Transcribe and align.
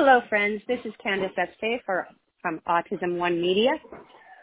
Hello, 0.00 0.20
friends. 0.28 0.62
This 0.68 0.78
is 0.84 0.92
Candace 1.02 1.32
Epstein 1.36 1.80
from 1.84 2.60
Autism 2.68 3.18
One 3.18 3.42
Media. 3.42 3.72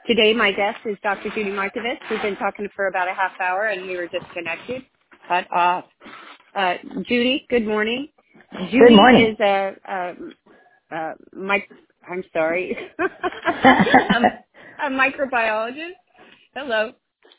Today, 0.05 0.33
my 0.33 0.51
guest 0.51 0.79
is 0.85 0.97
Dr. 1.01 1.29
Judy 1.29 1.49
Mikovits. 1.49 1.99
We've 2.12 2.21
been 2.21 2.35
talking 2.35 2.67
for 2.76 2.88
about 2.88 3.08
a 3.08 3.13
half 3.13 3.31
hour, 3.39 3.68
and 3.68 3.83
we 3.88 3.96
were 3.96 4.07
disconnected. 4.07 4.81
Cut 5.29 5.47
off. 5.54 5.86
Uh, 6.54 6.73
Judy, 7.08 7.47
good 7.49 7.65
morning. 7.65 8.10
Judy 8.69 8.79
Good 8.90 8.96
morning. 8.97 9.28
is 9.28 9.40
a, 9.40 9.72
a, 9.87 10.96
a 10.97 11.13
mic- 11.31 11.72
I'm 12.12 12.26
sorry, 12.33 12.78
a, 12.99 13.03
a 14.87 14.90
microbiologist. 14.90 15.94
Hello. 16.53 16.91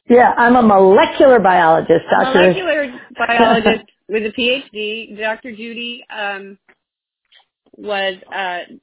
yeah, 0.09 0.33
I'm 0.39 0.57
a 0.57 0.63
molecular 0.63 1.39
biologist, 1.39 2.07
A 2.19 2.25
molecular 2.33 2.99
biologist 3.15 3.85
with 4.09 4.23
a 4.23 4.33
PhD. 4.41 5.19
Dr. 5.21 5.51
Judy 5.53 6.03
um, 6.11 6.57
was 7.77 8.15
uh, 8.35 8.75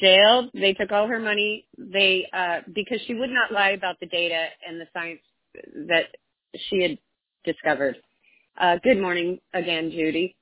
jailed. 0.00 0.50
They 0.54 0.72
took 0.72 0.92
all 0.92 1.06
her 1.06 1.18
money. 1.18 1.66
They 1.76 2.26
uh, 2.32 2.60
because 2.72 3.00
she 3.06 3.14
would 3.14 3.30
not 3.30 3.52
lie 3.52 3.70
about 3.70 4.00
the 4.00 4.06
data 4.06 4.46
and 4.66 4.80
the 4.80 4.86
science 4.92 5.20
that 5.88 6.06
she 6.68 6.82
had 6.82 6.98
discovered. 7.44 7.96
Uh, 8.60 8.76
good 8.82 9.00
morning 9.00 9.38
again, 9.54 9.90
Judy. 9.90 10.34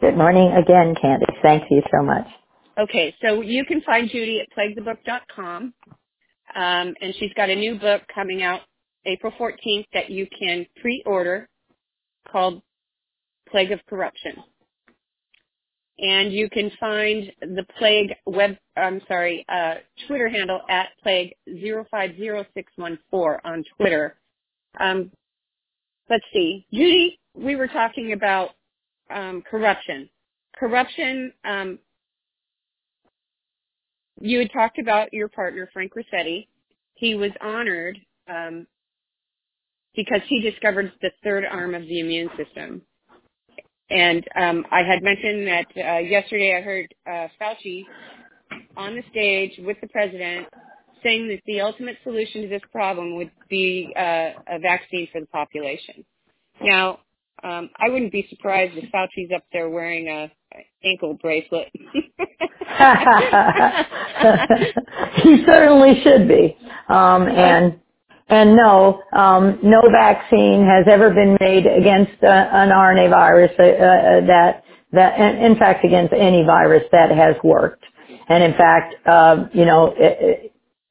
Good 0.00 0.16
morning 0.16 0.52
again, 0.52 0.94
Candace. 1.00 1.34
Thank 1.42 1.64
you 1.70 1.82
so 1.90 2.04
much. 2.04 2.26
Okay, 2.78 3.14
so 3.20 3.40
you 3.40 3.64
can 3.64 3.80
find 3.82 4.08
Judy 4.08 4.40
at 4.40 4.46
plaguethebook.com, 4.56 5.74
um, 6.54 6.94
and 7.00 7.14
she's 7.18 7.32
got 7.34 7.50
a 7.50 7.56
new 7.56 7.76
book 7.76 8.02
coming 8.14 8.42
out 8.42 8.60
April 9.04 9.32
14th 9.38 9.86
that 9.94 10.10
you 10.10 10.28
can 10.38 10.66
pre-order 10.80 11.48
called 12.30 12.62
Plague 13.50 13.72
of 13.72 13.80
Corruption. 13.88 14.32
And 15.98 16.32
you 16.32 16.48
can 16.48 16.70
find 16.78 17.32
the 17.40 17.64
Plague 17.76 18.14
web, 18.24 18.56
I'm 18.76 19.00
sorry, 19.08 19.44
uh, 19.48 19.74
Twitter 20.06 20.28
handle 20.28 20.60
at 20.70 20.88
Plague 21.02 21.34
050614 21.46 23.40
on 23.44 23.64
Twitter. 23.76 24.16
Um, 24.78 25.10
let's 26.08 26.24
see. 26.32 26.66
Judy, 26.72 27.18
we 27.34 27.56
were 27.56 27.66
talking 27.66 28.12
about 28.12 28.50
um, 29.10 29.42
corruption. 29.42 30.08
Corruption, 30.56 31.32
um, 31.44 31.78
you 34.20 34.38
had 34.38 34.52
talked 34.52 34.78
about 34.78 35.12
your 35.12 35.28
partner, 35.28 35.68
Frank 35.72 35.92
Ruscetti. 35.94 36.46
He 36.94 37.14
was 37.14 37.30
honored 37.40 37.98
um, 38.28 38.66
because 39.94 40.20
he 40.28 40.40
discovered 40.40 40.92
the 41.00 41.10
third 41.22 41.44
arm 41.44 41.74
of 41.74 41.82
the 41.82 42.00
immune 42.00 42.30
system. 42.36 42.82
And 43.90 44.24
um, 44.36 44.66
I 44.70 44.82
had 44.82 45.02
mentioned 45.02 45.46
that 45.46 45.66
uh, 45.76 45.98
yesterday 45.98 46.56
I 46.56 46.60
heard 46.60 46.94
uh, 47.06 47.28
Fauci 47.40 47.84
on 48.76 48.94
the 48.94 49.02
stage 49.10 49.52
with 49.64 49.78
the 49.80 49.88
president 49.88 50.46
saying 51.02 51.28
that 51.28 51.40
the 51.46 51.60
ultimate 51.60 51.96
solution 52.02 52.42
to 52.42 52.48
this 52.48 52.62
problem 52.72 53.16
would 53.16 53.30
be 53.48 53.92
uh, 53.96 54.30
a 54.48 54.58
vaccine 54.60 55.08
for 55.12 55.20
the 55.20 55.26
population. 55.26 56.04
Now, 56.62 57.00
um, 57.42 57.70
I 57.78 57.88
wouldn't 57.88 58.12
be 58.12 58.26
surprised 58.28 58.76
if 58.76 58.90
Fauci's 58.90 59.30
up 59.34 59.44
there 59.52 59.70
wearing 59.70 60.08
a 60.08 60.30
ankle 60.84 61.14
bracelet. 61.14 61.68
he 65.22 65.44
certainly 65.46 66.00
should 66.02 66.26
be. 66.26 66.56
Um, 66.88 67.28
and 67.28 67.78
and 68.28 68.56
no, 68.56 69.02
um, 69.12 69.60
no 69.62 69.82
vaccine 69.92 70.66
has 70.66 70.86
ever 70.90 71.10
been 71.10 71.36
made 71.40 71.66
against 71.66 72.22
uh, 72.24 72.28
an 72.28 72.70
RNA 72.70 73.10
virus 73.10 73.52
uh, 73.58 73.62
uh, 73.64 74.26
that 74.26 74.64
that, 74.92 75.20
in, 75.20 75.56
fact, 75.56 75.84
against 75.84 76.14
any 76.14 76.44
virus 76.44 76.84
that 76.92 77.10
has 77.10 77.36
worked. 77.44 77.84
And 78.28 78.42
in 78.44 78.52
fact, 78.54 78.94
uh, 79.06 79.46
you 79.54 79.66
know, 79.66 79.94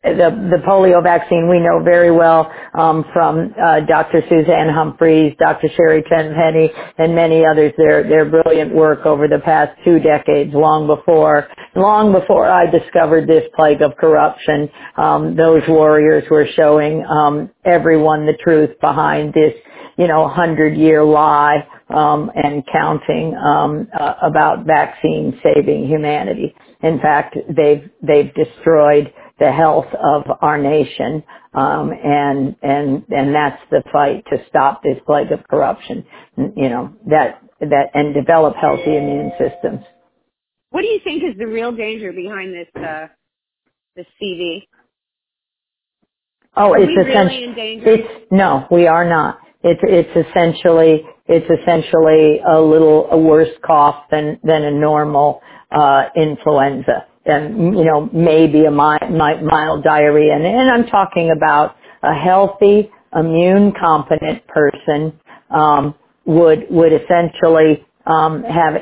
the, 0.04 0.50
the 0.52 0.64
polio 0.66 1.04
vaccine 1.04 1.50
we 1.50 1.60
know 1.60 1.84
very 1.84 2.12
well 2.12 2.52
um, 2.78 3.04
from 3.14 3.54
uh, 3.62 3.82
Dr. 3.82 4.22
Suzanne 4.30 4.70
Humphries, 4.70 5.36
Dr. 5.40 5.68
Sherry 5.76 6.04
Tenpenny, 6.04 6.72
and 6.98 7.16
many 7.16 7.46
others. 7.46 7.74
Their 7.78 8.04
their 8.08 8.26
brilliant 8.26 8.74
work 8.74 9.06
over 9.06 9.28
the 9.28 9.40
past 9.40 9.78
two 9.84 10.00
decades, 10.00 10.54
long 10.54 10.88
before 10.88 11.48
long 11.76 12.14
before 12.14 12.48
I 12.50 12.70
discovered 12.72 13.28
this 13.28 13.44
plague 13.56 13.82
of 13.82 13.96
corruption. 13.98 14.70
Um, 14.98 15.36
those 15.36 15.64
warriors 15.68 16.24
were 16.32 16.48
showing 16.56 17.06
um, 17.06 17.52
everyone 17.66 18.26
the 18.26 18.38
truth 18.44 18.72
behind 18.80 19.34
this, 19.34 19.54
you 19.98 20.08
know, 20.08 20.28
hundred 20.30 20.78
year 20.78 21.04
lie 21.04 21.68
um, 21.90 22.32
and 22.36 22.64
counting 22.72 23.36
um, 23.36 23.88
uh, 24.00 24.14
about 24.24 24.66
vaccines 24.66 25.36
saving 25.44 25.88
humanity. 25.88 26.56
In 26.84 27.00
fact, 27.00 27.38
they've 27.50 27.90
they've 28.02 28.34
destroyed 28.34 29.12
the 29.40 29.52
health 29.52 29.88
of 29.94 30.24
our 30.42 30.58
nation, 30.58 31.24
um, 31.54 31.92
and 31.92 32.56
and 32.64 33.04
and 33.10 33.36
that's 33.36 33.62
the 33.72 33.84
fight 33.94 34.26
to 34.32 34.38
stop 34.50 34.84
this 34.84 34.98
plague 35.06 35.32
of 35.32 35.48
corruption. 35.50 36.06
You 36.38 36.70
know 36.70 36.94
that 37.08 37.42
that 37.62 37.92
and 37.94 38.14
develop 38.14 38.56
healthy 38.56 38.98
immune 38.98 39.32
systems. 39.40 39.82
what 40.72 40.82
do 40.82 40.88
you 40.88 41.00
think 41.04 41.24
is 41.24 41.38
the 41.40 41.48
real 41.48 41.72
danger 41.72 42.14
behind 42.14 42.54
this 42.54 42.68
uh, 42.84 43.08
this 43.96 44.08
CV? 44.22 44.64
Oh, 46.56 46.74
Are 46.74 46.80
it's 46.80 46.90
really 46.98 47.12
essentially 47.12 47.54
danger? 47.56 47.94
it's 47.94 48.28
no, 48.32 48.68
we 48.72 48.88
are 48.88 49.08
not. 49.10 49.40
It's 49.64 49.82
it's 49.84 50.28
essentially 50.30 51.04
it's 51.28 51.48
essentially 51.62 52.40
a 52.48 52.60
little 52.60 53.08
a 53.12 53.18
worse 53.18 53.50
cough 53.66 54.06
than 54.12 54.40
than 54.44 54.64
a 54.64 54.72
normal 54.72 55.42
uh, 55.72 56.06
influenza, 56.16 57.06
and 57.28 57.78
you 57.78 57.86
know 57.86 58.10
maybe 58.14 58.66
a 58.66 58.72
mild, 58.72 59.12
mild 59.12 59.84
diarrhea. 59.84 60.36
And, 60.36 60.46
and 60.46 60.72
I'm 60.72 60.88
talking 60.88 61.32
about 61.36 61.76
a 62.04 62.14
healthy, 62.14 62.92
immune 63.16 63.74
competent 63.80 64.48
person 64.48 65.20
um, 65.52 65.96
would 66.26 66.68
would 66.70 66.94
essentially 66.94 67.86
um, 68.06 68.44
have 68.44 68.76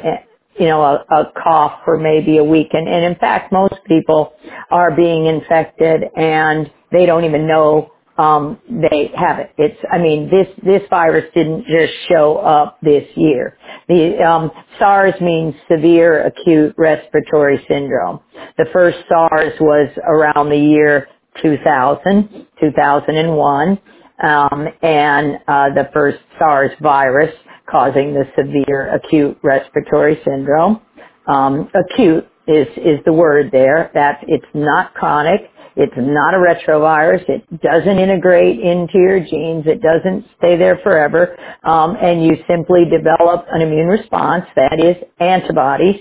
you 0.60 0.68
know, 0.68 0.82
a, 0.84 1.06
a 1.14 1.34
cough 1.44 1.82
for 1.86 1.98
maybe 1.98 2.38
a 2.38 2.44
week. 2.44 2.70
And, 2.74 2.88
and 2.88 3.06
in 3.06 3.16
fact, 3.20 3.52
most 3.52 3.76
people 3.88 4.34
are 4.72 4.96
being 4.96 5.28
infected 5.28 6.04
and 6.16 6.72
they 6.92 7.06
don't 7.06 7.26
even 7.26 7.48
know 7.48 7.92
um, 8.18 8.60
they 8.70 9.12
have 9.18 9.40
it. 9.40 9.52
It's, 9.58 9.78
I 9.92 9.98
mean, 10.00 10.30
this 10.30 10.48
this 10.64 10.84
virus 10.90 11.26
didn't 11.36 11.66
just 11.68 11.94
show 12.10 12.38
up 12.38 12.80
this 12.82 13.06
year. 13.16 13.58
The 13.90 14.24
um, 14.24 14.52
SARS 14.80 15.16
means 15.22 15.56
severe 15.72 16.26
acute 16.28 16.76
respiratory 16.78 17.64
syndrome. 17.68 18.22
The 18.58 18.68
first 18.74 19.00
SARS 19.10 19.54
was 19.60 19.90
around 20.08 20.50
the 20.50 20.58
year 20.58 21.08
2000, 21.42 22.48
2001, 22.62 23.80
um, 24.24 24.68
and 24.82 25.36
uh, 25.48 25.70
the 25.76 25.90
first 25.94 26.20
SARS 26.40 26.72
virus 26.82 27.34
causing 27.70 28.14
the 28.14 28.26
severe 28.38 28.96
acute 28.96 29.38
respiratory 29.44 30.22
syndrome. 30.26 30.82
Um, 31.28 31.70
acute 31.76 32.28
is 32.48 32.68
is 32.78 33.00
the 33.06 33.14
word 33.14 33.52
there. 33.52 33.92
That 33.94 34.20
it's 34.28 34.46
not 34.54 34.94
chronic. 34.96 35.52
It's 35.76 35.94
not 35.98 36.36
a 36.36 36.38
retrovirus. 36.38 37.28
It 37.30 37.62
doesn't 37.62 38.00
integrate 38.00 38.60
into 38.62 39.00
your 39.00 39.22
genes. 39.22 39.66
It 39.68 39.82
doesn't 39.82 40.26
stay 40.38 40.58
there 40.58 40.80
forever. 40.84 41.38
Um, 41.64 41.98
and 42.02 42.24
you 42.26 42.38
simply 42.48 42.86
develop 42.86 43.48
an 43.52 43.64
immune 43.64 43.88
response, 43.88 44.46
that 44.56 44.80
is 44.80 44.98
antibodies, 45.20 45.98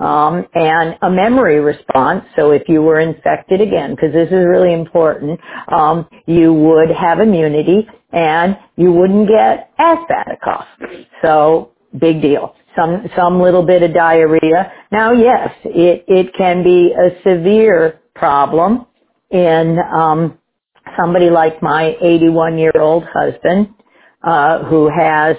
um, 0.00 0.46
and 0.54 0.96
a 1.02 1.10
memory 1.10 1.60
response. 1.60 2.26
So 2.36 2.52
if 2.52 2.64
you 2.68 2.82
were 2.82 3.00
infected 3.00 3.62
again, 3.62 3.92
because 3.96 4.12
this 4.12 4.28
is 4.28 4.46
really 4.46 4.74
important, 4.74 5.40
um, 5.72 6.08
you 6.26 6.52
would 6.54 6.90
have 6.90 7.20
immunity 7.20 7.88
and 8.12 8.58
you 8.76 8.92
wouldn't 8.92 9.28
get 9.28 9.72
as 9.78 9.98
bad 10.08 10.28
a 10.32 10.38
cough. 10.44 10.68
So 11.22 11.72
big 11.98 12.22
deal. 12.22 12.54
Some 12.76 13.06
some 13.16 13.40
little 13.40 13.64
bit 13.64 13.82
of 13.82 13.94
diarrhea. 13.94 14.72
Now, 14.92 15.12
yes, 15.12 15.50
it 15.64 16.04
it 16.08 16.34
can 16.36 16.64
be 16.64 16.92
a 16.92 17.20
severe 17.22 18.00
problem 18.14 18.86
in 19.30 19.78
um, 19.94 20.38
somebody 20.98 21.30
like 21.30 21.62
my 21.62 21.96
81 22.00 22.58
year 22.58 22.72
old 22.78 23.04
husband 23.12 23.68
uh, 24.22 24.64
who 24.64 24.90
has 24.90 25.36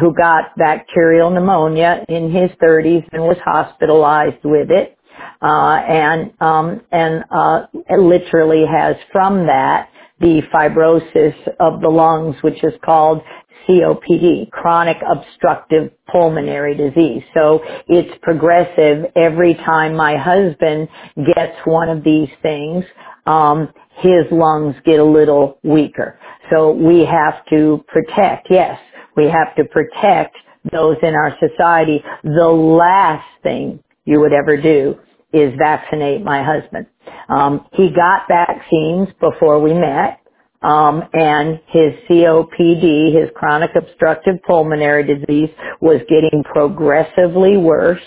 who 0.00 0.14
got 0.14 0.56
bacterial 0.58 1.30
pneumonia 1.30 2.04
in 2.08 2.32
his 2.32 2.50
30s 2.62 3.04
and 3.12 3.22
was 3.22 3.38
hospitalized 3.44 4.44
with 4.44 4.70
it 4.70 4.98
uh, 5.42 5.76
and 5.88 6.32
um, 6.40 6.82
and 6.92 7.24
uh, 7.30 7.66
literally 7.98 8.64
has 8.70 8.96
from 9.12 9.46
that 9.46 9.88
the 10.20 10.42
fibrosis 10.54 11.34
of 11.60 11.80
the 11.80 11.88
lungs, 11.88 12.36
which 12.42 12.62
is 12.64 12.74
called 12.84 13.22
COPD, 13.70 14.50
chronic 14.52 14.98
obstructive 15.10 15.92
pulmonary 16.12 16.76
disease. 16.76 17.24
So 17.34 17.62
it's 17.88 18.18
progressive 18.22 19.06
every 19.16 19.54
time 19.56 19.96
my 19.96 20.18
husband 20.18 20.88
gets 21.36 21.56
one 21.66 21.90
of 21.90 22.04
these 22.04 22.30
things. 22.42 22.84
Um, 23.26 23.70
his 23.98 24.26
lungs 24.32 24.76
get 24.86 25.00
a 25.00 25.04
little 25.04 25.58
weaker. 25.64 26.18
So 26.52 26.72
we 26.72 27.06
have 27.06 27.46
to 27.50 27.84
protect, 27.88 28.48
yes, 28.50 28.80
we 29.16 29.26
have 29.26 29.56
to 29.58 29.64
protect 29.66 30.36
those 30.72 30.98
in 31.02 31.14
our 31.14 31.36
society. 31.40 32.04
The 32.24 32.48
last 32.48 33.26
thing 33.44 33.80
you 34.06 34.20
would 34.20 34.34
ever 34.34 34.58
do 34.60 34.96
is 35.34 35.54
vaccinate 35.58 36.24
my 36.24 36.44
husband. 36.44 36.86
Um, 37.30 37.66
he 37.74 37.90
got 37.90 38.24
vaccines 38.28 39.08
before 39.20 39.60
we 39.60 39.74
met. 39.74 40.19
Um, 40.62 41.02
and 41.14 41.60
his 41.68 41.92
COPD, 42.10 43.14
his 43.20 43.30
chronic 43.34 43.72
obstructive 43.76 44.36
pulmonary 44.46 45.04
disease, 45.04 45.50
was 45.80 46.00
getting 46.08 46.44
progressively 46.44 47.58
worse. 47.58 48.02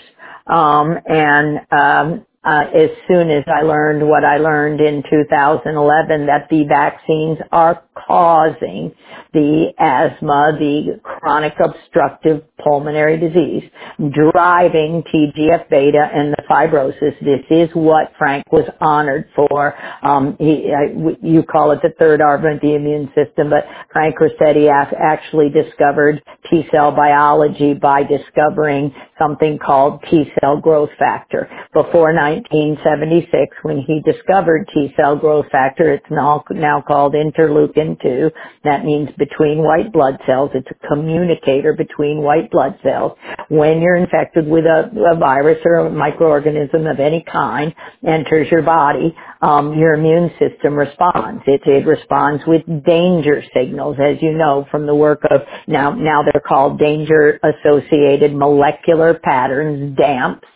Um, 0.46 0.96
and 1.06 1.58
um, 1.72 2.26
uh, 2.44 2.64
as 2.74 2.90
soon 3.08 3.30
as 3.30 3.44
I 3.48 3.62
learned 3.62 4.08
what 4.08 4.24
I 4.24 4.38
learned 4.38 4.80
in 4.80 5.02
2011 5.10 6.26
that 6.26 6.48
the 6.50 6.64
vaccines 6.68 7.38
are 7.52 7.82
causing 7.94 8.92
the 9.32 9.72
asthma, 9.78 10.56
the 10.58 11.00
chronic 11.02 11.54
obstructive 11.62 12.42
pulmonary 12.62 13.18
disease, 13.18 13.64
driving 13.98 15.02
TGF 15.12 15.68
beta 15.68 16.08
and 16.14 16.32
the 16.32 16.42
fibrosis. 16.50 17.18
This 17.20 17.44
is 17.50 17.70
what 17.74 18.12
Frank 18.18 18.44
was 18.52 18.68
honored 18.80 19.28
for. 19.34 19.74
Um, 20.02 20.36
he, 20.38 20.72
I, 20.72 20.92
you 21.22 21.42
call 21.42 21.72
it 21.72 21.80
the 21.82 21.92
third 21.98 22.20
arm 22.20 22.44
of 22.46 22.60
the 22.60 22.74
immune 22.74 23.12
system, 23.14 23.50
but 23.50 23.64
Frank 23.92 24.16
Ruscetti 24.18 24.70
actually 24.70 25.50
discovered 25.50 26.22
T 26.50 26.64
cell 26.72 26.92
biology 26.92 27.74
by 27.74 28.02
discovering 28.04 28.94
something 29.18 29.58
called 29.58 30.02
T 30.10 30.24
cell 30.40 30.60
growth 30.60 30.90
factor. 30.98 31.48
Before 31.72 32.14
1976, 32.14 33.56
when 33.62 33.82
he 33.86 34.00
discovered 34.00 34.68
T 34.72 34.92
cell 34.96 35.16
growth 35.16 35.46
factor, 35.50 35.92
it's 35.92 36.06
now, 36.10 36.44
now 36.50 36.82
called 36.86 37.14
interleukin 37.14 37.83
2. 38.02 38.30
That 38.64 38.84
means 38.84 39.10
between 39.18 39.58
white 39.62 39.92
blood 39.92 40.18
cells. 40.26 40.50
It's 40.54 40.68
a 40.70 40.88
communicator 40.88 41.74
between 41.74 42.22
white 42.22 42.50
blood 42.50 42.78
cells. 42.82 43.12
When 43.48 43.80
you're 43.80 43.96
infected 43.96 44.46
with 44.48 44.64
a, 44.66 44.90
a 45.14 45.16
virus 45.18 45.58
or 45.64 45.86
a 45.86 45.90
microorganism 45.90 46.90
of 46.90 47.00
any 47.00 47.24
kind 47.30 47.74
enters 48.06 48.50
your 48.50 48.62
body, 48.62 49.14
um, 49.42 49.74
your 49.78 49.94
immune 49.94 50.30
system 50.38 50.74
responds. 50.74 51.42
It, 51.46 51.62
it 51.66 51.86
responds 51.86 52.42
with 52.46 52.62
danger 52.84 53.42
signals, 53.54 53.96
as 54.02 54.16
you 54.22 54.32
know 54.32 54.66
from 54.70 54.86
the 54.86 54.94
work 54.94 55.22
of 55.30 55.42
now 55.68 55.92
now 55.92 56.22
they're 56.22 56.42
called 56.46 56.78
danger 56.78 57.40
associated 57.44 58.34
molecular 58.34 59.14
patterns, 59.14 59.96
DAMPs 59.96 60.46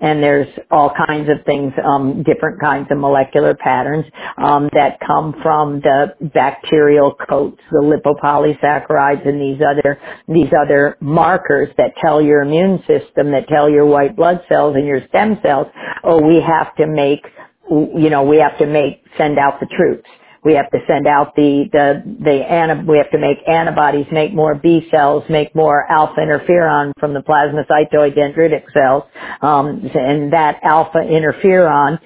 and 0.00 0.22
there's 0.22 0.48
all 0.70 0.92
kinds 1.06 1.28
of 1.30 1.44
things, 1.46 1.72
um, 1.84 2.22
different 2.24 2.60
kinds 2.60 2.88
of 2.90 2.98
molecular 2.98 3.54
patterns 3.54 4.04
um, 4.38 4.68
that 4.74 4.98
come 5.06 5.34
from 5.42 5.80
the 5.80 6.14
bacterial 6.34 7.14
coats, 7.28 7.60
the 7.70 7.78
lipopolysaccharides, 7.80 9.26
and 9.28 9.40
these 9.40 9.60
other 9.62 9.98
these 10.28 10.52
other 10.60 10.96
markers 11.00 11.68
that 11.78 11.92
tell 12.02 12.22
your 12.22 12.42
immune 12.42 12.78
system, 12.86 13.32
that 13.32 13.48
tell 13.48 13.70
your 13.70 13.86
white 13.86 14.16
blood 14.16 14.42
cells 14.48 14.74
and 14.76 14.86
your 14.86 15.00
stem 15.08 15.38
cells, 15.42 15.66
oh, 16.04 16.20
we 16.22 16.40
have 16.40 16.74
to 16.76 16.86
make, 16.86 17.24
you 17.70 18.10
know, 18.10 18.24
we 18.24 18.38
have 18.38 18.58
to 18.58 18.66
make 18.66 19.02
send 19.18 19.38
out 19.38 19.60
the 19.60 19.66
troops. 19.76 20.08
We 20.46 20.54
have 20.54 20.70
to 20.72 20.80
send 20.88 21.08
out 21.08 21.36
the, 21.36 21.66
the, 21.72 22.04
the, 22.06 22.84
we 22.88 22.98
have 22.98 23.12
to 23.12 23.18
make 23.18 23.38
antibodies, 23.48 24.06
make 24.12 24.34
more 24.34 24.56
B 24.56 24.88
cells, 24.92 25.24
make 25.30 25.54
more 25.56 25.90
alpha 25.92 26.20
interferon 26.22 26.92
from 27.00 27.14
the 27.14 27.22
plasmacytoid 27.22 28.16
dendritic 28.16 28.64
cells. 28.74 29.04
Um, 29.42 29.90
and 29.94 30.32
that 30.32 30.60
alpha 30.64 31.00
interferon 31.00 32.00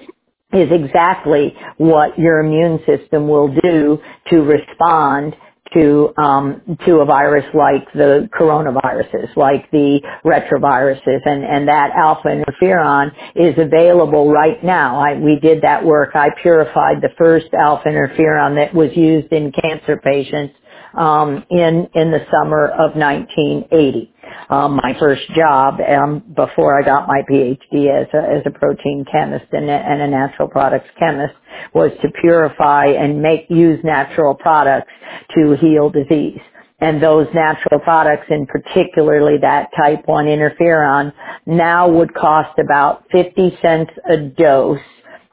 is 0.53 0.69
exactly 0.71 1.55
what 1.77 2.19
your 2.19 2.41
immune 2.41 2.81
system 2.87 3.29
will 3.29 3.49
do 3.63 3.99
to 4.31 4.37
respond 4.43 5.35
to 5.73 6.13
um, 6.17 6.61
to 6.85 6.97
a 6.97 7.05
virus 7.05 7.45
like 7.55 7.91
the 7.93 8.29
coronaviruses, 8.39 9.35
like 9.37 9.69
the 9.71 10.01
retroviruses, 10.25 11.21
and 11.25 11.43
and 11.45 11.67
that 11.67 11.91
alpha 11.95 12.29
interferon 12.29 13.11
is 13.35 13.55
available 13.57 14.31
right 14.31 14.63
now. 14.63 14.99
I, 14.99 15.15
we 15.19 15.39
did 15.41 15.63
that 15.63 15.85
work. 15.85 16.11
I 16.15 16.29
purified 16.41 17.01
the 17.01 17.09
first 17.17 17.47
alpha 17.53 17.89
interferon 17.89 18.55
that 18.55 18.73
was 18.75 18.91
used 18.95 19.31
in 19.33 19.51
cancer 19.53 19.97
patients 20.03 20.55
um, 20.97 21.45
in 21.51 21.89
in 21.95 22.11
the 22.11 22.25
summer 22.31 22.67
of 22.67 22.95
1980. 22.95 24.10
Um, 24.49 24.77
my 24.77 24.95
first 24.99 25.23
job 25.35 25.75
um, 25.81 26.23
before 26.35 26.79
I 26.79 26.85
got 26.85 27.07
my 27.07 27.21
PhD 27.29 27.89
as 27.89 28.07
a, 28.13 28.37
as 28.37 28.43
a 28.45 28.51
protein 28.51 29.05
chemist 29.11 29.45
and 29.53 29.69
a, 29.69 29.73
and 29.73 30.01
a 30.01 30.07
natural 30.07 30.47
products 30.49 30.87
chemist 30.99 31.33
was 31.73 31.91
to 32.01 32.09
purify 32.21 32.87
and 32.87 33.21
make 33.21 33.47
use 33.49 33.79
natural 33.83 34.35
products 34.35 34.91
to 35.35 35.55
heal 35.61 35.89
disease. 35.89 36.39
And 36.81 37.01
those 37.01 37.27
natural 37.33 37.79
products, 37.81 38.27
in 38.29 38.45
particularly 38.47 39.37
that 39.41 39.69
type 39.77 40.01
1 40.07 40.25
interferon, 40.25 41.13
now 41.45 41.89
would 41.89 42.13
cost 42.15 42.59
about 42.59 43.05
50 43.11 43.57
cents 43.61 43.91
a 44.09 44.17
dose 44.17 44.79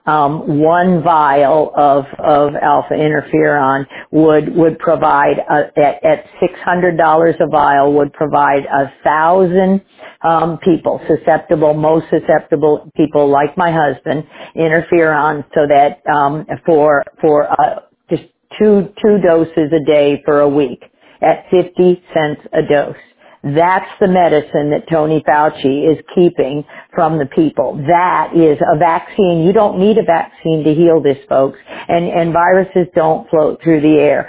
um, 0.08 0.60
one 0.60 1.02
vial 1.04 1.72
of, 1.76 2.06
of 2.20 2.54
alpha 2.62 2.94
interferon 2.94 3.86
would 4.12 4.54
would 4.56 4.78
provide 4.80 5.38
a, 5.50 5.78
at, 5.80 6.04
at 6.04 6.26
six 6.40 6.54
hundred 6.64 6.98
dollars 6.98 7.36
a 7.40 7.48
vial 7.48 7.94
would 7.94 8.12
provide 8.14 8.64
a 8.66 8.92
thousand 9.04 9.82
um, 10.24 10.58
people 10.64 11.00
susceptible, 11.08 11.74
most 11.74 12.06
susceptible 12.10 12.90
people 12.96 13.30
like 13.30 13.56
my 13.58 13.72
husband, 13.72 14.24
interferon, 14.56 15.44
so 15.54 15.62
that 15.68 16.02
um, 16.12 16.46
for 16.66 17.04
for 17.20 17.50
uh, 17.50 17.80
just 18.10 18.24
two 18.58 18.88
two 19.02 19.18
doses 19.24 19.72
a 19.72 19.84
day 19.86 20.22
for 20.24 20.40
a 20.40 20.48
week 20.50 20.82
at 21.22 21.46
fifty 21.50 22.02
cents 22.14 22.42
a 22.54 22.62
dose. 22.68 22.96
That's 23.42 23.88
the 24.00 24.08
medicine 24.08 24.70
that 24.70 24.88
Tony 24.90 25.22
Fauci 25.26 25.90
is 25.90 25.98
keeping 26.14 26.64
from 26.94 27.18
the 27.18 27.26
people. 27.26 27.76
That 27.86 28.32
is 28.34 28.58
a 28.74 28.76
vaccine. 28.78 29.44
You 29.46 29.52
don't 29.52 29.78
need 29.78 29.96
a 29.96 30.02
vaccine 30.02 30.64
to 30.64 30.74
heal 30.74 31.00
this, 31.00 31.18
folks. 31.28 31.58
And, 31.88 32.08
and 32.08 32.32
viruses 32.32 32.88
don't 32.94 33.28
float 33.30 33.62
through 33.62 33.80
the 33.80 33.98
air. 33.98 34.28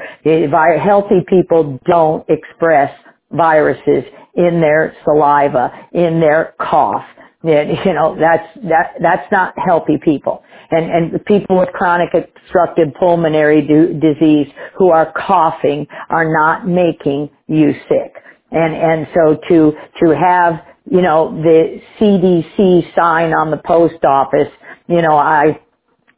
Healthy 0.79 1.25
people 1.27 1.79
don't 1.85 2.23
express 2.29 2.91
viruses 3.31 4.03
in 4.35 4.61
their 4.61 4.95
saliva, 5.03 5.71
in 5.91 6.19
their 6.19 6.53
cough. 6.59 7.05
You 7.41 7.93
know, 7.93 8.17
that's, 8.19 8.47
that, 8.67 8.95
that's 9.01 9.31
not 9.31 9.53
healthy 9.57 9.97
people. 10.03 10.43
And, 10.71 11.13
and 11.13 11.25
people 11.25 11.57
with 11.57 11.69
chronic 11.69 12.09
obstructive 12.13 12.93
pulmonary 12.99 13.65
do, 13.65 13.99
disease 13.99 14.47
who 14.77 14.91
are 14.91 15.11
coughing 15.13 15.87
are 16.09 16.31
not 16.31 16.67
making 16.67 17.29
you 17.47 17.73
sick. 17.87 18.13
And, 18.51 18.75
and 18.75 19.07
so 19.15 19.37
to, 19.49 19.73
to 20.03 20.15
have, 20.17 20.55
you 20.91 21.01
know, 21.01 21.31
the 21.43 21.81
CDC 21.99 22.95
sign 22.95 23.33
on 23.33 23.51
the 23.51 23.61
post 23.65 24.03
office, 24.05 24.49
you 24.87 25.01
know, 25.01 25.17
I, 25.17 25.59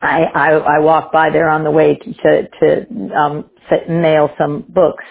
I, 0.02 0.24
I, 0.26 0.50
I 0.52 0.80
walked 0.80 1.14
by 1.14 1.30
there 1.32 1.50
on 1.50 1.64
the 1.66 1.72
way 1.72 1.96
to, 1.96 2.14
to, 2.14 2.50
to 2.88 3.16
um, 3.16 3.52
mail 3.90 4.30
some 4.40 4.66
books, 4.70 5.04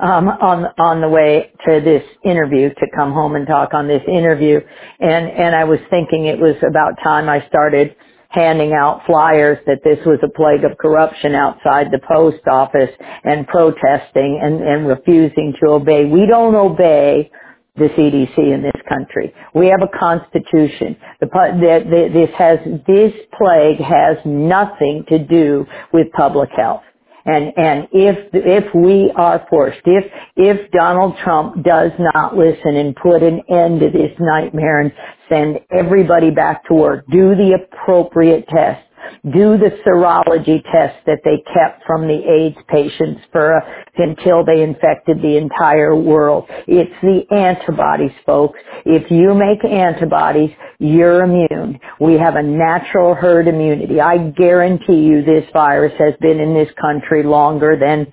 um, 0.00 0.28
on, 0.28 0.66
on 0.78 1.00
the 1.00 1.08
way 1.08 1.52
to 1.68 1.80
this 1.80 2.02
interview, 2.24 2.70
to 2.70 2.86
come 2.96 3.12
home 3.12 3.36
and 3.36 3.46
talk 3.46 3.74
on 3.74 3.88
this 3.88 4.02
interview. 4.08 4.60
And, 5.00 5.28
and 5.30 5.54
I 5.56 5.64
was 5.64 5.80
thinking 5.90 6.26
it 6.26 6.40
was 6.40 6.56
about 6.68 6.94
time 7.04 7.28
I 7.28 7.46
started 7.48 7.96
handing 8.34 8.72
out 8.72 9.02
flyers 9.06 9.58
that 9.66 9.80
this 9.84 9.98
was 10.04 10.18
a 10.24 10.28
plague 10.28 10.64
of 10.64 10.76
corruption 10.78 11.34
outside 11.34 11.88
the 11.92 12.00
post 12.08 12.46
office 12.50 12.90
and 13.24 13.46
protesting 13.46 14.40
and, 14.42 14.62
and 14.62 14.88
refusing 14.88 15.54
to 15.62 15.70
obey. 15.70 16.04
We 16.04 16.26
don't 16.26 16.54
obey 16.54 17.30
the 17.76 17.86
CDC 17.86 18.38
in 18.38 18.62
this 18.62 18.80
country. 18.88 19.34
We 19.54 19.68
have 19.68 19.82
a 19.82 19.98
constitution. 19.98 20.96
The, 21.20 21.26
the, 21.26 21.84
the, 21.90 22.10
this 22.12 22.30
has, 22.38 22.58
this 22.86 23.12
plague 23.38 23.80
has 23.80 24.18
nothing 24.24 25.04
to 25.08 25.18
do 25.18 25.66
with 25.92 26.08
public 26.12 26.50
health. 26.56 26.82
And, 27.26 27.52
and 27.56 27.88
if, 27.92 28.18
if 28.34 28.64
we 28.74 29.12
are 29.16 29.46
forced, 29.50 29.80
if, 29.86 30.04
if 30.36 30.70
Donald 30.72 31.16
Trump 31.24 31.64
does 31.64 31.92
not 32.00 32.36
listen 32.36 32.76
and 32.76 32.96
put 32.96 33.22
an 33.22 33.42
end 33.50 33.80
to 33.80 33.90
this 33.90 34.12
nightmare 34.20 34.82
and 34.82 34.92
send 35.28 35.60
everybody 35.72 36.30
back 36.30 36.66
to 36.68 36.74
work, 36.74 37.04
do 37.12 37.36
the 37.36 37.58
appropriate 37.62 38.46
tests, 38.48 38.84
do 39.24 39.58
the 39.58 39.70
serology 39.86 40.62
test 40.72 40.96
that 41.06 41.20
they 41.24 41.42
kept 41.52 41.84
from 41.86 42.06
the 42.06 42.20
AIDS 42.28 42.56
patients 42.68 43.20
for 43.32 43.56
uh, 43.56 43.60
until 43.96 44.44
they 44.44 44.62
infected 44.62 45.22
the 45.22 45.36
entire 45.36 45.96
world. 45.96 46.46
It's 46.66 46.92
the 47.02 47.22
antibodies, 47.34 48.12
folks. 48.26 48.58
If 48.84 49.10
you 49.10 49.34
make 49.34 49.64
antibodies, 49.64 50.50
you're 50.78 51.22
immune. 51.24 51.78
We 52.00 52.14
have 52.14 52.36
a 52.36 52.42
natural 52.42 53.14
herd 53.14 53.48
immunity. 53.48 54.00
I 54.00 54.18
guarantee 54.30 55.00
you 55.00 55.24
this 55.24 55.44
virus 55.52 55.92
has 55.98 56.14
been 56.20 56.40
in 56.40 56.54
this 56.54 56.68
country 56.80 57.22
longer 57.22 57.76
than 57.80 58.12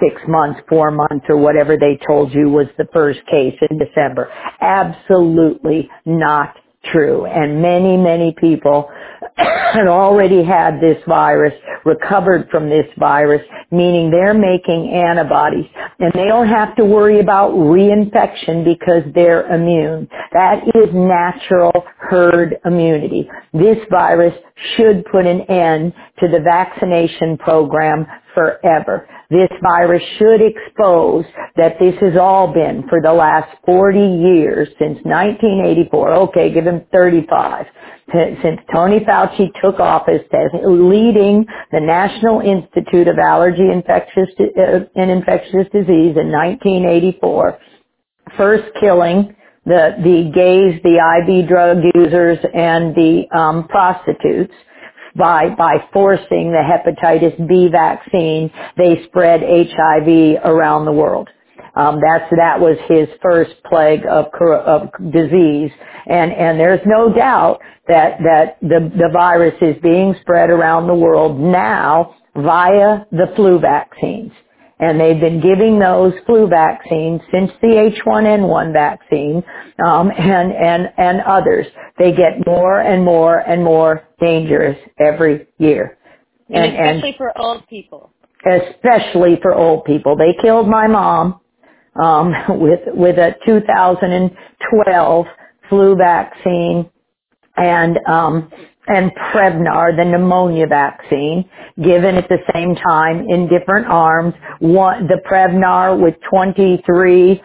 six 0.00 0.20
months, 0.28 0.60
four 0.68 0.90
months, 0.90 1.26
or 1.28 1.36
whatever 1.36 1.76
they 1.76 1.98
told 2.06 2.32
you 2.34 2.50
was 2.50 2.66
the 2.76 2.86
first 2.92 3.20
case 3.30 3.56
in 3.70 3.78
December. 3.78 4.30
Absolutely 4.60 5.88
not 6.04 6.56
true. 6.90 7.26
And 7.26 7.62
many, 7.62 7.96
many 7.96 8.34
people 8.38 8.90
had 9.36 9.86
already 9.86 10.44
had 10.44 10.80
this 10.80 10.98
virus, 11.06 11.54
recovered 11.84 12.48
from 12.50 12.68
this 12.68 12.86
virus, 12.98 13.42
meaning 13.70 14.10
they're 14.10 14.34
making 14.34 14.92
antibodies 14.92 15.66
and 15.98 16.12
they 16.14 16.26
don't 16.26 16.48
have 16.48 16.76
to 16.76 16.84
worry 16.84 17.20
about 17.20 17.52
reinfection 17.52 18.64
because 18.64 19.02
they're 19.14 19.52
immune. 19.52 20.08
That 20.32 20.62
is 20.74 20.90
natural 20.92 21.72
herd 21.98 22.56
immunity. 22.64 23.28
This 23.52 23.78
virus 23.90 24.34
should 24.76 25.04
put 25.06 25.26
an 25.26 25.42
end 25.42 25.92
to 26.20 26.28
the 26.28 26.40
vaccination 26.40 27.38
program 27.38 28.06
forever. 28.34 29.08
This 29.32 29.50
virus 29.62 30.04
should 30.18 30.42
expose 30.42 31.24
that 31.56 31.78
this 31.80 31.96
has 32.02 32.18
all 32.20 32.52
been 32.52 32.84
for 32.88 33.00
the 33.02 33.14
last 33.14 33.50
40 33.66 33.98
years 33.98 34.68
since 34.78 34.98
1984. 35.04 36.14
Okay, 36.28 36.52
give 36.52 36.66
him 36.66 36.82
35 36.92 37.66
since 38.12 38.60
Tony 38.74 39.00
Fauci 39.00 39.50
took 39.62 39.80
office 39.80 40.22
as 40.32 40.50
leading 40.66 41.46
the 41.72 41.80
National 41.80 42.40
Institute 42.40 43.08
of 43.08 43.18
Allergy 43.18 43.70
Infectious 43.72 44.28
uh, 44.40 44.80
and 44.96 45.10
Infectious 45.10 45.66
Disease 45.72 46.16
in 46.18 46.30
1984, 46.30 47.58
first 48.36 48.64
killing 48.80 49.34
the 49.64 49.96
the 50.02 50.30
gays, 50.34 50.80
the 50.82 50.98
IV 50.98 51.48
drug 51.48 51.78
users, 51.94 52.38
and 52.54 52.94
the 52.94 53.24
um, 53.36 53.68
prostitutes 53.68 54.54
by 55.16 55.50
by 55.50 55.76
forcing 55.92 56.52
the 56.52 56.62
hepatitis 56.64 57.48
B 57.48 57.68
vaccine. 57.72 58.50
They 58.78 59.04
spread 59.06 59.42
HIV 59.42 60.42
around 60.44 60.86
the 60.86 60.92
world. 60.92 61.28
Um, 61.76 62.00
that's 62.02 62.30
that 62.36 62.60
was 62.60 62.78
his 62.88 63.08
first 63.22 63.52
plague 63.68 64.06
of, 64.06 64.26
of 64.66 64.90
disease, 65.12 65.70
and 66.06 66.32
and 66.32 66.60
there's 66.60 66.80
no 66.86 67.12
doubt 67.14 67.60
that 67.88 68.18
that 68.24 68.58
the 68.62 68.90
the 68.96 69.10
virus 69.12 69.54
is 69.62 69.76
being 69.82 70.14
spread 70.22 70.50
around 70.50 70.88
the 70.88 70.94
world 70.94 71.40
now 71.40 72.16
via 72.36 73.06
the 73.12 73.32
flu 73.36 73.60
vaccines. 73.60 74.32
And 74.82 75.00
they've 75.00 75.20
been 75.20 75.40
giving 75.40 75.78
those 75.78 76.12
flu 76.26 76.48
vaccines 76.48 77.20
since 77.32 77.52
the 77.62 77.90
H1N1 78.04 78.72
vaccine, 78.72 79.42
um, 79.84 80.10
and 80.10 80.52
and 80.52 80.88
and 80.98 81.20
others. 81.22 81.66
They 81.98 82.10
get 82.12 82.44
more 82.46 82.80
and 82.80 83.04
more 83.04 83.38
and 83.38 83.62
more 83.64 84.02
dangerous 84.20 84.76
every 84.98 85.46
year. 85.58 85.98
And, 86.50 86.64
and 86.64 86.96
especially 86.98 87.08
and 87.10 87.16
for 87.16 87.38
old 87.38 87.66
people. 87.68 88.10
Especially 88.44 89.38
for 89.40 89.54
old 89.54 89.84
people. 89.84 90.16
They 90.16 90.34
killed 90.42 90.68
my 90.68 90.88
mom 90.88 91.40
um, 92.02 92.34
with 92.60 92.80
with 92.88 93.18
a 93.18 93.36
2012 93.46 95.26
flu 95.68 95.96
vaccine 95.96 96.90
and 97.56 97.98
um, 98.08 98.50
and 98.88 99.12
Prevnar, 99.32 99.96
the 99.96 100.04
pneumonia 100.04 100.66
vaccine, 100.66 101.48
given 101.82 102.16
at 102.16 102.28
the 102.28 102.38
same 102.54 102.74
time 102.76 103.26
in 103.28 103.48
different 103.48 103.86
arms. 103.86 104.34
One, 104.60 105.06
the 105.08 105.20
Prevnar 105.30 106.00
with 106.00 106.14
23 106.30 107.42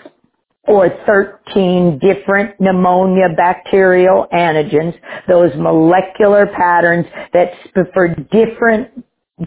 or 0.68 0.90
13 1.06 2.00
different 2.00 2.60
pneumonia 2.60 3.30
bacterial 3.38 4.28
antigens, 4.34 4.96
those 5.28 5.52
molecular 5.58 6.48
patterns 6.58 7.06
that 7.34 7.52
for 7.94 8.10
different 8.32 8.90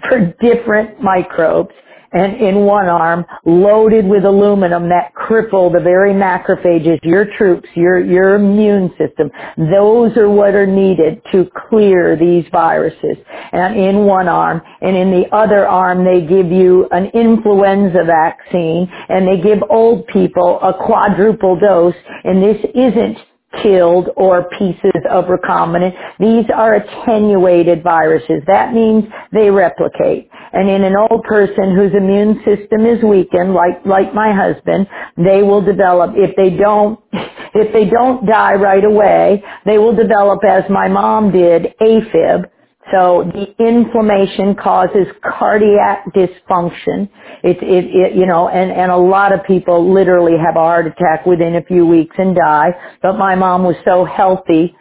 for 0.08 0.34
different 0.40 1.02
microbes 1.02 1.70
and 2.12 2.36
in 2.40 2.64
one 2.64 2.86
arm 2.86 3.24
loaded 3.44 4.06
with 4.06 4.24
aluminum 4.24 4.88
that 4.88 5.12
cripple 5.14 5.72
the 5.72 5.80
very 5.80 6.12
macrophages, 6.12 6.98
your 7.02 7.26
troops, 7.36 7.68
your, 7.74 8.00
your 8.00 8.34
immune 8.34 8.90
system. 8.98 9.30
Those 9.56 10.16
are 10.16 10.28
what 10.28 10.54
are 10.54 10.66
needed 10.66 11.22
to 11.32 11.48
clear 11.68 12.16
these 12.16 12.44
viruses. 12.52 13.16
And 13.52 13.76
in 13.78 14.04
one 14.06 14.28
arm, 14.28 14.62
and 14.80 14.96
in 14.96 15.10
the 15.10 15.24
other 15.34 15.66
arm 15.66 16.04
they 16.04 16.20
give 16.22 16.50
you 16.50 16.88
an 16.90 17.06
influenza 17.14 18.04
vaccine 18.04 18.90
and 19.08 19.26
they 19.26 19.42
give 19.42 19.58
old 19.70 20.06
people 20.08 20.58
a 20.62 20.74
quadruple 20.74 21.58
dose 21.58 21.94
and 22.24 22.42
this 22.42 22.58
isn't 22.74 23.18
killed 23.62 24.10
or 24.16 24.48
pieces 24.58 25.02
of 25.10 25.26
recombinant. 25.26 25.94
These 26.20 26.46
are 26.54 26.74
attenuated 26.74 27.82
viruses. 27.82 28.42
That 28.46 28.74
means 28.74 29.04
they 29.32 29.50
replicate. 29.50 30.30
And 30.52 30.70
in 30.70 30.84
an 30.84 30.94
old 30.96 31.24
person 31.24 31.74
whose 31.76 31.92
immune 31.94 32.42
system 32.44 32.86
is 32.86 33.02
weakened, 33.02 33.54
like, 33.54 33.84
like 33.86 34.14
my 34.14 34.32
husband, 34.32 34.86
they 35.16 35.42
will 35.42 35.62
develop, 35.62 36.12
if 36.16 36.36
they 36.36 36.56
don't, 36.56 37.00
if 37.54 37.72
they 37.72 37.86
don't 37.86 38.26
die 38.26 38.54
right 38.54 38.84
away, 38.84 39.42
they 39.66 39.78
will 39.78 39.94
develop 39.96 40.40
as 40.44 40.64
my 40.70 40.88
mom 40.88 41.32
did, 41.32 41.74
AFib, 41.80 42.44
so 42.92 43.30
the 43.32 43.54
inflammation 43.64 44.54
causes 44.56 45.06
cardiac 45.22 46.06
dysfunction. 46.14 47.08
It, 47.44 47.62
it, 47.62 47.84
it, 47.86 48.16
you 48.16 48.26
know, 48.26 48.48
and, 48.48 48.70
and 48.72 48.90
a 48.92 48.96
lot 48.96 49.32
of 49.32 49.44
people 49.46 49.92
literally 49.92 50.38
have 50.38 50.56
a 50.56 50.60
heart 50.60 50.86
attack 50.86 51.26
within 51.26 51.56
a 51.56 51.62
few 51.62 51.86
weeks 51.86 52.16
and 52.18 52.36
die. 52.36 52.70
But 53.02 53.14
my 53.18 53.34
mom 53.34 53.64
was 53.64 53.76
so 53.84 54.04
healthy 54.04 54.76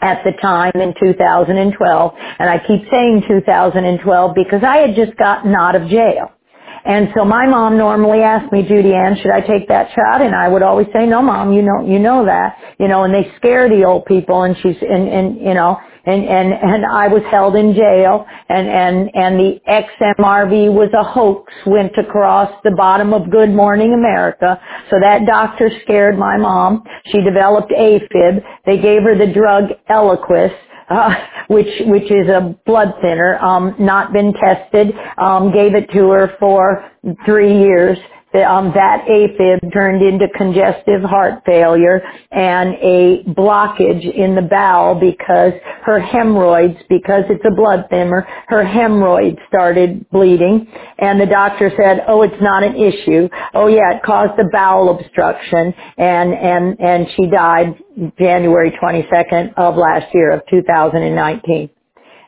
at 0.00 0.22
the 0.24 0.32
time 0.42 0.72
in 0.74 0.94
2012, 1.00 2.12
and 2.38 2.50
I 2.50 2.58
keep 2.66 2.82
saying 2.90 3.24
2012 3.28 4.34
because 4.34 4.62
I 4.64 4.78
had 4.78 4.96
just 4.96 5.16
gotten 5.18 5.54
out 5.54 5.76
of 5.76 5.88
jail. 5.88 6.32
And 6.84 7.10
so 7.16 7.24
my 7.24 7.46
mom 7.46 7.78
normally 7.78 8.20
asked 8.22 8.52
me, 8.52 8.62
Judy 8.66 8.94
Ann, 8.94 9.16
should 9.22 9.30
I 9.30 9.40
take 9.40 9.68
that 9.68 9.90
shot? 9.94 10.22
And 10.22 10.34
I 10.34 10.48
would 10.48 10.62
always 10.62 10.88
say, 10.92 11.06
no 11.06 11.22
mom, 11.22 11.52
you 11.52 11.62
know, 11.62 11.86
you 11.86 11.98
know 12.00 12.26
that, 12.26 12.56
you 12.80 12.88
know, 12.88 13.04
and 13.04 13.14
they 13.14 13.30
scare 13.36 13.68
the 13.68 13.84
old 13.84 14.06
people 14.06 14.42
and 14.42 14.56
she's, 14.62 14.76
and, 14.82 15.08
and, 15.08 15.36
you 15.40 15.54
know, 15.54 15.78
and, 16.04 16.24
and, 16.24 16.52
and 16.52 16.86
I 16.86 17.08
was 17.08 17.22
held 17.30 17.56
in 17.56 17.74
jail 17.74 18.26
and, 18.48 18.68
and, 18.68 19.10
and 19.14 19.38
the 19.38 19.60
XMRV 19.68 20.72
was 20.72 20.90
a 20.98 21.04
hoax 21.04 21.52
went 21.66 21.92
across 21.98 22.52
the 22.64 22.72
bottom 22.72 23.14
of 23.14 23.30
Good 23.30 23.50
Morning 23.50 23.94
America. 23.94 24.60
So 24.90 24.96
that 25.00 25.26
doctor 25.26 25.70
scared 25.84 26.18
my 26.18 26.36
mom. 26.36 26.84
She 27.06 27.20
developed 27.22 27.72
AFib. 27.72 28.42
They 28.66 28.78
gave 28.78 29.02
her 29.02 29.16
the 29.16 29.32
drug 29.32 29.64
Eliquis. 29.90 30.52
Uh, 30.90 31.14
which 31.48 31.68
which 31.86 32.10
is 32.10 32.28
a 32.28 32.54
blood 32.66 32.92
thinner, 33.00 33.38
um, 33.38 33.74
not 33.78 34.12
been 34.12 34.32
tested. 34.34 34.92
Um, 35.16 35.52
gave 35.52 35.74
it 35.74 35.90
to 35.92 36.10
her 36.10 36.36
for 36.38 36.90
three 37.24 37.58
years 37.58 37.98
um, 38.34 38.72
that 38.74 39.04
AFib 39.08 39.72
turned 39.72 40.02
into 40.02 40.26
congestive 40.36 41.02
heart 41.02 41.42
failure 41.46 42.02
and 42.30 42.74
a 42.76 43.24
blockage 43.28 44.04
in 44.14 44.34
the 44.34 44.42
bowel 44.42 44.94
because 44.98 45.52
her 45.84 46.00
hemorrhoids, 46.00 46.78
because 46.88 47.24
it's 47.30 47.44
a 47.44 47.54
blood 47.54 47.86
thinner, 47.90 48.26
her 48.48 48.64
hemorrhoids 48.64 49.38
started 49.48 50.08
bleeding 50.10 50.66
and 50.98 51.20
the 51.20 51.26
doctor 51.26 51.72
said, 51.76 52.04
oh, 52.08 52.22
it's 52.22 52.40
not 52.42 52.62
an 52.62 52.76
issue. 52.76 53.28
Oh 53.54 53.68
yeah, 53.68 53.96
it 53.96 54.02
caused 54.04 54.38
a 54.40 54.48
bowel 54.52 54.98
obstruction 54.98 55.74
and, 55.98 56.34
and, 56.34 56.80
and 56.80 57.06
she 57.16 57.26
died 57.28 57.76
January 58.18 58.72
22nd 58.82 59.54
of 59.56 59.76
last 59.76 60.06
year 60.14 60.32
of 60.32 60.42
2019. 60.50 61.70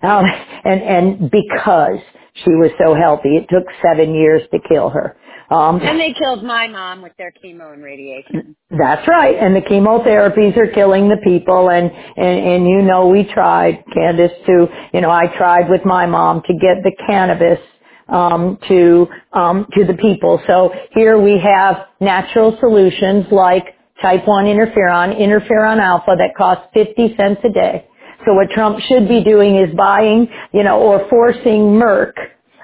Um, 0.02 0.24
and, 0.64 0.82
and 0.82 1.30
because 1.30 1.98
she 2.44 2.50
was 2.50 2.70
so 2.78 2.94
healthy, 2.94 3.36
it 3.36 3.48
took 3.50 3.66
seven 3.82 4.14
years 4.14 4.42
to 4.52 4.58
kill 4.68 4.90
her. 4.90 5.16
Um, 5.54 5.80
and 5.80 6.00
they 6.00 6.12
killed 6.18 6.44
my 6.44 6.68
mom 6.68 7.02
with 7.02 7.12
their 7.18 7.32
chemo 7.44 7.72
and 7.72 7.82
radiation. 7.82 8.56
That's 8.70 9.06
right. 9.08 9.36
And 9.40 9.54
the 9.56 9.60
chemotherapies 9.60 10.56
are 10.56 10.68
killing 10.68 11.08
the 11.08 11.18
people. 11.24 11.70
And, 11.70 11.90
and, 11.92 12.46
and 12.46 12.68
you 12.68 12.82
know, 12.82 13.08
we 13.08 13.24
tried, 13.32 13.84
Candace, 13.94 14.32
to, 14.46 14.66
you 14.92 15.00
know, 15.00 15.10
I 15.10 15.28
tried 15.38 15.70
with 15.70 15.84
my 15.84 16.06
mom 16.06 16.42
to 16.46 16.54
get 16.54 16.82
the 16.82 16.92
cannabis 17.06 17.60
um, 18.08 18.58
to 18.68 19.06
um, 19.32 19.66
to 19.74 19.84
the 19.84 19.94
people. 19.94 20.42
So 20.46 20.72
here 20.94 21.20
we 21.20 21.38
have 21.40 21.86
natural 22.00 22.56
solutions 22.60 23.26
like 23.32 23.64
type 24.02 24.26
1 24.26 24.46
interferon, 24.46 25.18
interferon 25.18 25.80
alpha 25.80 26.14
that 26.18 26.32
costs 26.36 26.66
50 26.74 27.16
cents 27.16 27.40
a 27.44 27.50
day. 27.50 27.88
So 28.26 28.34
what 28.34 28.50
Trump 28.50 28.80
should 28.80 29.08
be 29.08 29.24
doing 29.24 29.56
is 29.56 29.74
buying, 29.76 30.28
you 30.52 30.64
know, 30.64 30.80
or 30.80 31.08
forcing 31.10 31.78
Merck 31.80 32.12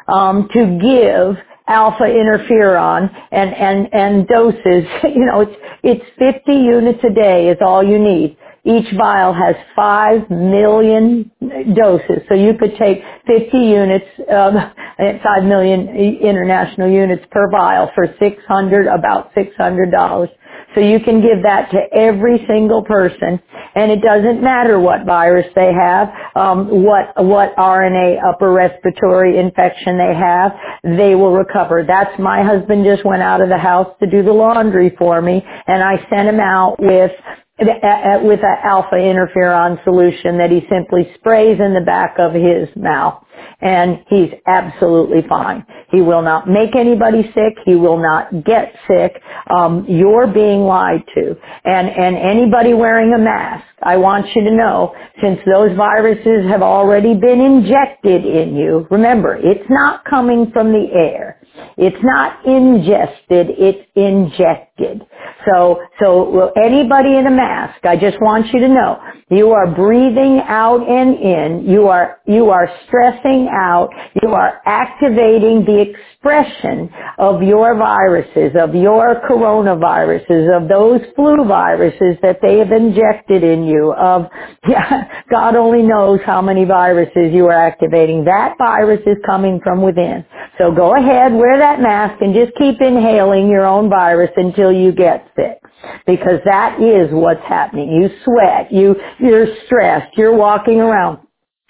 um, 0.09 0.49
to 0.53 0.79
give 0.83 1.45
alpha 1.69 2.05
interferon 2.05 3.11
and, 3.33 3.55
and, 3.55 3.89
and 3.95 4.29
doses, 4.29 4.85
you 5.05 5.27
know, 5.27 5.43
it's, 5.43 5.57
it's 5.85 6.05
50 6.19 6.53
units 6.53 7.01
a 7.05 7.15
day 7.15 7.49
is 7.51 7.59
all 7.63 7.83
you 7.85 7.99
need. 7.99 8.37
Each 8.65 8.87
vial 8.97 9.35
has 9.35 9.57
5 9.77 10.31
million 10.31 11.31
doses. 11.75 12.23
So 12.29 12.35
you 12.35 12.55
could 12.59 12.77
take 12.79 13.03
50 13.27 13.59
units, 13.59 14.07
um, 14.33 14.55
5 15.25 15.45
million 15.45 15.89
international 15.89 16.91
units 16.91 17.25
per 17.33 17.51
vial 17.51 17.91
for 17.95 18.07
600, 18.21 18.87
about 18.89 19.35
$600. 19.35 20.29
So 20.75 20.81
you 20.81 21.01
can 21.01 21.21
give 21.23 21.43
that 21.45 21.71
to 21.73 21.81
every 21.99 22.45
single 22.49 22.85
person, 22.85 23.41
and 23.75 23.93
it 23.93 24.01
doesn't 24.03 24.43
matter 24.43 24.81
what 24.81 25.07
virus 25.07 25.47
they 25.55 25.73
have, 25.73 26.09
um, 26.37 26.69
what 26.85 27.13
what 27.25 27.57
RNA 27.57 28.19
upper 28.29 28.53
respiratory 28.53 29.39
infection 29.39 29.99
they 29.99 30.15
have, 30.15 30.53
they 30.85 31.15
will 31.15 31.33
recover. 31.33 31.85
That's 31.87 32.19
my 32.21 32.43
husband 32.45 32.85
just 32.85 33.05
went 33.05 33.23
out 33.23 33.41
of 33.43 33.49
the 33.51 33.59
house 33.59 33.89
to 34.01 34.11
do 34.11 34.23
the 34.23 34.33
laundry 34.33 34.95
for 34.99 35.23
me, 35.23 35.43
and 35.67 35.83
I 35.83 35.97
sent 36.11 36.29
him 36.29 36.41
out 36.41 36.77
with 36.81 37.13
with 37.61 38.41
an 38.43 38.59
alpha 38.65 38.97
interferon 38.97 39.83
solution 39.85 40.39
that 40.39 40.51
he 40.51 40.63
simply 40.71 41.11
sprays 41.17 41.59
in 41.61 41.75
the 41.75 41.83
back 41.87 42.17
of 42.19 42.35
his 42.35 42.69
mouth 42.77 43.25
and 43.61 43.99
he's 44.09 44.31
absolutely 44.47 45.23
fine. 45.29 45.65
He 45.91 46.01
will 46.01 46.23
not 46.23 46.49
make 46.49 46.75
anybody 46.77 47.23
sick. 47.35 47.55
He 47.65 47.75
will 47.75 47.99
not 48.01 48.45
get 48.45 48.75
sick. 48.89 49.21
Um, 49.51 49.87
you're 49.89 50.27
being 50.27 50.63
lied 50.63 51.05
to. 51.15 51.37
And, 51.65 51.89
and 51.89 52.17
anybody 52.17 52.75
wearing 52.75 53.15
a 53.15 53.19
mask, 53.19 53.65
I 53.83 53.97
want 53.99 54.27
you 54.35 54.45
to 54.45 54.51
know, 54.51 54.95
since 55.23 55.41
those 55.47 55.77
viruses 55.77 56.49
have 56.51 56.63
already 56.63 57.15
been 57.15 57.41
injected 57.41 58.25
in 58.25 58.57
you, 58.57 58.87
remember, 58.91 59.37
it's 59.37 59.69
not 59.71 60.05
coming 60.05 60.51
from 60.53 60.73
the 60.73 60.87
air. 60.95 61.41
It's 61.79 62.03
not 62.03 62.47
ingested, 62.47 63.49
it's 63.59 63.89
injected. 63.97 65.07
So, 65.51 65.81
so 66.03 66.53
anybody 66.57 67.17
in 67.17 67.27
a 67.27 67.31
mask, 67.31 67.85
I 67.85 67.97
just 67.97 68.19
want 68.21 68.47
you 68.53 68.61
to 68.61 68.69
know, 68.69 69.01
you 69.31 69.53
are 69.53 69.69
breathing 69.75 70.41
out 70.47 70.81
and 70.89 71.17
in, 71.19 71.71
you 71.71 71.89
are, 71.89 72.21
you 72.27 72.51
are 72.51 72.69
stressing 72.87 73.49
out, 73.53 73.91
you 74.23 74.31
are 74.31 74.61
activating 74.67 75.65
the 75.67 75.81
expression 75.91 76.91
of 77.19 77.43
your 77.43 77.77
viruses, 77.77 78.53
of 78.61 78.75
your 78.75 79.23
coronaviruses, 79.31 80.57
of 80.63 80.69
those 80.69 81.01
flu 81.17 81.45
viruses 81.47 82.17
that 82.23 82.39
they 82.43 82.59
have 82.59 82.73
injected 82.73 83.45
in 83.45 83.65
you, 83.65 83.93
of, 83.95 84.27
yeah, 84.69 85.05
God 85.31 85.57
only 85.57 85.83
knows 85.83 86.21
how 86.27 86.43
many 86.43 86.65
viruses 86.65 87.33
you 87.35 87.47
are 87.47 87.53
activating. 87.69 88.25
That 88.27 88.57
virus 88.59 89.01
is 89.07 89.19
coming 89.27 89.61
from 89.65 89.83
within. 89.83 90.27
So 90.59 90.73
go 90.75 90.97
ahead, 90.97 91.35
wear 91.35 91.60
that 91.61 91.81
mask 91.81 92.23
and 92.23 92.35
just 92.35 92.53
keep 92.59 92.83
inhaling 92.83 93.51
your 93.51 93.67
own 93.67 93.91
virus 93.91 94.33
until 94.37 94.73
you 94.73 94.93
get 94.93 95.29
sick. 95.37 95.61
Because 96.07 96.41
that 96.47 96.83
is 96.83 97.11
what's 97.13 97.45
happening. 97.49 97.91
You 97.93 98.11
sweat, 98.25 98.73
you, 98.73 98.97
you're 99.21 99.49
stressed, 99.67 100.17
you're 100.19 100.37
walking 100.37 100.81
around. 100.81 101.21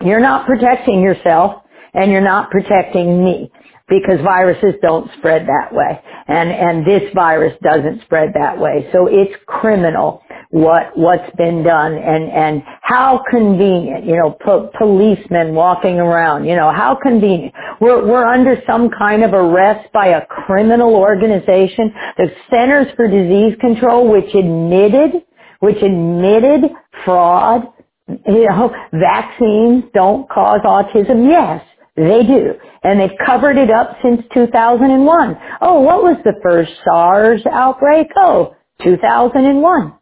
You're 0.05 0.21
not 0.21 0.47
protecting 0.47 1.03
yourself 1.03 1.65
and 1.95 2.13
you're 2.13 2.23
not 2.23 2.51
protecting 2.51 3.25
me 3.25 3.53
because 3.91 4.21
viruses 4.25 4.77
don't 4.83 5.11
spread 5.19 5.49
that 5.49 5.75
way. 5.75 6.01
And, 6.29 6.51
and 6.51 6.87
this 6.87 7.13
virus 7.15 7.55
doesn't 7.63 8.03
spread 8.05 8.31
that 8.37 8.59
way. 8.59 8.89
So 8.93 9.09
it's 9.09 9.35
criminal 9.47 10.23
what, 10.51 10.97
what's 10.97 11.31
been 11.37 11.65
done 11.65 11.95
and, 11.95 12.31
and 12.31 12.63
how 12.83 13.23
convenient, 13.31 14.07
you 14.07 14.17
know, 14.17 14.37
po- 14.45 14.71
policemen 14.79 15.55
walking 15.55 15.99
around, 16.01 16.47
you 16.47 16.57
know, 16.57 16.73
how 16.73 16.97
convenient. 17.03 17.55
We're, 17.81 18.07
we're 18.07 18.27
under 18.27 18.63
some 18.67 18.91
kind 18.99 19.25
of 19.25 19.35
arrest 19.35 19.93
by 19.93 20.09
a 20.09 20.27
criminal 20.27 20.95
organization, 20.97 21.93
the 22.19 22.29
Centers 22.51 22.89
for 22.97 23.09
Disease 23.09 23.57
Control, 23.61 24.11
which 24.11 24.35
admitted, 24.35 25.23
which 25.61 25.83
admitted 25.83 26.71
fraud, 27.05 27.65
you 28.09 28.47
know, 28.49 28.75
vaccines 28.93 29.85
don't 29.95 30.29
cause 30.31 30.61
autism. 30.65 31.29
Yes, 31.31 31.65
they 31.97 32.23
do. 32.25 32.55
And 32.85 33.01
they've 33.01 33.19
covered 33.27 33.59
it 33.59 33.71
up 33.71 33.99
since 34.03 34.23
2001. 34.35 35.39
Oh, 35.63 35.81
what 35.81 36.03
was 36.03 36.17
the 36.25 36.35
first 36.43 36.73
SARS 36.85 37.43
outbreak? 37.53 38.09
Oh, 38.17 38.57
2001. 38.85 39.95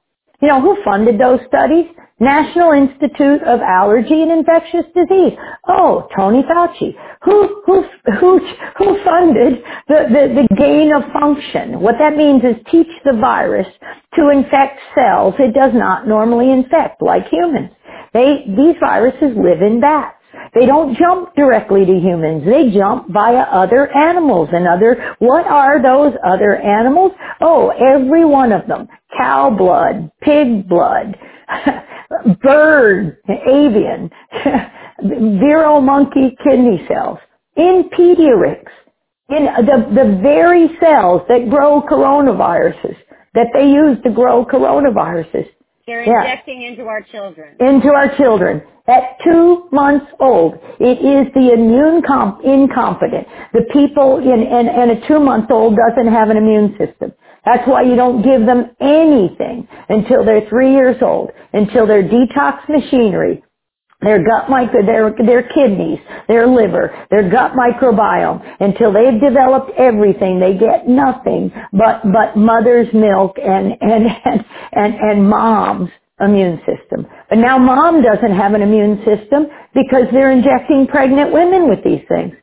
You 0.43 0.49
know, 0.49 0.63
who 0.63 0.79
funded 0.85 1.21
those 1.21 1.41
studies? 1.49 1.87
National 2.21 2.73
Institute 2.73 3.43
of 3.45 3.61
Allergy 3.61 4.23
and 4.23 4.33
Infectious 4.33 4.87
Disease. 4.95 5.35
Oh, 5.69 6.09
Tony 6.17 6.43
Fauci. 6.45 6.95
Who, 7.25 7.63
who, 7.67 7.85
who, 8.21 8.41
who 8.79 9.05
funded 9.05 9.63
the, 9.89 10.07
the, 10.11 10.49
the 10.49 10.57
gain 10.57 10.93
of 10.95 11.03
function? 11.13 11.81
What 11.81 11.97
that 12.01 12.17
means 12.17 12.43
is 12.45 12.57
teach 12.71 12.89
the 13.05 13.19
virus 13.21 13.69
to 14.17 14.31
infect 14.31 14.81
cells 14.95 15.35
it 15.41 15.55
does 15.55 15.73
not 15.75 16.09
normally 16.09 16.53
infect, 16.53 17.03
like 17.03 17.29
humans. 17.29 17.71
They, 18.15 18.45
these 18.49 18.77
viruses 18.81 19.37
live 19.37 19.63
in 19.63 19.81
bats. 19.81 20.18
They 20.55 20.67
don't 20.67 20.97
jump 20.99 21.35
directly 21.37 21.87
to 21.87 21.95
humans. 21.95 22.45
They 22.47 22.71
jump 22.71 23.09
via 23.13 23.43
other 23.53 23.89
animals 23.97 24.51
and 24.53 24.67
other, 24.69 25.15
what 25.19 25.47
are 25.47 25.83
those 25.83 26.15
other 26.27 26.57
animals? 26.57 27.13
Oh, 27.41 27.71
every 27.71 28.25
one 28.25 28.53
of 28.53 28.67
them. 28.69 28.89
Cow 29.17 29.51
blood, 29.57 30.11
pig 30.23 30.69
blood, 30.69 31.17
bird, 32.43 33.19
avian, 33.29 34.11
vero 35.41 35.81
monkey 35.81 36.37
kidney 36.45 36.85
cells, 36.89 37.19
in 37.57 37.91
Pediarix, 37.97 38.65
in 39.31 39.47
the, 39.47 39.87
the 39.95 40.21
very 40.23 40.69
cells 40.81 41.23
that 41.29 41.51
grow 41.51 41.83
coronaviruses, 41.83 42.97
that 43.35 43.49
they 43.55 43.69
use 43.69 43.99
to 44.05 44.11
grow 44.11 44.45
coronaviruses. 44.45 45.49
They're 45.89 46.03
injecting 46.03 46.61
yeah. 46.61 46.69
into 46.69 46.85
our 46.85 47.01
children. 47.01 47.57
Into 47.61 47.89
our 47.89 48.15
children. 48.19 48.63
At 48.87 49.17
two 49.25 49.69
months 49.73 50.07
old, 50.21 50.55
it 50.79 51.01
is 51.01 51.33
the 51.35 51.53
immune 51.55 52.03
comp- 52.07 52.45
incompetent. 52.45 53.27
The 53.55 53.65
people 53.73 54.19
in, 54.19 54.47
and, 54.47 54.69
and 54.69 54.91
a 54.91 55.09
two 55.09 55.19
month 55.19 55.51
old 55.51 55.77
doesn't 55.77 56.13
have 56.13 56.29
an 56.29 56.37
immune 56.37 56.77
system. 56.79 57.13
That's 57.47 57.67
why 57.67 57.83
you 57.83 57.97
don't 57.97 58.21
give 58.21 58.45
them 58.45 58.71
anything 58.81 59.67
until 59.89 60.27
they're 60.27 60.47
three 60.51 60.73
years 60.75 60.97
old, 61.01 61.31
until 61.55 61.87
their 61.87 62.03
detox 62.03 62.69
machinery, 62.69 63.43
their 64.03 64.25
gut 64.25 64.51
micro, 64.51 64.85
their, 64.87 65.15
their 65.27 65.43
kidneys, 65.43 65.99
their 66.29 66.47
liver, 66.47 66.95
their 67.11 67.29
gut 67.31 67.53
microbiome, 67.53 68.43
until 68.61 68.93
they've 68.93 69.21
developed 69.21 69.71
everything, 69.79 70.41
they 70.41 70.55
get 70.57 70.89
nothing 70.89 71.53
but, 71.73 72.03
but 72.13 72.37
mother's 72.37 72.89
milk 72.95 73.37
and, 73.43 73.73
and, 73.81 74.07
and, 74.27 74.45
and, 74.73 74.95
and 74.95 75.29
mom's 75.31 75.91
immune 76.21 76.61
system. 76.67 77.07
But 77.31 77.39
now 77.39 77.59
mom 77.59 78.03
doesn't 78.03 78.37
have 78.37 78.55
an 78.55 78.63
immune 78.63 78.99
system 79.07 79.47
because 79.75 80.05
they're 80.13 80.33
injecting 80.33 80.87
pregnant 80.89 81.33
women 81.33 81.69
with 81.69 81.85
these 81.85 82.03
things. 82.09 82.35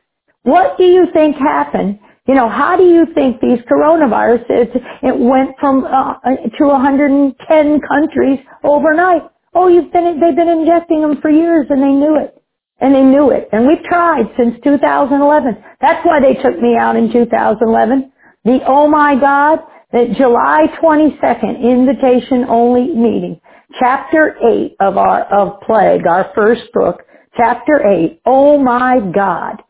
What 0.44 0.78
do 0.78 0.84
you 0.84 1.06
think 1.14 1.36
happened 1.36 2.00
you 2.28 2.34
know, 2.36 2.48
how 2.48 2.76
do 2.76 2.84
you 2.84 3.06
think 3.14 3.40
these 3.42 3.60
coronaviruses, 3.70 4.76
it 5.02 5.18
went 5.18 5.50
from 5.60 5.84
uh, 5.84 6.14
to 6.58 6.66
110 6.66 7.80
countries 7.88 8.40
overnight? 8.64 9.22
Oh, 9.56 9.68
you've 9.68 9.92
been, 9.92 10.20
they've 10.20 10.36
been 10.36 10.50
injecting 10.50 11.02
them 11.02 11.20
for 11.22 11.30
years 11.30 11.66
and 11.70 11.82
they 11.82 11.88
knew 11.88 12.18
it. 12.20 12.36
And 12.80 12.94
they 12.94 13.02
knew 13.02 13.32
it. 13.32 13.48
And 13.52 13.66
we've 13.68 13.84
tried 13.84 14.26
since 14.38 14.56
2011. 14.64 15.64
That's 15.80 16.06
why 16.06 16.20
they 16.20 16.34
took 16.34 16.60
me 16.60 16.76
out 16.78 16.96
in 16.96 17.12
2011. 17.12 18.12
The 18.44 18.60
oh 18.68 18.88
my 18.88 19.18
God, 19.20 19.60
the 19.92 20.14
July 20.18 20.68
22nd 20.82 21.62
invitation 21.62 22.46
only 22.50 22.94
meeting. 22.94 23.40
Chapter 23.80 24.36
8 24.46 24.76
of 24.80 24.98
our, 24.98 25.22
of 25.24 25.60
Plague, 25.62 26.06
our 26.06 26.32
first 26.36 26.64
book. 26.74 27.02
Chapter 27.36 27.86
8, 27.86 28.22
oh 28.26 28.58
my 28.58 29.00
God 29.14 29.62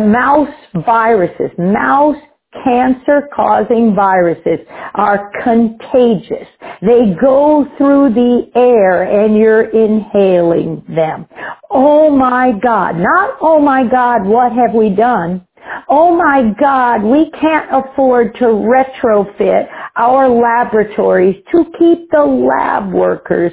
mouse 0.00 0.54
viruses, 0.86 1.52
mouse 1.58 2.16
cancer 2.64 3.28
causing 3.34 3.94
viruses 3.94 4.58
are 4.94 5.30
contagious. 5.42 6.48
They 6.82 7.14
go 7.20 7.66
through 7.78 8.14
the 8.14 8.50
air 8.54 9.02
and 9.02 9.36
you're 9.36 9.70
inhaling 9.70 10.82
them. 10.88 11.26
Oh 11.70 12.10
my 12.10 12.52
God. 12.62 12.96
Not, 12.96 13.38
oh 13.40 13.60
my 13.60 13.84
God, 13.88 14.26
what 14.26 14.52
have 14.52 14.74
we 14.74 14.90
done? 14.90 15.46
Oh 15.88 16.16
my 16.16 16.52
God, 16.60 17.02
we 17.02 17.30
can't 17.32 17.68
afford 17.72 18.34
to 18.36 18.46
retrofit 18.46 19.68
our 19.96 20.28
laboratories 20.28 21.36
to 21.52 21.64
keep 21.78 22.10
the 22.10 22.22
lab 22.24 22.92
workers 22.92 23.52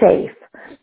safe. 0.00 0.30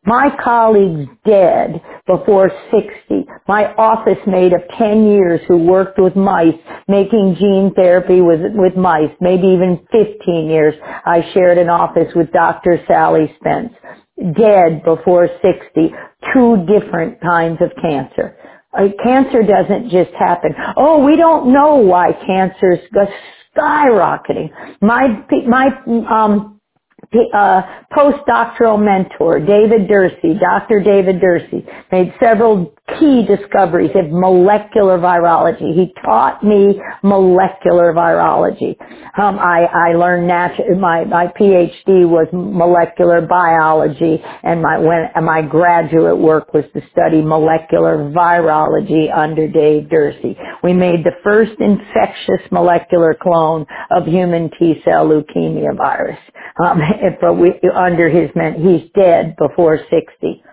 My 0.07 0.31
colleagues 0.43 1.09
dead 1.25 1.81
before 2.07 2.51
60. 2.71 3.27
My 3.47 3.73
office 3.75 4.19
mate 4.27 4.53
of 4.53 4.61
10 4.79 5.07
years 5.11 5.41
who 5.47 5.59
worked 5.59 5.99
with 5.99 6.17
mice, 6.17 6.55
making 6.89 7.37
gene 7.39 7.73
therapy 7.75 8.21
with, 8.21 8.41
with 8.55 8.77
mice, 8.77 9.11
maybe 9.21 9.47
even 9.49 9.79
15 9.93 10.49
years. 10.49 10.75
I 11.05 11.23
shared 11.35 11.59
an 11.59 11.69
office 11.69 12.13
with 12.15 12.33
Dr. 12.33 12.81
Sally 12.89 13.33
Spence. 13.39 13.73
Dead 14.37 14.83
before 14.85 15.29
60. 15.43 15.93
Two 16.33 16.67
different 16.67 17.21
kinds 17.21 17.59
of 17.61 17.71
cancer. 17.81 18.37
Uh, 18.77 18.89
cancer 19.03 19.43
doesn't 19.43 19.91
just 19.91 20.11
happen. 20.19 20.51
Oh, 20.77 21.05
we 21.05 21.17
don't 21.17 21.53
know 21.53 21.77
why 21.77 22.13
cancer's 22.27 22.79
skyrocketing. 23.57 24.51
My, 24.81 25.07
my, 25.47 25.67
um, 26.09 26.56
uh, 27.33 27.61
postdoctoral 27.91 28.83
mentor, 28.83 29.39
David 29.39 29.87
Derse, 29.87 30.39
Dr. 30.39 30.81
David 30.81 31.21
Derse, 31.21 31.65
made 31.91 32.13
several 32.19 32.73
key 32.99 33.25
discoveries 33.25 33.91
of 33.95 34.11
molecular 34.11 34.97
virology. 34.99 35.75
He 35.75 35.93
taught 36.05 36.43
me 36.43 36.81
molecular 37.03 37.93
virology. 37.93 38.75
Um, 39.19 39.39
I, 39.39 39.65
I 39.65 39.93
learned 39.93 40.29
natu- 40.29 40.79
my, 40.79 41.05
my 41.05 41.27
PhD 41.39 42.07
was 42.09 42.27
molecular 42.33 43.21
biology 43.21 44.23
and 44.43 44.61
my, 44.61 44.79
when, 44.79 45.09
and 45.15 45.25
my 45.25 45.41
graduate 45.43 46.17
work 46.17 46.53
was 46.53 46.65
to 46.73 46.81
study 46.91 47.21
molecular 47.21 48.11
virology 48.11 49.15
under 49.15 49.47
Dave 49.47 49.85
Derse. 49.89 50.37
We 50.63 50.73
made 50.73 51.05
the 51.05 51.13
first 51.23 51.53
infectious 51.59 52.51
molecular 52.51 53.15
clone 53.21 53.65
of 53.91 54.05
human 54.07 54.51
T 54.59 54.81
cell 54.85 55.07
leukemia 55.07 55.77
virus. 55.77 56.19
Um, 56.63 56.81
but 57.21 57.35
we, 57.35 57.53
under 57.75 58.09
his, 58.09 58.29
he's 58.61 58.89
dead 58.95 59.35
before 59.37 59.79
60 59.89 60.43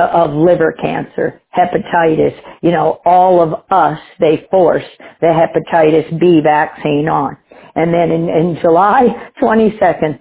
of 0.00 0.34
liver 0.34 0.74
cancer, 0.80 1.40
hepatitis, 1.56 2.34
you 2.62 2.70
know, 2.72 3.00
all 3.04 3.42
of 3.42 3.64
us, 3.70 3.98
they 4.20 4.46
forced 4.50 4.86
the 5.20 5.28
hepatitis 5.28 6.18
B 6.20 6.40
vaccine 6.42 7.08
on. 7.08 7.36
And 7.74 7.92
then 7.94 8.10
in, 8.10 8.28
in 8.28 8.58
July 8.60 9.30
22nd, 9.42 10.20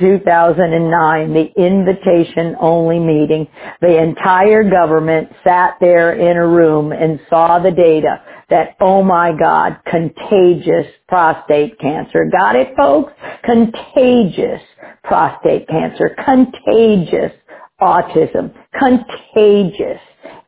2009, 0.00 1.34
the 1.34 1.52
invitation 1.56 2.56
only 2.60 2.98
meeting, 2.98 3.48
the 3.80 3.98
entire 4.02 4.68
government 4.68 5.28
sat 5.44 5.76
there 5.80 6.12
in 6.14 6.36
a 6.36 6.46
room 6.46 6.92
and 6.92 7.20
saw 7.28 7.58
the 7.58 7.70
data 7.70 8.22
that, 8.50 8.76
oh 8.80 9.02
my 9.02 9.32
God, 9.38 9.78
contagious 9.86 10.86
prostate 11.08 11.78
cancer. 11.80 12.26
Got 12.30 12.56
it 12.56 12.74
folks? 12.76 13.12
Contagious 13.44 14.62
prostate 15.04 15.68
cancer. 15.68 16.16
Contagious 16.24 17.32
autism, 17.82 18.52
contagious 18.78 20.00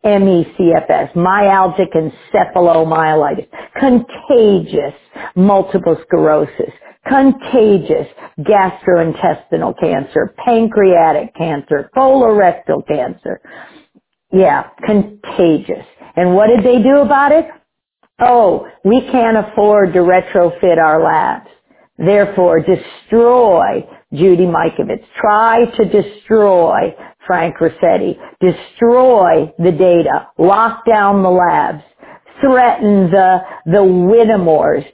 ME/CFS, 0.05 1.15
myalgic 1.15 1.93
encephalomyelitis, 1.95 3.49
contagious 3.79 4.95
multiple 5.37 5.97
sclerosis, 6.05 6.73
contagious 7.09 8.09
gastrointestinal 8.41 9.79
cancer, 9.81 10.35
pancreatic 10.45 11.35
cancer, 11.37 11.91
colorectal 11.97 12.87
cancer. 12.89 13.41
Yeah, 14.33 14.69
contagious. 14.87 15.87
And 16.17 16.35
what 16.35 16.49
did 16.49 16.65
they 16.65 16.83
do 16.83 16.99
about 17.01 17.33
it? 17.33 17.47
Oh, 18.21 18.69
we 18.85 19.03
can't 19.13 19.39
afford 19.39 19.95
to 19.95 20.01
retrofit 20.01 20.79
our 20.79 21.03
labs. 21.05 21.49
Therefore, 21.99 22.61
destroy 22.61 23.87
Judy 24.13 24.47
Mikovits. 24.47 25.05
Try 25.21 25.67
to 25.67 25.85
destroy 25.87 26.95
Frank 27.27 27.57
Ruscetti. 27.59 28.19
Destroy 28.41 29.53
the 29.59 29.73
data. 29.73 30.29
Lock 30.39 30.87
down 30.87 31.23
the 31.23 31.31
labs. 31.31 31.83
Threaten 32.41 33.11
the, 33.11 33.41
the 33.67 33.79
Whittemores 33.85 34.85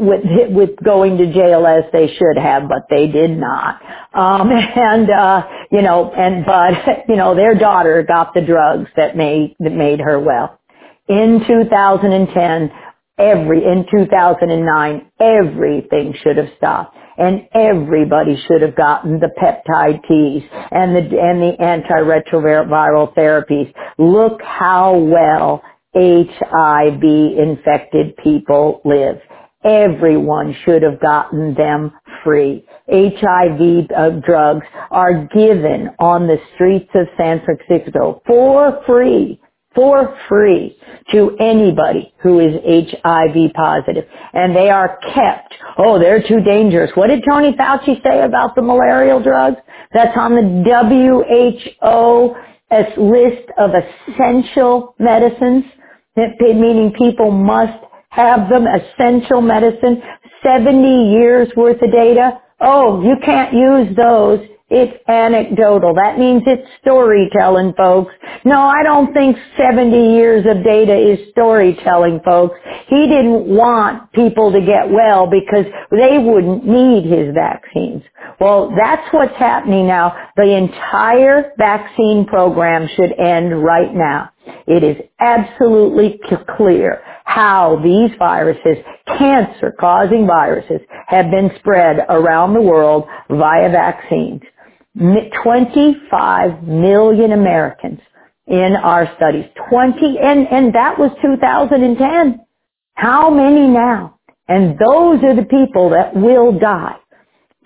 with, 0.00 0.52
with 0.52 0.70
going 0.84 1.18
to 1.18 1.32
jail 1.32 1.66
as 1.66 1.84
they 1.92 2.08
should 2.08 2.38
have, 2.42 2.68
but 2.68 2.84
they 2.90 3.06
did 3.08 3.30
not. 3.38 3.80
Um, 4.14 4.50
and, 4.76 5.10
uh, 5.10 5.42
you 5.72 5.82
know, 5.82 6.12
and, 6.12 6.44
but, 6.46 6.74
you 7.08 7.16
know, 7.16 7.34
their 7.36 7.54
daughter 7.54 8.02
got 8.02 8.34
the 8.34 8.42
drugs 8.42 8.90
that 8.96 9.16
made, 9.16 9.56
that 9.60 9.72
made 9.72 10.00
her 10.00 10.20
well. 10.20 10.58
In 11.08 11.44
2010, 11.46 12.72
every, 13.18 13.64
in 13.64 13.86
2009, 13.90 15.12
everything 15.20 16.14
should 16.22 16.38
have 16.38 16.48
stopped. 16.58 16.96
And 17.22 17.48
everybody 17.54 18.36
should 18.48 18.62
have 18.62 18.76
gotten 18.76 19.20
the 19.20 19.30
peptide 19.40 20.02
Ts 20.08 20.44
and 20.72 20.96
the, 20.96 21.02
and 21.20 21.42
the 21.42 21.56
antiretroviral 21.60 23.14
therapies. 23.14 23.72
Look 23.98 24.42
how 24.42 24.98
well 24.98 25.62
HIV 25.94 27.04
infected 27.04 28.16
people 28.18 28.82
live. 28.84 29.18
Everyone 29.64 30.56
should 30.64 30.82
have 30.82 31.00
gotten 31.00 31.54
them 31.54 31.92
free. 32.24 32.66
HIV 32.90 33.90
uh, 33.96 34.10
drugs 34.26 34.66
are 34.90 35.26
given 35.34 35.90
on 36.00 36.28
the 36.28 36.38
streets 36.54 36.90
of 36.96 37.08
San 37.18 37.42
Francisco 37.44 38.22
for 38.26 38.82
free 38.86 39.40
for 39.74 40.16
free 40.28 40.76
to 41.12 41.36
anybody 41.40 42.12
who 42.22 42.40
is 42.40 42.54
HIV 42.64 43.52
positive. 43.54 44.04
And 44.32 44.54
they 44.54 44.70
are 44.70 44.98
kept. 45.14 45.54
Oh, 45.78 45.98
they're 45.98 46.22
too 46.22 46.40
dangerous. 46.40 46.90
What 46.94 47.08
did 47.08 47.24
Tony 47.28 47.52
Fauci 47.52 48.02
say 48.02 48.22
about 48.22 48.54
the 48.54 48.62
malarial 48.62 49.22
drugs? 49.22 49.56
That's 49.92 50.16
on 50.16 50.34
the 50.34 50.64
WHO 51.80 52.34
list 52.96 53.50
of 53.58 53.70
essential 53.74 54.94
medicines, 54.98 55.64
meaning 56.16 56.92
people 56.96 57.30
must 57.30 57.78
have 58.10 58.48
them, 58.48 58.66
essential 58.66 59.40
medicine, 59.40 60.02
70 60.42 61.10
years 61.12 61.48
worth 61.56 61.80
of 61.82 61.92
data. 61.92 62.40
Oh, 62.60 63.02
you 63.02 63.16
can't 63.24 63.52
use 63.52 63.96
those 63.96 64.40
it's 64.72 64.98
anecdotal. 65.08 65.94
That 65.94 66.18
means 66.18 66.42
it's 66.46 66.66
storytelling, 66.80 67.74
folks. 67.76 68.14
No, 68.44 68.60
I 68.60 68.82
don't 68.82 69.12
think 69.12 69.36
70 69.58 70.14
years 70.14 70.46
of 70.46 70.64
data 70.64 70.96
is 70.96 71.30
storytelling, 71.30 72.20
folks. 72.24 72.56
He 72.88 73.06
didn't 73.06 73.48
want 73.48 74.10
people 74.12 74.50
to 74.52 74.60
get 74.60 74.90
well 74.90 75.28
because 75.28 75.66
they 75.90 76.18
wouldn't 76.18 76.66
need 76.66 77.04
his 77.04 77.34
vaccines. 77.34 78.02
Well, 78.40 78.72
that's 78.76 79.06
what's 79.12 79.36
happening 79.36 79.86
now. 79.88 80.16
The 80.36 80.56
entire 80.56 81.52
vaccine 81.58 82.24
program 82.26 82.88
should 82.96 83.12
end 83.12 83.62
right 83.62 83.94
now. 83.94 84.30
It 84.66 84.82
is 84.82 84.96
absolutely 85.20 86.20
clear 86.56 87.02
how 87.24 87.80
these 87.82 88.10
viruses, 88.18 88.84
cancer-causing 89.06 90.26
viruses, 90.26 90.80
have 91.06 91.30
been 91.30 91.50
spread 91.58 92.04
around 92.08 92.54
the 92.54 92.60
world 92.60 93.04
via 93.30 93.70
vaccines. 93.70 94.42
25 94.98 96.64
million 96.64 97.32
Americans 97.32 98.00
in 98.46 98.76
our 98.82 99.10
studies. 99.16 99.46
20, 99.70 100.18
and, 100.22 100.48
and 100.48 100.74
that 100.74 100.98
was 100.98 101.10
2010. 101.22 102.40
How 102.94 103.30
many 103.30 103.68
now? 103.68 104.18
And 104.48 104.78
those 104.78 105.22
are 105.24 105.36
the 105.36 105.46
people 105.50 105.90
that 105.90 106.14
will 106.16 106.58
die 106.58 106.96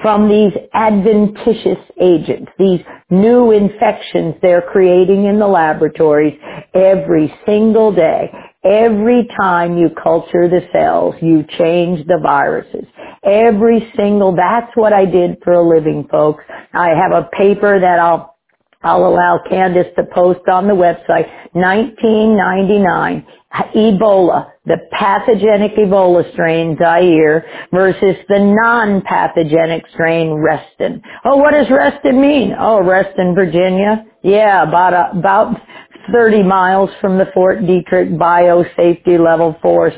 from 0.01 0.29
these 0.29 0.53
adventitious 0.75 1.79
agents, 2.01 2.53
these 2.59 2.81
new 3.11 3.53
infections 3.53 4.35
they're 4.43 4.63
creating 4.63 5.27
in 5.27 5.39
the 5.39 5.47
laboratories 5.47 6.35
every 6.75 7.35
single 7.47 7.93
day. 7.93 8.31
Every 8.67 9.29
time 9.39 9.79
you 9.79 9.91
culture 9.91 10.49
the 10.49 10.63
cells, 10.73 11.15
you 11.23 11.45
change 11.59 12.07
the 12.09 12.19
viruses. 12.23 12.87
Every 13.25 13.93
single, 13.97 14.37
that's 14.37 14.73
what 14.75 14.93
I 14.93 15.07
did 15.07 15.39
for 15.45 15.55
a 15.55 15.63
living, 15.69 16.09
folks. 16.11 16.45
I 16.75 16.89
have 16.89 17.13
a 17.13 17.29
paper 17.37 17.81
that 17.81 18.01
I'll 18.01 18.37
I'll 18.83 19.07
allow 19.07 19.41
Candace 19.49 19.89
to 19.97 20.05
post 20.15 20.49
on 20.49 20.69
the 20.69 20.75
website. 20.75 21.29
1999, 21.55 23.27
Ebola, 23.75 24.51
the 24.67 24.79
pathogenic 24.93 25.75
Ebola 25.77 26.31
strain 26.33 26.77
Zaire 26.79 27.45
versus 27.73 28.17
the 28.29 28.39
non-pathogenic 28.39 29.85
strain 29.93 30.35
Reston. 30.35 31.03
Oh, 31.25 31.39
what 31.39 31.53
does 31.53 31.69
Reston 31.71 32.21
mean? 32.21 32.55
Oh, 32.59 32.83
Reston, 32.83 33.35
Virginia. 33.35 34.05
Yeah, 34.23 34.63
about 34.63 35.17
about 35.17 35.57
30 36.13 36.43
miles 36.45 36.91
from 37.01 37.19
the 37.19 37.27
Fort 37.35 37.61
Detrick 37.61 38.17
Biosafety 38.19 39.19
Level 39.19 39.57
4 39.63 39.93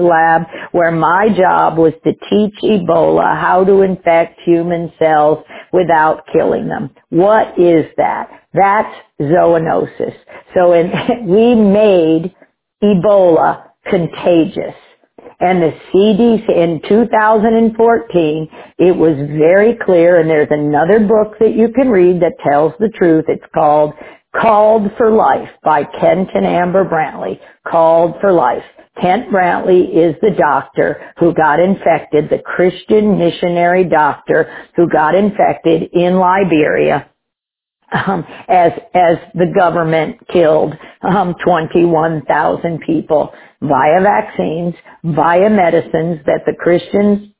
lab 0.00 0.42
where 0.72 0.92
my 0.92 1.28
job 1.36 1.78
was 1.78 1.94
to 2.04 2.12
teach 2.30 2.54
Ebola 2.64 3.40
how 3.40 3.64
to 3.64 3.82
infect 3.82 4.40
human 4.44 4.92
cells 4.98 5.44
without 5.72 6.24
killing 6.32 6.68
them. 6.68 6.90
What 7.10 7.58
is 7.58 7.86
that? 7.98 8.30
That's 8.54 8.94
zoonosis. 9.20 10.14
So 10.54 10.72
in, 10.74 10.92
we 11.28 11.54
made 11.54 12.34
Ebola 12.82 13.64
contagious. 13.90 14.74
And 15.40 15.62
the 15.62 15.72
CDC 15.94 16.48
in 16.50 16.82
2014, 16.88 18.48
it 18.78 18.96
was 18.96 19.16
very 19.38 19.76
clear, 19.84 20.20
and 20.20 20.30
there's 20.30 20.48
another 20.50 21.00
book 21.00 21.38
that 21.40 21.54
you 21.54 21.70
can 21.72 21.90
read 21.90 22.22
that 22.22 22.34
tells 22.48 22.72
the 22.80 22.90
truth. 22.90 23.26
It's 23.28 23.44
called 23.54 23.94
Called 24.36 24.90
for 24.98 25.10
Life 25.10 25.50
by 25.64 25.84
Kent 25.84 26.30
and 26.34 26.46
Amber 26.46 26.84
Brantly. 26.84 27.40
Called 27.66 28.14
for 28.20 28.32
Life. 28.32 28.64
Kent 29.00 29.30
Brantly 29.32 29.88
is 29.94 30.16
the 30.20 30.34
doctor 30.36 31.12
who 31.18 31.34
got 31.34 31.60
infected, 31.60 32.28
the 32.30 32.38
Christian 32.44 33.18
missionary 33.18 33.84
doctor 33.84 34.50
who 34.76 34.88
got 34.88 35.14
infected 35.14 35.90
in 35.92 36.18
Liberia 36.18 37.06
um, 37.92 38.24
as 38.48 38.72
as 38.94 39.16
the 39.34 39.52
government 39.56 40.18
killed 40.28 40.74
um, 41.02 41.34
21,000 41.44 42.80
people 42.86 43.32
via 43.62 44.02
vaccines, 44.02 44.74
via 45.04 45.50
medicines 45.50 46.20
that 46.26 46.42
the 46.46 46.54
Christians 46.58 47.30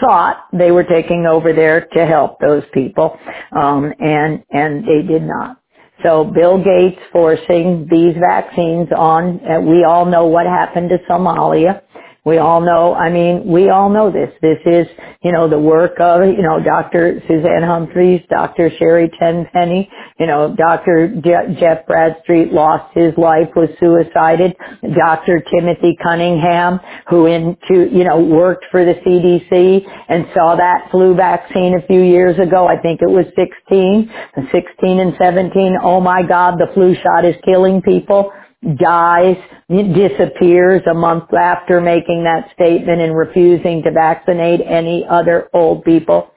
thought 0.00 0.46
they 0.52 0.70
were 0.70 0.84
taking 0.84 1.26
over 1.26 1.52
there 1.52 1.88
to 1.94 2.06
help 2.06 2.38
those 2.40 2.64
people, 2.74 3.18
um, 3.52 3.92
and 4.00 4.44
and 4.50 4.84
they 4.84 5.02
did 5.06 5.22
not. 5.22 5.58
So 6.02 6.24
Bill 6.24 6.58
Gates 6.58 7.00
forcing 7.12 7.88
these 7.90 8.14
vaccines 8.20 8.88
on, 8.96 9.40
and 9.48 9.66
we 9.68 9.84
all 9.84 10.06
know 10.06 10.26
what 10.26 10.46
happened 10.46 10.90
to 10.90 10.98
Somalia. 11.10 11.82
We 12.26 12.38
all 12.38 12.60
know, 12.60 12.94
I 12.94 13.10
mean, 13.10 13.46
we 13.46 13.70
all 13.70 13.90
know 13.90 14.12
this. 14.12 14.30
This 14.42 14.58
is, 14.66 14.88
you 15.24 15.32
know, 15.32 15.48
the 15.48 15.60
work 15.60 16.00
of, 16.00 16.22
you 16.26 16.42
know, 16.42 16.62
Dr. 16.62 17.22
Suzanne 17.28 17.64
Humphries, 17.64 18.22
Dr. 18.30 18.70
Sherry 18.78 19.10
Tenpenny, 19.20 19.90
you 20.20 20.26
know, 20.26 20.54
Dr. 20.56 21.08
Je- 21.08 21.60
Jeff 21.60 21.86
Bradstreet 21.86 22.52
lost 22.52 22.92
his 22.94 23.14
life, 23.18 23.48
was 23.56 23.70
suicided. 23.80 24.56
Dr. 24.82 25.42
Timothy 25.54 25.96
Cunningham, 26.02 26.80
who 27.10 27.26
in, 27.26 27.56
into, 27.70 27.94
you 27.94 28.04
know, 28.04 28.20
worked 28.20 28.64
for 28.70 28.84
the 28.84 28.94
CDC 28.94 29.82
and 30.08 30.26
saw 30.34 30.56
that 30.56 30.90
flu 30.90 31.14
vaccine 31.14 31.74
a 31.74 31.86
few 31.86 32.02
years 32.02 32.38
ago. 32.38 32.66
I 32.66 32.80
think 32.80 33.00
it 33.02 33.10
was 33.10 33.26
16, 33.36 34.10
16 34.52 35.00
and 35.00 35.14
17. 35.18 35.76
Oh 35.82 36.00
my 36.00 36.22
God, 36.26 36.54
the 36.58 36.72
flu 36.74 36.94
shot 36.94 37.24
is 37.24 37.36
killing 37.44 37.82
people 37.82 38.32
dies, 38.76 39.36
disappears 39.70 40.82
a 40.90 40.94
month 40.94 41.32
after 41.34 41.80
making 41.80 42.24
that 42.24 42.50
statement 42.54 43.00
and 43.02 43.16
refusing 43.16 43.82
to 43.84 43.90
vaccinate 43.92 44.60
any 44.66 45.04
other 45.08 45.48
old 45.54 45.84
people. 45.84 46.30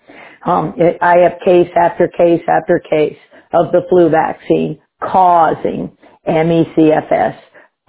Um, 0.46 0.76
I 1.02 1.18
have 1.20 1.34
case 1.46 1.70
after 1.76 2.08
case 2.10 2.42
after 2.48 2.80
case 2.80 3.18
of 3.54 3.72
the 3.72 3.82
flu 3.90 4.10
vaccine 4.10 4.80
causing 5.04 5.92
ME/CFS, 6.28 7.38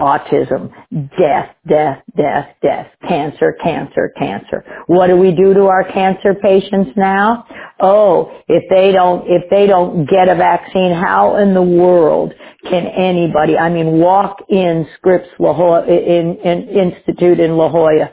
autism, 0.01 0.71
death, 1.19 1.51
death, 1.69 2.03
death, 2.17 2.49
death, 2.63 2.89
cancer, 3.09 3.57
cancer, 3.65 4.13
cancer. 4.19 4.65
What 4.89 5.09
do 5.09 5.17
we 5.17 5.33
do 5.35 5.55
to 5.55 5.67
our 5.67 5.85
cancer 5.93 6.35
patients 6.43 6.93
now? 6.97 7.47
Oh, 7.81 8.33
if 8.49 8.65
they 8.71 8.93
don't, 8.93 9.27
if 9.29 9.51
they 9.51 9.67
don't 9.67 10.07
get 10.11 10.29
a 10.29 10.37
vaccine, 10.37 10.93
how 10.93 11.37
in 11.39 11.55
the 11.55 11.63
world 11.63 12.35
can 12.69 12.87
anybody, 12.87 13.57
I 13.57 13.71
mean, 13.71 13.99
walk 13.99 14.39
in 14.49 14.87
Scripps 14.97 15.29
La 15.39 15.53
Jolla, 15.53 15.87
in, 15.87 16.37
in 16.45 16.69
Institute 16.69 17.41
in 17.41 17.57
La 17.57 17.69
Jolla, 17.69 18.11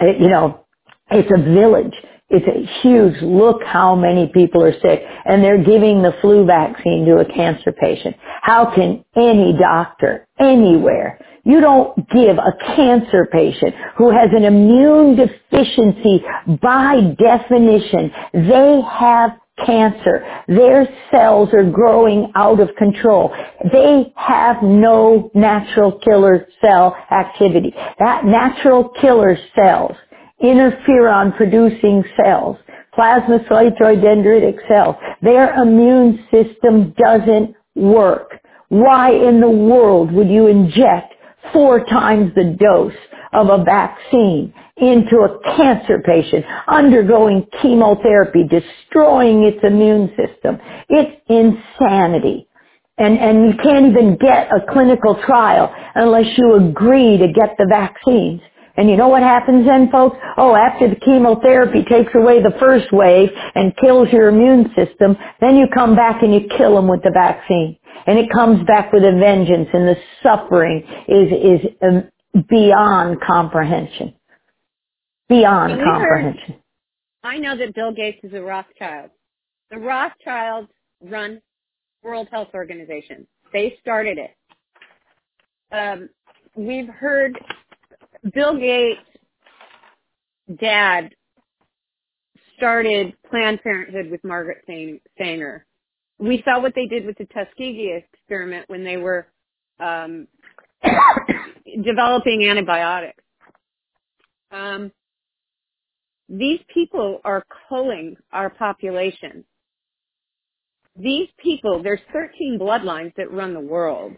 uh, 0.00 0.06
you 0.18 0.28
know, 0.28 0.64
it's 1.10 1.30
a 1.30 1.42
village. 1.42 1.94
It's 2.30 2.46
a 2.46 2.80
huge, 2.82 3.22
look 3.22 3.62
how 3.64 3.94
many 3.94 4.30
people 4.32 4.64
are 4.64 4.72
sick 4.80 5.02
and 5.24 5.44
they're 5.44 5.62
giving 5.62 6.02
the 6.02 6.14
flu 6.20 6.46
vaccine 6.46 7.04
to 7.06 7.18
a 7.18 7.24
cancer 7.24 7.70
patient. 7.70 8.16
How 8.42 8.74
can 8.74 9.04
any 9.14 9.54
doctor 9.58 10.26
anywhere 10.38 11.20
you 11.44 11.60
don't 11.60 11.94
give 12.08 12.38
a 12.38 12.74
cancer 12.74 13.28
patient 13.30 13.74
who 13.96 14.10
has 14.10 14.30
an 14.32 14.44
immune 14.44 15.16
deficiency 15.16 16.24
by 16.62 17.14
definition, 17.18 18.10
they 18.32 18.80
have 18.98 19.32
cancer. 19.66 20.24
Their 20.48 20.88
cells 21.10 21.50
are 21.54 21.70
growing 21.70 22.32
out 22.36 22.60
of 22.60 22.70
control. 22.78 23.32
They 23.72 24.12
have 24.16 24.62
no 24.62 25.30
natural 25.34 25.92
killer 26.04 26.48
cell 26.60 26.96
activity. 27.12 27.74
That 28.00 28.24
natural 28.24 28.90
killer 29.00 29.38
cells, 29.56 29.96
interferon 30.42 31.36
producing 31.36 32.04
cells, 32.22 32.58
plasmacytoid 32.98 34.02
dendritic 34.02 34.56
cells, 34.68 34.96
their 35.22 35.54
immune 35.62 36.26
system 36.32 36.94
doesn't 36.98 37.54
work. 37.76 38.32
Why 38.70 39.12
in 39.12 39.40
the 39.40 39.50
world 39.50 40.12
would 40.12 40.28
you 40.30 40.48
inject 40.48 41.14
four 41.52 41.84
times 41.86 42.32
the 42.34 42.56
dose 42.58 42.94
of 43.32 43.48
a 43.50 43.64
vaccine 43.64 44.54
into 44.76 45.18
a 45.18 45.56
cancer 45.56 46.02
patient 46.04 46.44
undergoing 46.68 47.46
chemotherapy, 47.62 48.44
destroying 48.48 49.44
its 49.44 49.58
immune 49.62 50.08
system. 50.16 50.58
It's 50.88 51.22
insanity. 51.28 52.48
And, 52.98 53.18
and 53.18 53.46
you 53.48 53.54
can't 53.62 53.86
even 53.86 54.16
get 54.18 54.50
a 54.52 54.60
clinical 54.72 55.20
trial 55.26 55.74
unless 55.94 56.26
you 56.38 56.54
agree 56.56 57.18
to 57.18 57.28
get 57.28 57.56
the 57.58 57.66
vaccines. 57.68 58.40
And 58.76 58.90
you 58.90 58.96
know 58.96 59.08
what 59.08 59.22
happens 59.22 59.66
then, 59.66 59.90
folks? 59.92 60.16
Oh, 60.36 60.56
after 60.56 60.88
the 60.88 60.96
chemotherapy 60.96 61.84
takes 61.84 62.12
away 62.14 62.42
the 62.42 62.54
first 62.60 62.92
wave 62.92 63.30
and 63.54 63.72
kills 63.76 64.08
your 64.12 64.28
immune 64.28 64.72
system, 64.76 65.16
then 65.40 65.56
you 65.56 65.66
come 65.74 65.96
back 65.96 66.22
and 66.22 66.34
you 66.34 66.48
kill 66.58 66.76
them 66.76 66.88
with 66.88 67.02
the 67.02 67.12
vaccine. 67.14 67.78
And 68.06 68.18
it 68.18 68.30
comes 68.32 68.66
back 68.66 68.92
with 68.92 69.04
a 69.04 69.12
vengeance 69.18 69.68
and 69.72 69.88
the 69.88 69.96
suffering 70.22 70.84
is, 71.08 71.32
is 71.62 71.70
um, 71.82 72.44
beyond 72.48 73.20
comprehension. 73.22 74.14
Beyond 75.28 75.80
comprehension. 75.82 76.42
Heard, 76.48 76.62
I 77.22 77.38
know 77.38 77.56
that 77.56 77.74
Bill 77.74 77.92
Gates 77.92 78.18
is 78.22 78.34
a 78.34 78.42
Rothschild. 78.42 79.10
The 79.70 79.78
Rothschilds 79.78 80.70
run 81.02 81.40
World 82.02 82.28
Health 82.30 82.48
Organization. 82.54 83.26
They 83.52 83.76
started 83.80 84.18
it. 84.18 84.30
Um, 85.72 86.08
we've 86.54 86.88
heard 86.88 87.38
Bill 88.34 88.58
Gates' 88.58 89.00
dad 90.60 91.10
started 92.56 93.14
Planned 93.30 93.62
Parenthood 93.62 94.10
with 94.10 94.22
Margaret 94.24 94.64
Sanger. 94.66 95.66
We 96.18 96.42
saw 96.44 96.60
what 96.60 96.74
they 96.74 96.86
did 96.86 97.06
with 97.06 97.18
the 97.18 97.26
Tuskegee 97.26 97.98
experiment 98.12 98.68
when 98.68 98.84
they 98.84 98.98
were 98.98 99.26
um, 99.80 100.28
developing 101.84 102.46
antibiotics. 102.48 103.22
Um, 104.52 104.92
these 106.28 106.60
people 106.72 107.20
are 107.24 107.44
culling 107.68 108.16
our 108.32 108.50
population. 108.50 109.44
These 110.96 111.28
people, 111.42 111.82
there's 111.82 112.00
13 112.12 112.58
bloodlines 112.60 113.14
that 113.16 113.32
run 113.32 113.52
the 113.52 113.60
world. 113.60 114.12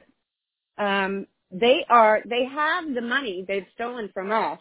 Um, 0.78 1.26
they 1.50 1.84
are, 1.88 2.20
they 2.28 2.44
have 2.44 2.94
the 2.94 3.00
money 3.00 3.44
they've 3.46 3.66
stolen 3.74 4.10
from 4.12 4.30
us 4.30 4.58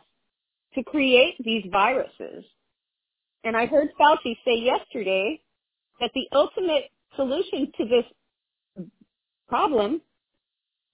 to 0.75 0.83
create 0.83 1.35
these 1.39 1.65
viruses. 1.71 2.45
And 3.43 3.55
I 3.55 3.65
heard 3.65 3.89
Fauci 3.99 4.37
say 4.45 4.59
yesterday 4.59 5.41
that 5.99 6.11
the 6.13 6.27
ultimate 6.33 6.85
solution 7.15 7.71
to 7.77 7.85
this 7.85 8.87
problem 9.47 10.01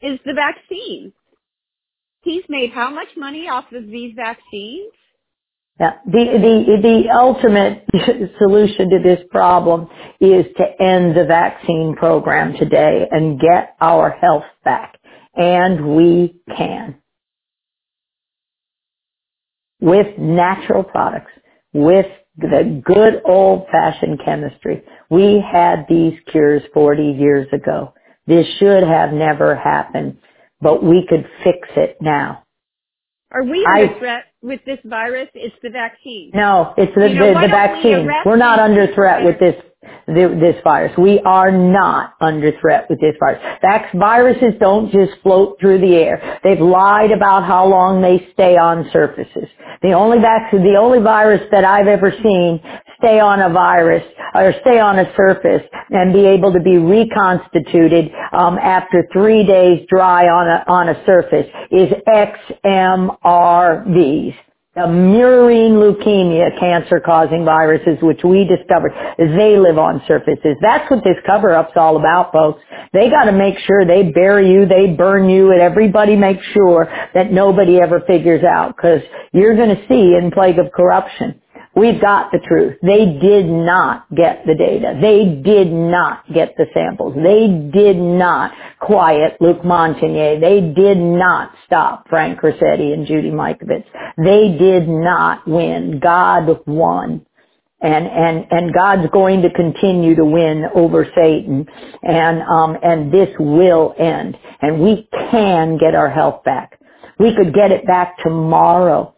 is 0.01 0.19
the 0.25 0.33
vaccine. 0.33 1.13
He's 2.23 2.43
made 2.49 2.71
how 2.71 2.89
much 2.91 3.07
money 3.15 3.47
off 3.47 3.65
of 3.71 3.87
these 3.87 4.13
vaccines? 4.15 4.93
Yeah. 5.81 5.93
The, 6.07 6.11
the, 6.11 6.77
the 6.83 7.11
ultimate 7.13 7.85
solution 8.39 8.91
to 8.91 8.99
this 9.03 9.21
problem 9.31 9.89
is 10.21 10.45
to 10.57 10.83
end 10.83 11.17
the 11.17 11.25
vaccine 11.27 11.95
program 11.97 12.53
today 12.57 13.07
and 13.11 13.41
get 13.41 13.75
our 13.81 14.11
health 14.11 14.45
back. 14.65 14.99
And 15.35 15.97
we 15.97 16.41
can. 16.57 16.97
With 19.81 20.17
natural 20.19 20.83
products, 20.83 21.33
with 21.73 22.07
the 22.37 22.83
good 22.85 23.21
old 23.25 23.67
fashioned 23.71 24.21
chemistry. 24.25 24.83
We 25.11 25.43
had 25.51 25.87
these 25.89 26.13
cures 26.31 26.63
40 26.73 27.03
years 27.19 27.47
ago. 27.53 27.93
This 28.27 28.47
should 28.59 28.83
have 28.83 29.13
never 29.13 29.55
happened, 29.55 30.19
but 30.61 30.83
we 30.83 31.05
could 31.09 31.27
fix 31.43 31.69
it 31.77 31.97
now. 32.01 32.43
Are 33.31 33.43
we 33.43 33.65
under 33.65 33.95
I, 33.95 33.99
threat 33.99 34.23
with 34.41 34.61
this 34.65 34.79
virus? 34.85 35.29
It's 35.33 35.55
the 35.61 35.69
vaccine. 35.69 36.31
No, 36.33 36.73
it's 36.77 36.93
the, 36.95 37.09
you 37.09 37.15
know, 37.15 37.33
the, 37.33 37.41
the 37.41 37.47
vaccine. 37.47 38.07
We 38.07 38.13
We're 38.25 38.37
not 38.37 38.59
under 38.59 38.93
threat 38.93 39.23
with 39.23 39.39
this 39.39 39.55
this 40.07 40.55
virus. 40.63 40.91
We 40.97 41.19
are 41.21 41.51
not 41.51 42.15
under 42.19 42.51
threat 42.59 42.87
with 42.89 42.99
this 42.99 43.15
virus. 43.19 43.41
Vax 43.63 43.97
viruses 43.97 44.53
don't 44.59 44.91
just 44.91 45.13
float 45.23 45.57
through 45.59 45.79
the 45.79 45.95
air. 45.95 46.39
They've 46.43 46.59
lied 46.59 47.11
about 47.11 47.45
how 47.45 47.65
long 47.67 48.01
they 48.01 48.27
stay 48.33 48.57
on 48.57 48.89
surfaces. 48.91 49.47
The 49.81 49.93
only 49.93 50.19
vac- 50.19 50.51
the 50.51 50.75
only 50.79 50.99
virus 50.99 51.41
that 51.51 51.63
I've 51.63 51.87
ever 51.87 52.11
seen 52.23 52.59
stay 53.01 53.19
on 53.19 53.41
a 53.41 53.49
virus 53.49 54.03
or 54.33 54.53
stay 54.61 54.79
on 54.79 54.99
a 54.99 55.13
surface 55.17 55.63
and 55.89 56.13
be 56.13 56.25
able 56.25 56.53
to 56.53 56.61
be 56.61 56.77
reconstituted 56.77 58.11
um, 58.31 58.57
after 58.57 59.05
three 59.11 59.45
days 59.45 59.85
dry 59.89 60.27
on 60.27 60.47
a 60.47 60.63
on 60.71 60.89
a 60.89 61.05
surface 61.05 61.47
is 61.71 61.91
XMRVs 62.61 64.35
the 64.73 64.83
murine 64.83 65.73
leukemia 65.73 66.57
cancer-causing 66.57 67.43
viruses, 67.43 67.97
which 68.01 68.21
we 68.23 68.45
discovered, 68.45 68.93
they 69.17 69.57
live 69.57 69.77
on 69.77 70.01
surfaces. 70.07 70.55
That's 70.61 70.89
what 70.89 71.03
this 71.03 71.17
cover-up's 71.25 71.73
all 71.75 71.97
about, 71.97 72.31
folks. 72.31 72.61
They 72.93 73.09
got 73.09 73.25
to 73.25 73.33
make 73.33 73.59
sure 73.67 73.85
they 73.85 74.11
bury 74.13 74.49
you, 74.49 74.65
they 74.65 74.87
burn 74.87 75.29
you, 75.29 75.51
and 75.51 75.59
everybody 75.59 76.15
makes 76.15 76.45
sure 76.53 76.87
that 77.13 77.33
nobody 77.33 77.81
ever 77.81 77.99
figures 78.07 78.45
out, 78.45 78.77
because 78.77 79.01
you're 79.33 79.57
to 79.75 79.87
see 79.89 80.15
in 80.15 80.31
Plague 80.33 80.57
of 80.57 80.71
Corruption 80.71 81.40
We've 81.75 82.01
got 82.01 82.31
the 82.31 82.39
truth. 82.47 82.77
They 82.83 83.05
did 83.21 83.47
not 83.47 84.05
get 84.15 84.45
the 84.45 84.55
data. 84.55 84.99
They 85.01 85.41
did 85.43 85.71
not 85.71 86.23
get 86.33 86.55
the 86.57 86.67
samples. 86.73 87.15
They 87.15 87.47
did 87.73 87.97
not 87.97 88.51
quiet 88.81 89.37
Luc 89.41 89.63
Montagnier. 89.63 90.41
They 90.41 90.61
did 90.61 90.97
not 90.97 91.51
stop 91.65 92.07
Frank 92.09 92.41
Ruscetti 92.41 92.93
and 92.93 93.07
Judy 93.07 93.31
Mikovits. 93.31 93.85
They 94.17 94.57
did 94.59 94.87
not 94.89 95.47
win. 95.47 95.99
God 96.01 96.61
won. 96.67 97.21
and 97.81 98.07
and 98.07 98.45
and 98.51 98.73
God's 98.73 99.09
going 99.13 99.43
to 99.43 99.51
continue 99.51 100.15
to 100.15 100.25
win 100.25 100.65
over 100.75 101.07
Satan 101.15 101.65
and 102.03 102.41
um 102.43 102.77
and 102.83 103.13
this 103.13 103.29
will 103.39 103.95
end 103.99 104.37
and 104.61 104.81
we 104.81 105.07
can 105.31 105.77
get 105.79 105.95
our 105.95 106.09
health 106.09 106.43
back. 106.43 106.79
We 107.19 107.35
could 107.35 107.53
get 107.53 107.71
it 107.71 107.87
back 107.87 108.17
tomorrow. 108.23 109.10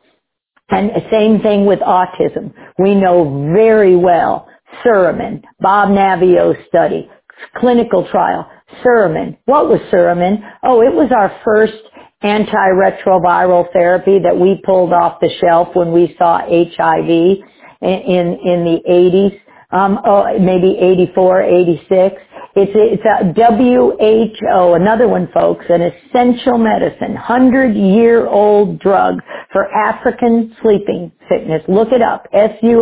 And 0.73 0.91
same 1.11 1.41
thing 1.41 1.65
with 1.65 1.79
autism. 1.81 2.53
We 2.79 2.95
know 2.95 3.51
very 3.53 3.95
well 3.97 4.47
Suramin, 4.85 5.43
Bob 5.61 5.89
Naviaux's 5.89 6.67
study, 6.69 7.09
clinical 7.57 8.07
trial, 8.11 8.49
Suramin. 8.83 9.37
What 9.45 9.69
was 9.69 9.81
Suramin? 9.93 10.39
Oh, 10.63 10.81
it 10.81 10.93
was 10.93 11.11
our 11.15 11.39
first 11.45 11.75
antiretroviral 12.23 13.71
therapy 13.73 14.19
that 14.23 14.37
we 14.37 14.61
pulled 14.65 14.93
off 14.93 15.19
the 15.21 15.31
shelf 15.41 15.69
when 15.75 15.93
we 15.93 16.15
saw 16.17 16.39
HIV 16.39 17.09
in, 17.09 17.89
in, 17.89 18.27
in 18.45 18.65
the 18.65 18.81
80s, 18.89 19.41
um, 19.71 19.99
oh, 20.05 20.39
maybe 20.39 20.77
84, 20.79 21.43
86. 21.43 22.15
It's, 22.55 22.71
it's 22.75 23.03
a 23.05 23.33
WHO, 23.33 24.73
another 24.75 25.07
one 25.07 25.29
folks, 25.33 25.65
an 25.69 25.81
essential 25.81 26.57
medicine, 26.57 27.13
100 27.15 27.75
year 27.75 28.27
old 28.27 28.79
drug 28.79 29.21
for 29.53 29.71
African 29.73 30.55
sleeping 30.61 31.11
sickness. 31.29 31.63
Look 31.69 31.93
it 31.93 32.01
up. 32.03 32.27
S-U-R-A-M-I-N 32.33 32.79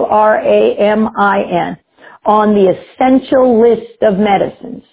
on 2.25 2.55
the 2.55 2.69
essential 2.75 3.61
list 3.61 4.01
of 4.03 4.17
medicines. 4.19 4.83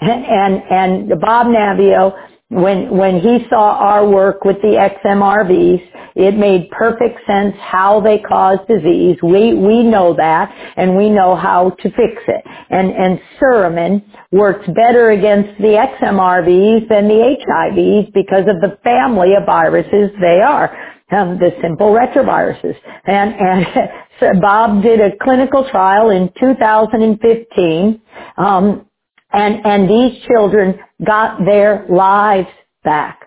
And, 0.00 0.24
and, 0.26 0.62
and 1.10 1.20
Bob 1.20 1.48
Naviaux 1.48 2.14
when 2.50 2.96
when 2.96 3.20
he 3.20 3.46
saw 3.50 3.76
our 3.78 4.08
work 4.08 4.44
with 4.44 4.58
the 4.62 4.90
XMRVs, 5.04 5.82
it 6.16 6.36
made 6.36 6.70
perfect 6.70 7.20
sense 7.26 7.56
how 7.60 8.00
they 8.00 8.18
cause 8.20 8.58
disease. 8.68 9.18
We 9.22 9.54
we 9.54 9.82
know 9.84 10.14
that, 10.16 10.54
and 10.76 10.96
we 10.96 11.10
know 11.10 11.36
how 11.36 11.70
to 11.70 11.84
fix 11.90 12.22
it. 12.28 12.44
And 12.70 12.90
and 12.92 13.20
Suramin 13.40 14.02
works 14.32 14.66
better 14.76 15.10
against 15.12 15.60
the 15.60 15.76
XMRVs 16.02 16.88
than 16.88 17.08
the 17.08 17.36
HIVs 17.46 18.12
because 18.14 18.46
of 18.48 18.60
the 18.62 18.78
family 18.84 19.34
of 19.34 19.46
viruses 19.46 20.10
they 20.20 20.40
are. 20.40 20.76
Um, 21.12 21.38
the 21.38 21.50
simple 21.62 21.92
retroviruses. 21.92 22.76
And 23.06 23.34
and 23.34 23.66
so 24.20 24.40
Bob 24.40 24.82
did 24.82 25.00
a 25.00 25.10
clinical 25.22 25.68
trial 25.70 26.10
in 26.10 26.30
2015. 26.40 28.02
Um, 28.38 28.86
and, 29.32 29.66
and 29.66 29.90
these 29.90 30.22
children 30.28 30.80
got 31.06 31.44
their 31.46 31.86
lives 31.90 32.48
back. 32.84 33.21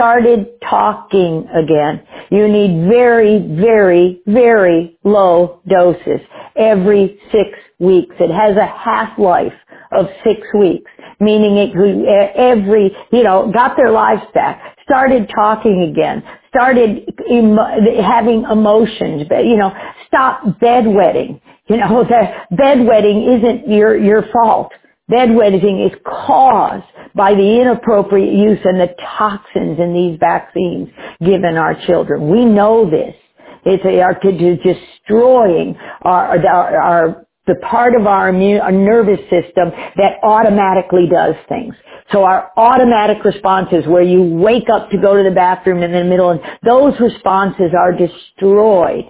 Started 0.00 0.48
talking 0.70 1.48
again. 1.54 2.02
You 2.30 2.48
need 2.48 2.88
very, 2.88 3.40
very, 3.60 4.22
very 4.26 4.98
low 5.04 5.60
doses 5.68 6.20
every 6.56 7.20
six 7.32 7.50
weeks. 7.80 8.16
It 8.20 8.32
has 8.32 8.56
a 8.56 8.66
half-life 8.66 9.54
of 9.92 10.06
six 10.24 10.42
weeks, 10.58 10.90
meaning 11.20 11.58
it 11.58 11.72
every, 12.36 12.96
you 13.12 13.24
know, 13.24 13.52
got 13.52 13.76
their 13.76 13.92
lives 13.92 14.22
back, 14.34 14.76
started 14.84 15.30
talking 15.34 15.92
again, 15.92 16.24
started 16.50 17.08
emo- 17.30 18.02
having 18.02 18.44
emotions, 18.50 19.24
but, 19.28 19.46
you 19.46 19.56
know, 19.58 19.72
stop 20.08 20.44
bedwetting. 20.62 21.40
You 21.68 21.78
know, 21.78 22.04
the 22.08 22.56
bedwetting 22.56 23.38
isn't 23.38 23.68
your, 23.70 23.98
your 23.98 24.24
fault 24.32 24.72
Bedwetting 25.10 25.86
is 25.86 25.98
caused 26.06 26.84
by 27.14 27.34
the 27.34 27.60
inappropriate 27.60 28.32
use 28.34 28.60
and 28.64 28.80
the 28.80 28.94
toxins 29.18 29.78
in 29.80 29.94
these 29.94 30.18
vaccines 30.20 30.88
given 31.24 31.56
our 31.56 31.74
children. 31.86 32.30
We 32.30 32.44
know 32.44 32.90
this. 32.90 33.14
It's 33.64 33.84
they 33.84 34.00
are 34.00 34.14
destroying 34.14 35.76
our, 36.02 36.38
our, 36.46 36.76
our 36.76 37.26
the 37.46 37.56
part 37.68 37.94
of 38.00 38.06
our 38.06 38.28
immune, 38.28 38.60
our 38.60 38.72
nervous 38.72 39.20
system 39.30 39.72
that 39.96 40.18
automatically 40.22 41.08
does 41.10 41.34
things. 41.48 41.74
So 42.12 42.24
our 42.24 42.52
automatic 42.56 43.24
responses 43.24 43.86
where 43.86 44.02
you 44.02 44.22
wake 44.22 44.68
up 44.72 44.90
to 44.90 44.98
go 44.98 45.16
to 45.16 45.28
the 45.28 45.34
bathroom 45.34 45.82
in 45.82 45.92
the 45.92 46.04
middle 46.04 46.30
and 46.30 46.40
those 46.64 46.94
responses 47.00 47.72
are 47.78 47.92
destroyed 47.92 49.06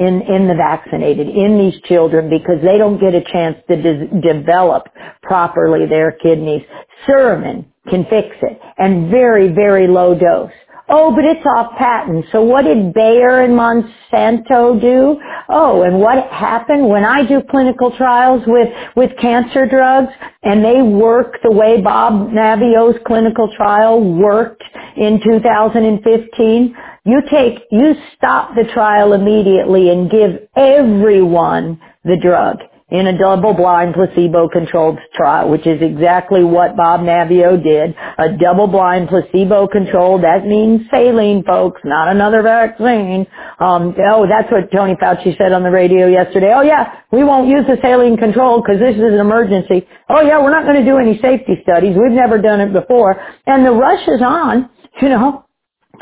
in, 0.00 0.22
in 0.22 0.48
the 0.48 0.54
vaccinated, 0.56 1.28
in 1.28 1.58
these 1.58 1.80
children 1.84 2.30
because 2.30 2.62
they 2.64 2.78
don't 2.78 3.00
get 3.00 3.14
a 3.14 3.22
chance 3.32 3.58
to 3.70 3.76
de- 3.82 4.22
develop 4.22 4.88
properly 5.22 5.86
their 5.88 6.12
kidneys. 6.12 6.62
Suramin 7.08 7.66
can 7.90 8.04
fix 8.10 8.28
it 8.42 8.60
and 8.78 9.10
very, 9.12 9.50
very 9.54 9.88
low 9.88 10.18
dose. 10.18 10.52
Oh, 10.90 11.14
but 11.16 11.24
it's 11.24 11.46
off 11.46 11.78
patent. 11.78 12.26
So 12.32 12.42
what 12.42 12.64
did 12.64 12.94
Bayer 12.94 13.42
and 13.42 13.54
Monsanto 13.54 14.80
do? 14.80 15.18
Oh, 15.48 15.82
and 15.84 16.00
what 16.00 16.18
happened 16.30 16.88
when 16.90 17.04
I 17.06 17.26
do 17.26 17.42
clinical 17.50 17.96
trials 17.96 18.42
with, 18.46 18.68
with 18.96 19.12
cancer 19.20 19.66
drugs 19.66 20.12
and 20.44 20.64
they 20.64 20.82
work 20.82 21.36
the 21.42 21.52
way 21.52 21.80
Bob 21.82 22.30
Naviaux's 22.32 23.00
clinical 23.06 23.50
trial 23.56 24.02
worked 24.02 24.64
in 24.98 25.22
2015? 25.24 26.76
You 27.06 27.22
take, 27.30 27.60
you 27.72 27.94
stop 28.18 28.54
the 28.56 28.70
trial 28.74 29.14
immediately 29.14 29.90
and 29.90 30.10
give 30.10 30.48
everyone 30.56 31.80
the 32.04 32.18
drug 32.22 32.58
in 32.90 33.06
a 33.06 33.18
double-blind 33.18 33.94
placebo-controlled 33.94 34.98
trial, 35.14 35.50
which 35.50 35.66
is 35.66 35.82
exactly 35.82 36.44
what 36.44 36.76
Bob 36.76 37.00
Naviaux 37.00 37.62
did. 37.62 37.94
A 38.18 38.36
double-blind 38.38 39.08
placebo-controlled, 39.08 40.22
that 40.24 40.46
means 40.46 40.82
saline, 40.90 41.44
folks, 41.44 41.80
not 41.84 42.08
another 42.08 42.42
vaccine. 42.42 43.26
Um, 43.60 43.94
oh, 44.10 44.26
that's 44.28 44.50
what 44.52 44.70
Tony 44.72 44.94
Fauci 44.96 45.36
said 45.38 45.52
on 45.52 45.62
the 45.62 45.70
radio 45.70 46.06
yesterday. 46.08 46.52
Oh 46.54 46.62
yeah, 46.62 47.00
we 47.12 47.24
won't 47.24 47.48
use 47.48 47.64
the 47.66 47.78
saline 47.82 48.16
control 48.16 48.62
because 48.62 48.80
this 48.80 48.96
is 48.96 49.02
an 49.02 49.20
emergency. 49.20 49.86
Oh 50.08 50.22
yeah, 50.22 50.42
we're 50.42 50.50
not 50.52 50.64
going 50.64 50.84
to 50.84 50.90
do 50.90 50.98
any 50.98 51.18
safety 51.20 51.54
studies. 51.62 51.96
We've 51.96 52.12
never 52.12 52.38
done 52.38 52.60
it 52.60 52.72
before. 52.72 53.20
And 53.46 53.64
the 53.66 53.72
rush 53.72 54.06
is 54.08 54.22
on, 54.22 54.70
you 55.02 55.08
know, 55.10 55.44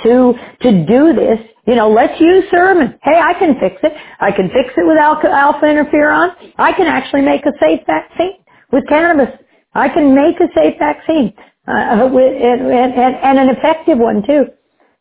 to 0.04 0.34
to 0.62 0.86
do 0.86 1.12
this. 1.14 1.38
You 1.66 1.74
know, 1.76 1.90
let's 1.90 2.18
use 2.20 2.44
Suramin. 2.52 2.98
Hey, 3.02 3.18
I 3.20 3.34
can 3.34 3.58
fix 3.60 3.76
it. 3.82 3.92
I 4.20 4.32
can 4.32 4.48
fix 4.48 4.70
it 4.76 4.86
with 4.86 4.98
alpha, 4.98 5.28
alpha 5.28 5.66
interferon. 5.66 6.34
I 6.58 6.72
can 6.72 6.86
actually 6.86 7.22
make 7.22 7.42
a 7.46 7.52
safe 7.60 7.80
vaccine 7.86 8.38
with 8.72 8.84
cannabis. 8.88 9.34
I 9.74 9.88
can 9.88 10.14
make 10.14 10.36
a 10.40 10.48
safe 10.56 10.74
vaccine 10.78 11.34
uh, 11.68 12.08
with 12.12 12.32
and, 12.32 12.72
and, 12.72 13.16
and 13.16 13.38
an 13.38 13.50
effective 13.56 13.98
one 13.98 14.22
too. 14.26 14.46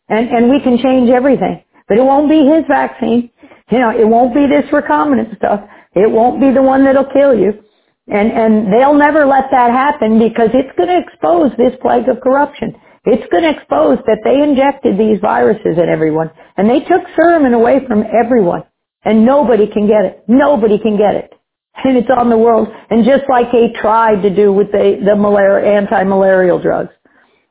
And 0.10 0.30
and 0.30 0.50
we 0.50 0.62
can 0.62 0.78
change 0.78 1.10
everything. 1.10 1.64
But 1.88 1.98
it 1.98 2.04
won't 2.04 2.30
be 2.30 2.46
his 2.46 2.66
vaccine. 2.68 3.32
You 3.72 3.80
know, 3.80 3.92
it 3.92 4.08
won't 4.08 4.34
be 4.34 4.48
this 4.48 4.66
recombinant 4.72 5.38
stuff. 5.38 5.62
It 5.96 6.12
won't 6.12 6.42
be 6.42 6.52
the 6.52 6.62
one 6.62 6.86
that'll 6.86 7.12
kill 7.12 7.38
you. 7.38 7.54
And 8.08 8.32
and 8.32 8.74
they'll 8.74 8.96
never 8.98 9.26
let 9.26 9.46
that 9.52 9.72
happen 9.72 10.20
because 10.20 10.50
it's 10.54 10.76
going 10.78 10.90
to 10.90 11.00
expose 11.00 11.52
this 11.58 11.74
plague 11.82 12.10
of 12.10 12.22
corruption. 12.22 12.76
It's 13.08 13.32
going 13.32 13.44
to 13.44 13.52
expose 13.58 14.00
that 14.08 14.20
they 14.26 14.44
injected 14.44 15.00
these 15.00 15.20
viruses 15.22 15.78
in 15.80 15.90
everyone 15.90 16.32
and 16.58 16.70
they 16.70 16.82
took 16.82 17.04
Suramin 17.18 17.56
away 17.56 17.80
from 17.88 18.04
everyone 18.04 18.64
and 19.06 19.26
nobody 19.26 19.68
can 19.68 19.88
get 19.88 20.06
it. 20.06 20.26
Nobody 20.28 20.80
can 20.80 20.98
get 20.98 21.16
it. 21.16 21.34
And 21.84 21.98
it's 21.98 22.10
on 22.16 22.30
the 22.30 22.38
world. 22.38 22.68
And 22.92 23.06
just 23.06 23.24
like 23.30 23.52
they 23.52 23.70
tried 23.82 24.24
to 24.24 24.36
do 24.36 24.54
with 24.54 24.72
the, 24.74 25.02
the 25.06 25.16
malaria, 25.16 25.78
anti-malarial 25.80 26.62
drugs. 26.62 26.92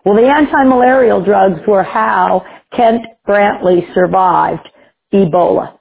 Well, 0.05 0.17
the 0.17 0.29
anti-malarial 0.29 1.25
drugs 1.25 1.61
were 1.67 1.85
how 1.85 2.45
Kent 2.77 3.03
Brantly 3.29 3.93
survived 3.95 4.69
Ebola. 5.15 5.79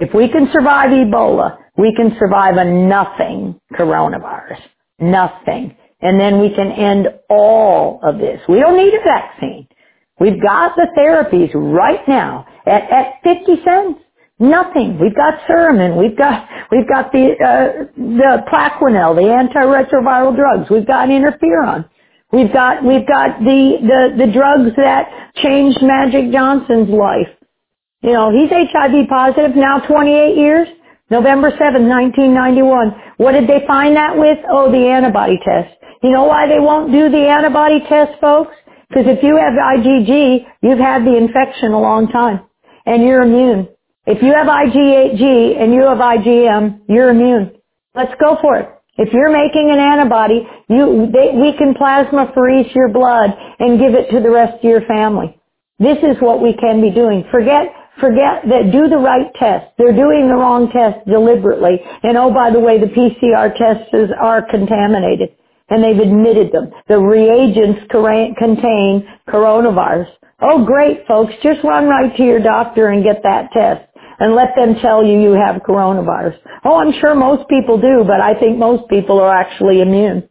If 0.00 0.14
we 0.14 0.28
can 0.30 0.50
survive 0.52 0.90
Ebola, 0.90 1.58
we 1.78 1.94
can 1.96 2.16
survive 2.20 2.56
a 2.58 2.64
nothing 2.66 3.60
coronavirus. 3.74 4.60
Nothing 5.00 5.76
and 6.04 6.20
then 6.20 6.40
we 6.40 6.50
can 6.54 6.72
end 6.72 7.08
all 7.30 8.00
of 8.04 8.18
this. 8.18 8.40
We 8.48 8.60
don't 8.60 8.78
need 8.78 8.94
a 8.94 9.04
vaccine. 9.04 9.68
We've 10.20 10.42
got 10.42 10.76
the 10.76 10.88
therapies 10.98 11.52
right 11.54 12.06
now 12.08 12.46
at, 12.66 12.84
at 12.92 13.14
50 13.24 13.64
cents. 13.64 14.00
Nothing. 14.40 15.00
We've 15.00 15.16
got 15.16 15.40
Suramin. 15.50 15.98
We've 15.98 16.18
got 16.18 16.48
we've 16.72 16.88
got 16.88 17.12
the 17.12 17.32
uh, 17.40 17.84
the 17.96 18.44
Plaquenil, 18.52 19.16
the 19.16 19.30
antiretroviral 19.32 20.36
drugs. 20.36 20.70
We've 20.70 20.86
got 20.86 21.08
interferon. 21.10 21.88
We've 22.32 22.52
got 22.52 22.84
we've 22.84 23.06
got 23.08 23.40
the 23.40 23.78
the 23.82 24.26
the 24.26 24.32
drugs 24.32 24.76
that 24.78 25.32
changed 25.36 25.78
Magic 25.82 26.32
Johnson's 26.32 26.90
life. 26.90 27.28
You 28.02 28.12
know, 28.14 28.32
he's 28.32 28.50
HIV 28.50 29.08
positive 29.08 29.56
now 29.56 29.80
28 29.80 30.36
years. 30.36 30.68
November 31.10 31.50
7, 31.50 31.88
1991. 31.88 32.94
What 33.18 33.32
did 33.32 33.48
they 33.48 33.66
find 33.66 33.96
that 33.96 34.16
with? 34.18 34.38
Oh, 34.50 34.72
the 34.72 34.88
antibody 34.88 35.38
test. 35.44 35.74
You 36.04 36.12
know 36.12 36.24
why 36.24 36.46
they 36.46 36.60
won't 36.60 36.92
do 36.92 37.08
the 37.08 37.32
antibody 37.32 37.80
test, 37.88 38.20
folks? 38.20 38.52
Because 38.90 39.06
if 39.08 39.24
you 39.24 39.40
have 39.40 39.56
IgG, 39.56 40.44
you've 40.60 40.78
had 40.78 41.00
the 41.00 41.16
infection 41.16 41.72
a 41.72 41.80
long 41.80 42.08
time, 42.08 42.44
and 42.84 43.02
you're 43.02 43.22
immune. 43.22 43.68
If 44.04 44.22
you 44.22 44.34
have 44.34 44.46
IgG 44.46 45.56
and 45.56 45.72
you 45.72 45.80
have 45.88 45.96
IgM, 45.96 46.82
you're 46.90 47.08
immune. 47.08 47.52
Let's 47.94 48.12
go 48.20 48.36
for 48.42 48.58
it. 48.58 48.68
If 48.98 49.14
you're 49.14 49.32
making 49.32 49.70
an 49.72 49.80
antibody, 49.80 50.46
you, 50.68 51.08
they, 51.10 51.32
we 51.40 51.56
can 51.56 51.72
plasmapherese 51.72 52.74
your 52.74 52.90
blood 52.92 53.30
and 53.58 53.80
give 53.80 53.94
it 53.94 54.10
to 54.10 54.20
the 54.20 54.30
rest 54.30 54.58
of 54.58 54.64
your 54.64 54.82
family. 54.82 55.40
This 55.78 55.96
is 56.04 56.20
what 56.20 56.42
we 56.42 56.52
can 56.52 56.82
be 56.82 56.90
doing. 56.90 57.24
Forget, 57.32 57.72
Forget 57.98 58.42
that, 58.50 58.72
do 58.72 58.88
the 58.88 58.98
right 58.98 59.32
test. 59.38 59.72
They're 59.78 59.94
doing 59.94 60.26
the 60.28 60.34
wrong 60.34 60.68
test 60.68 61.06
deliberately. 61.06 61.78
And 62.02 62.18
oh, 62.18 62.34
by 62.34 62.50
the 62.50 62.58
way, 62.58 62.78
the 62.78 62.90
PCR 62.90 63.56
tests 63.56 63.94
are 64.20 64.42
contaminated. 64.42 65.30
And 65.74 65.82
they've 65.82 65.98
admitted 65.98 66.52
them. 66.52 66.70
The 66.86 67.00
reagents 67.00 67.80
contain 67.90 69.08
coronavirus. 69.28 70.06
Oh, 70.40 70.64
great, 70.64 71.04
folks. 71.08 71.32
Just 71.42 71.64
run 71.64 71.88
right 71.88 72.14
to 72.16 72.22
your 72.22 72.38
doctor 72.38 72.88
and 72.88 73.02
get 73.02 73.24
that 73.24 73.50
test 73.52 73.82
and 74.20 74.36
let 74.36 74.54
them 74.54 74.76
tell 74.80 75.04
you 75.04 75.20
you 75.20 75.32
have 75.32 75.62
coronavirus. 75.62 76.38
Oh, 76.64 76.76
I'm 76.76 76.92
sure 77.00 77.16
most 77.16 77.48
people 77.48 77.80
do, 77.80 78.04
but 78.06 78.20
I 78.20 78.38
think 78.38 78.56
most 78.56 78.88
people 78.88 79.18
are 79.20 79.34
actually 79.34 79.80
immune. 79.80 80.28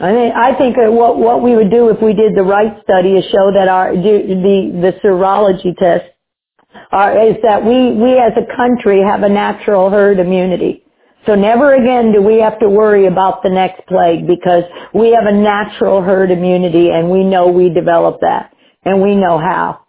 I 0.00 0.12
mean, 0.12 0.32
I 0.32 0.56
think 0.56 0.76
what 0.76 1.18
what 1.18 1.42
we 1.42 1.56
would 1.56 1.70
do 1.70 1.88
if 1.90 2.00
we 2.00 2.14
did 2.14 2.36
the 2.36 2.42
right 2.42 2.72
study 2.82 3.14
is 3.14 3.24
show 3.26 3.52
that 3.52 3.68
our 3.68 3.94
the 3.94 4.70
the 4.80 4.92
serology 5.04 5.76
test 5.76 6.04
are, 6.92 7.28
is 7.28 7.36
that 7.42 7.64
we 7.64 7.92
we 7.92 8.12
as 8.18 8.32
a 8.36 8.56
country 8.56 9.02
have 9.02 9.22
a 9.22 9.28
natural 9.28 9.90
herd 9.90 10.20
immunity. 10.20 10.84
So 11.26 11.34
never 11.34 11.74
again 11.74 12.12
do 12.12 12.22
we 12.22 12.40
have 12.40 12.58
to 12.60 12.68
worry 12.68 13.06
about 13.06 13.42
the 13.42 13.50
next 13.50 13.86
plague 13.86 14.26
because 14.26 14.64
we 14.94 15.10
have 15.12 15.26
a 15.26 15.32
natural 15.32 16.02
herd 16.02 16.30
immunity 16.30 16.90
and 16.90 17.10
we 17.10 17.24
know 17.24 17.48
we 17.48 17.70
develop 17.70 18.20
that 18.20 18.52
and 18.84 19.02
we 19.02 19.14
know 19.14 19.38
how. 19.38 19.80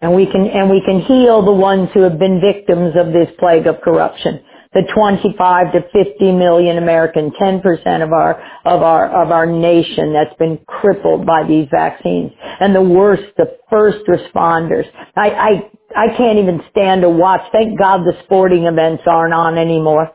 And 0.00 0.14
we 0.14 0.26
can, 0.26 0.46
and 0.46 0.70
we 0.70 0.82
can 0.84 1.00
heal 1.00 1.44
the 1.44 1.52
ones 1.52 1.88
who 1.94 2.02
have 2.02 2.18
been 2.18 2.40
victims 2.40 2.94
of 2.96 3.12
this 3.12 3.28
plague 3.38 3.66
of 3.66 3.80
corruption. 3.82 4.40
The 4.74 4.82
25 4.94 5.72
to 5.72 5.80
50 5.92 6.32
million 6.32 6.78
American, 6.78 7.30
10% 7.30 8.02
of 8.02 8.12
our, 8.12 8.34
of 8.66 8.82
our, 8.82 9.24
of 9.24 9.30
our 9.30 9.46
nation 9.46 10.12
that's 10.12 10.36
been 10.38 10.58
crippled 10.66 11.26
by 11.26 11.44
these 11.48 11.68
vaccines. 11.70 12.32
And 12.60 12.74
the 12.74 12.82
worst, 12.82 13.22
the 13.38 13.56
first 13.70 14.06
responders. 14.06 14.84
I, 15.16 15.30
I, 15.30 15.50
I 15.96 16.16
can't 16.16 16.38
even 16.38 16.60
stand 16.70 17.02
to 17.02 17.08
watch. 17.08 17.42
Thank 17.52 17.78
God 17.78 18.00
the 18.00 18.14
sporting 18.24 18.64
events 18.64 19.04
aren't 19.06 19.34
on 19.34 19.56
anymore. 19.58 20.12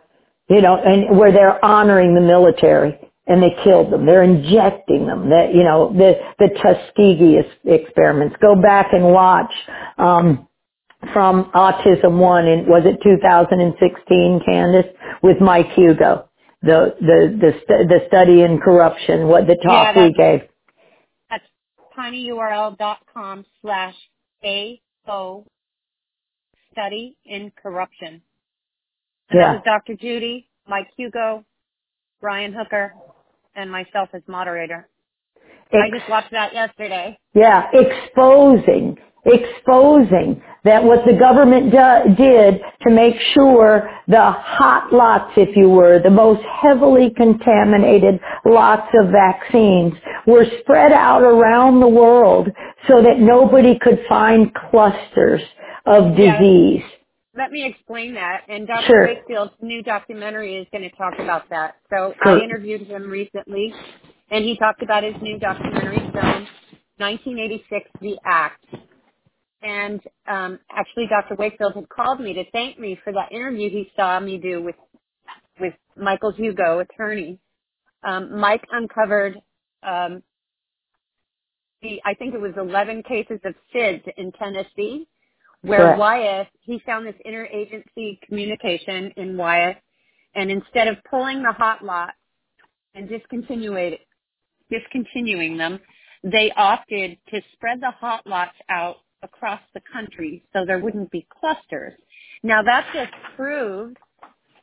You 0.50 0.62
know, 0.62 0.78
and 0.78 1.18
where 1.18 1.32
they're 1.32 1.64
honoring 1.64 2.16
the 2.16 2.22
military 2.22 3.00
and 3.30 3.44
they 3.44 3.56
killed 3.64 3.94
them. 3.94 4.06
They're 4.06 4.24
injecting 4.24 5.06
them. 5.06 5.30
That 5.30 5.54
you 5.54 5.64
know 5.64 5.94
the 5.94 6.16
the 6.40 6.50
Tuskegee 6.62 7.38
experiments. 7.64 8.36
Go 8.42 8.60
back 8.60 8.88
and 8.92 9.06
watch 9.06 9.52
um, 9.98 10.48
from 11.14 11.52
Autism 11.54 12.18
One. 12.18 12.48
In 12.48 12.66
was 12.68 12.84
it 12.86 13.00
2016, 13.04 14.42
Candace, 14.46 14.88
with 15.22 15.40
Mike 15.40 15.70
Hugo, 15.76 16.28
the 16.64 16.96
the 17.00 17.54
the 17.70 17.86
the 17.88 18.00
study 18.08 18.42
in 18.42 18.60
corruption. 18.60 19.28
What 19.28 19.46
the 19.46 19.56
talk 19.64 19.96
yeah, 19.96 20.04
we 20.04 20.14
gave. 20.14 20.42
That's 21.30 21.46
tinyurl.com 21.98 23.46
slash 23.62 23.96
AO 24.44 25.46
study 26.72 27.16
in 27.26 27.52
corruption. 27.62 28.24
And 29.30 29.40
yeah. 29.40 29.54
that 29.54 29.54
was 29.56 29.64
Dr. 29.66 29.96
Judy, 29.96 30.50
Mike 30.68 30.88
Hugo, 30.98 31.44
Brian 32.22 32.54
Hooker, 32.54 32.94
and 33.56 33.72
myself 33.72 34.10
as 34.14 34.22
moderator. 34.28 34.88
Ex- 35.72 35.84
I 35.86 35.98
just 35.98 36.10
watched 36.10 36.32
that 36.32 36.54
yesterday. 36.54 37.18
Yeah, 37.36 37.68
exposing, 37.74 38.98
exposing 39.26 40.42
that 40.64 40.84
what 40.84 41.06
the 41.06 41.14
government 41.14 41.72
do, 41.72 42.16
did 42.16 42.60
to 42.84 42.92
make 42.92 43.16
sure 43.34 43.90
the 44.08 44.32
hot 44.32 44.92
lots, 44.92 45.34
if 45.38 45.56
you 45.56 45.70
were, 45.70 46.00
the 46.00 46.10
most 46.10 46.42
heavily 46.62 47.12
contaminated 47.16 48.20
lots 48.46 48.90
of 49.00 49.12
vaccines 49.12 49.94
were 50.28 50.46
spread 50.62 50.92
out 50.92 51.22
around 51.22 51.80
the 51.80 51.88
world 51.88 52.50
so 52.88 53.02
that 53.04 53.20
nobody 53.20 53.78
could 53.80 54.00
find 54.10 54.52
clusters 54.54 55.42
of 55.86 56.16
disease. 56.16 56.82
Yes 56.82 56.99
let 57.40 57.52
me 57.52 57.66
explain 57.66 58.16
that. 58.16 58.42
And 58.50 58.68
Dr. 58.68 58.88
Sure. 58.88 59.08
Wakefield's 59.08 59.54
new 59.62 59.84
documentary 59.84 60.58
is 60.58 60.68
going 60.74 60.90
to 60.90 60.96
talk 60.98 61.16
about 61.20 61.50
that. 61.52 61.78
So 61.90 62.14
I 62.26 62.40
interviewed 62.40 62.84
him 62.84 63.10
recently, 63.10 63.74
and 64.32 64.46
he 64.46 64.58
talked 64.58 64.84
about 64.84 65.04
his 65.04 65.16
new 65.24 65.40
documentary 65.40 66.00
film, 66.00 66.48
1986, 67.00 67.90
The 68.02 68.20
Act. 68.26 68.66
And 69.64 70.02
um, 70.30 70.60
actually, 70.72 71.08
Dr. 71.10 71.36
Wakefield 71.38 71.76
had 71.76 71.90
called 71.90 72.22
me 72.22 72.34
to 72.36 72.44
thank 72.52 72.80
me 72.80 73.00
for 73.04 73.14
that 73.14 73.32
interview 73.34 73.72
he 73.72 73.92
saw 73.98 74.20
me 74.20 74.38
do 74.40 74.64
with 74.64 74.76
with 75.60 75.74
Michael 75.98 76.32
Hugo, 76.32 76.80
attorney. 76.80 77.40
Um, 78.04 78.40
Mike 78.40 78.64
uncovered 78.72 79.36
um, 79.84 80.24
the 81.82 82.02
I 82.06 82.14
think 82.16 82.36
it 82.36 82.42
was 82.42 82.54
11 82.58 83.04
cases 83.04 83.40
of 83.46 83.56
SIDS 83.76 84.04
in 84.18 84.32
Tennessee 84.34 85.08
where 85.62 85.80
Correct. 85.80 86.00
Wyeth, 86.00 86.48
he 86.62 86.82
found 86.86 87.06
this 87.06 87.16
interagency 87.26 88.20
communication 88.28 89.12
in 89.18 89.38
Wyeth, 89.38 89.78
and 90.36 90.52
instead 90.52 90.88
of 90.88 90.98
pulling 91.10 91.44
the 91.44 91.52
hot 91.52 91.84
lot 91.84 92.14
and 92.96 93.10
discontinuing 93.10 93.98
discontinuing 94.70 95.58
them, 95.58 95.80
they 96.24 96.52
opted 96.56 97.18
to 97.30 97.42
spread 97.54 97.82
the 97.82 97.92
hot 97.92 98.26
lots 98.28 98.56
out 98.70 98.98
across 99.24 99.62
the 99.74 99.82
country 99.92 100.44
so 100.54 100.66
there 100.66 100.80
wouldn't 100.80 101.12
be 101.12 101.28
clusters. 101.40 101.94
Now 102.44 102.62
that 102.64 102.88
just 102.94 103.12
proves 103.36 103.96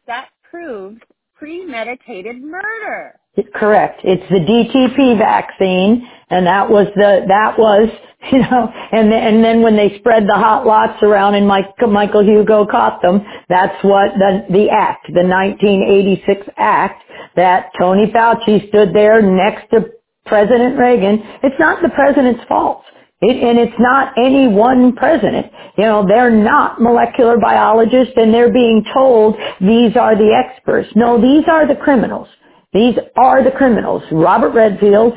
that 0.06 0.28
proves 0.50 1.00
premeditated 1.34 2.40
murder. 2.40 3.18
Correct. 3.54 4.00
It's 4.04 4.28
the 4.30 4.40
DTP 4.40 5.18
vaccine, 5.18 6.06
and 6.30 6.46
that 6.46 6.70
was 6.70 6.86
the 6.96 7.24
that 7.28 7.58
was 7.58 7.88
you 8.32 8.38
know, 8.40 8.72
and 8.92 9.12
and 9.12 9.44
then 9.44 9.62
when 9.62 9.76
they 9.76 9.98
spread 9.98 10.24
the 10.28 10.34
hot 10.34 10.66
lots 10.66 11.02
around 11.02 11.34
and 11.34 11.46
Mike, 11.48 11.66
Michael 11.88 12.24
Hugo 12.24 12.66
caught 12.66 13.02
them, 13.02 13.24
that's 13.48 13.82
what 13.84 14.12
the 14.18 14.46
the 14.50 14.70
act, 14.70 15.06
the 15.08 15.24
1986 15.24 16.48
act 16.58 17.02
that 17.36 17.72
Tony 17.78 18.06
Fauci 18.06 18.68
stood 18.68 18.94
there 18.94 19.22
next 19.22 19.70
to 19.70 19.86
President 20.26 20.78
Reagan. 20.78 21.20
It's 21.42 21.58
not 21.58 21.82
the 21.82 21.90
president's 21.90 22.44
fault. 22.48 22.82
It, 23.22 23.42
and 23.42 23.58
it's 23.58 23.78
not 23.80 24.14
any 24.18 24.48
one 24.48 24.94
president. 24.94 25.46
You 25.78 25.84
know, 25.84 26.06
they're 26.06 26.30
not 26.30 26.80
molecular 26.80 27.38
biologists 27.38 28.14
and 28.16 28.32
they're 28.34 28.52
being 28.52 28.84
told 28.94 29.36
these 29.60 29.96
are 29.96 30.16
the 30.16 30.34
experts. 30.34 30.88
No, 30.96 31.20
these 31.20 31.44
are 31.48 31.66
the 31.66 31.76
criminals. 31.76 32.28
These 32.76 32.98
are 33.16 33.42
the 33.42 33.52
criminals. 33.52 34.02
Robert 34.12 34.50
Redfield, 34.50 35.14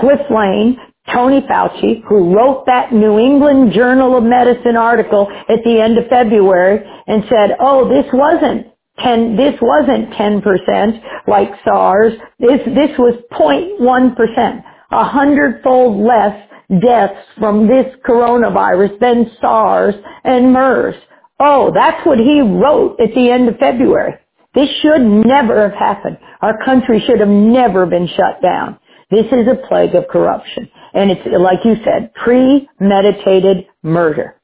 Cliff 0.00 0.20
Lane, 0.30 0.78
Tony 1.12 1.42
Fauci, 1.42 2.02
who 2.08 2.34
wrote 2.34 2.64
that 2.66 2.92
New 2.92 3.18
England 3.18 3.74
Journal 3.74 4.16
of 4.16 4.24
Medicine 4.24 4.76
article 4.76 5.28
at 5.50 5.60
the 5.64 5.82
end 5.82 5.98
of 5.98 6.08
February 6.08 6.80
and 7.06 7.24
said, 7.28 7.56
oh, 7.60 7.88
this 7.90 8.06
wasn't 8.14 8.68
10, 9.00 9.36
this 9.36 9.54
wasn't 9.60 10.10
10% 10.14 11.02
like 11.28 11.50
SARS. 11.64 12.14
This, 12.38 12.60
this 12.66 12.96
was 12.98 13.22
0.1%, 13.32 14.64
a 14.92 15.04
hundredfold 15.04 16.00
less 16.06 16.48
deaths 16.80 17.26
from 17.38 17.68
this 17.68 17.86
coronavirus 18.08 18.98
than 19.00 19.30
SARS 19.42 19.94
and 20.24 20.54
MERS. 20.54 20.94
Oh, 21.38 21.70
that's 21.74 22.06
what 22.06 22.18
he 22.18 22.40
wrote 22.40 22.98
at 23.00 23.14
the 23.14 23.30
end 23.30 23.48
of 23.50 23.58
February. 23.58 24.14
This 24.54 24.68
should 24.82 25.02
never 25.02 25.68
have 25.68 25.78
happened. 25.78 26.18
Our 26.40 26.64
country 26.64 27.02
should 27.06 27.20
have 27.20 27.28
never 27.28 27.86
been 27.86 28.08
shut 28.08 28.42
down. 28.42 28.78
This 29.10 29.26
is 29.26 29.46
a 29.46 29.66
plague 29.68 29.94
of 29.94 30.08
corruption. 30.08 30.68
And 30.94 31.10
it's, 31.10 31.22
like 31.38 31.64
you 31.64 31.76
said, 31.84 32.12
premeditated 32.14 33.66
murder. 33.82 34.40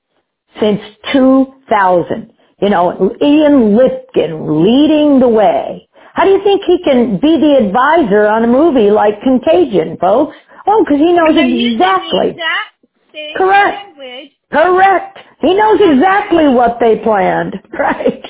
Since 0.60 0.80
2000. 1.12 2.32
You 2.60 2.70
know, 2.70 3.14
Ian 3.20 3.76
Lipkin 3.76 4.64
leading 4.64 5.20
the 5.20 5.28
way. 5.28 5.88
How 6.14 6.24
do 6.24 6.30
you 6.30 6.42
think 6.44 6.62
he 6.64 6.78
can 6.84 7.18
be 7.18 7.36
the 7.38 7.66
advisor 7.66 8.26
on 8.26 8.44
a 8.44 8.46
movie 8.46 8.90
like 8.90 9.20
Contagion, 9.22 9.98
folks? 10.00 10.36
Oh, 10.66 10.84
because 10.84 11.00
he 11.00 11.12
knows 11.12 11.36
exactly. 11.36 12.36
Correct. 13.36 13.98
Language. 13.98 14.30
Correct. 14.52 15.18
He 15.40 15.54
knows 15.54 15.80
exactly 15.82 16.48
what 16.48 16.78
they 16.80 16.98
planned. 16.98 17.54
Right. 17.78 18.24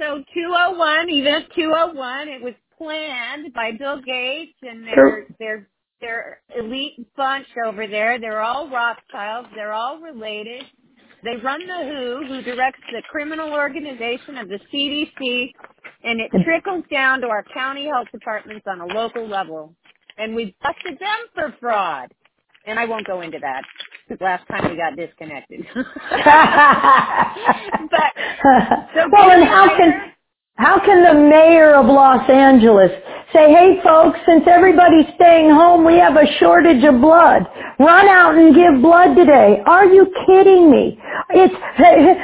So 0.00 0.24
201, 0.32 1.10
even 1.10 1.44
201, 1.54 2.28
it 2.28 2.42
was 2.42 2.54
planned 2.78 3.52
by 3.52 3.72
Bill 3.78 4.00
Gates 4.00 4.56
and 4.62 4.86
their 4.86 5.26
their 5.38 5.68
their 6.00 6.40
elite 6.58 6.94
bunch 7.18 7.46
over 7.66 7.86
there. 7.86 8.18
They're 8.18 8.40
all 8.40 8.70
Rothschilds. 8.70 9.50
They're 9.54 9.74
all 9.74 10.00
related. 10.00 10.64
They 11.22 11.36
run 11.44 11.60
the 11.66 11.74
WHO, 11.74 12.26
who 12.26 12.40
directs 12.40 12.80
the 12.90 13.02
criminal 13.10 13.52
organization 13.52 14.38
of 14.38 14.48
the 14.48 14.58
CDC, 14.72 15.52
and 16.02 16.18
it 16.18 16.32
mm-hmm. 16.32 16.44
trickles 16.44 16.84
down 16.90 17.20
to 17.20 17.26
our 17.26 17.44
county 17.52 17.86
health 17.86 18.08
departments 18.10 18.64
on 18.66 18.80
a 18.80 18.86
local 18.86 19.28
level. 19.28 19.74
And 20.16 20.34
we 20.34 20.56
busted 20.62 20.98
them 20.98 21.18
for 21.34 21.54
fraud. 21.60 22.10
And 22.66 22.78
I 22.78 22.86
won't 22.86 23.06
go 23.06 23.20
into 23.20 23.38
that 23.38 23.64
last 24.20 24.46
time 24.48 24.70
we 24.70 24.76
got 24.76 24.96
disconnected. 24.96 25.66
but 25.74 25.84
so 28.94 29.08
well, 29.12 29.30
and 29.30 29.44
how 29.44 29.68
can 29.76 30.12
How 30.56 30.78
can 30.84 31.02
the 31.02 31.14
mayor 31.28 31.74
of 31.74 31.86
Los 31.86 32.28
Angeles 32.30 32.92
say, 33.32 33.50
hey 33.50 33.80
folks, 33.82 34.18
since 34.26 34.44
everybody's 34.46 35.06
staying 35.16 35.50
home, 35.50 35.86
we 35.86 35.96
have 35.98 36.16
a 36.16 36.26
shortage 36.38 36.84
of 36.84 37.00
blood. 37.00 37.42
Run 37.80 38.08
out 38.08 38.36
and 38.36 38.54
give 38.54 38.82
blood 38.82 39.14
today. 39.16 39.62
Are 39.66 39.86
you 39.86 40.06
kidding 40.26 40.70
me? 40.70 41.00
It's, 41.30 41.54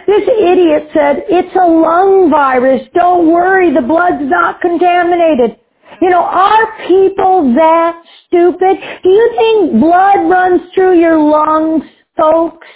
this 0.06 0.28
idiot 0.28 0.90
said, 0.94 1.24
it's 1.30 1.56
a 1.56 1.66
lung 1.66 2.30
virus. 2.30 2.82
Don't 2.94 3.32
worry, 3.32 3.72
the 3.74 3.82
blood's 3.82 4.22
not 4.22 4.60
contaminated. 4.60 5.56
You 6.00 6.10
know, 6.10 6.22
are 6.22 6.86
people 6.86 7.54
that 7.54 8.02
stupid? 8.26 8.76
Do 9.02 9.08
you 9.08 9.30
think 9.36 9.80
blood 9.80 10.28
runs 10.28 10.62
through 10.74 10.98
your 10.98 11.18
lungs, 11.18 11.84
folks? 12.16 12.66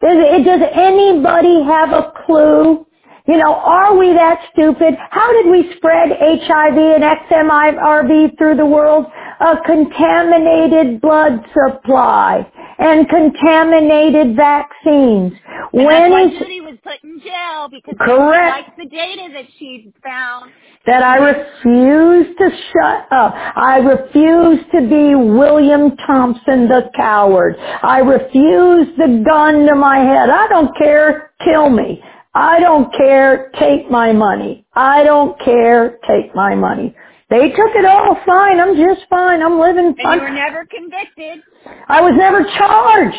Does, 0.00 0.16
does 0.44 0.60
anybody 0.74 1.62
have 1.64 1.90
a 1.90 2.12
clue? 2.26 2.86
You 3.28 3.36
know, 3.36 3.54
are 3.54 3.94
we 3.94 4.14
that 4.14 4.40
stupid? 4.52 4.94
How 5.10 5.30
did 5.34 5.50
we 5.50 5.70
spread 5.76 6.08
HIV 6.18 6.78
and 6.78 7.04
XMRV 7.04 8.38
through 8.38 8.56
the 8.56 8.64
world? 8.64 9.04
A 9.40 9.56
contaminated 9.66 11.02
blood 11.02 11.44
supply 11.52 12.50
and 12.78 13.06
contaminated 13.06 14.34
vaccines. 14.34 15.34
And 15.74 15.84
when 15.84 16.10
that's 16.10 16.38
Judy 16.38 16.62
was 16.62 16.78
put 16.82 17.04
in 17.04 17.20
jail 17.20 17.68
because 17.70 17.96
correct. 18.00 18.56
she 18.56 18.62
likes 18.62 18.90
the 18.90 18.96
data 18.96 19.28
that 19.34 19.44
she 19.58 19.92
found. 20.02 20.50
That 20.86 21.02
I 21.02 21.16
refuse 21.16 22.34
to 22.38 22.50
shut 22.72 23.12
up. 23.12 23.34
I 23.34 23.76
refuse 23.78 24.60
to 24.72 24.80
be 24.88 25.14
William 25.14 25.94
Thompson 26.06 26.66
the 26.66 26.88
coward. 26.96 27.56
I 27.58 27.98
refuse 27.98 28.88
the 28.96 29.22
gun 29.28 29.66
to 29.66 29.74
my 29.74 29.98
head. 29.98 30.30
I 30.30 30.48
don't 30.48 30.74
care. 30.78 31.32
Kill 31.44 31.68
me. 31.68 32.02
I 32.38 32.60
don't 32.60 32.94
care, 32.94 33.50
take 33.58 33.90
my 33.90 34.12
money. 34.12 34.64
I 34.72 35.02
don't 35.02 35.36
care, 35.40 35.98
take 36.06 36.32
my 36.36 36.54
money. 36.54 36.94
They 37.30 37.48
took 37.48 37.74
it 37.74 37.84
all 37.84 38.16
fine. 38.24 38.60
I'm 38.60 38.76
just 38.76 39.08
fine. 39.10 39.42
I'm 39.42 39.58
living 39.58 39.96
fine. 40.00 40.20
And 40.20 40.22
you 40.22 40.28
were 40.28 40.34
never 40.34 40.64
convicted. 40.66 41.42
I 41.88 42.00
was 42.00 42.14
never 42.16 42.44
charged. 42.56 43.16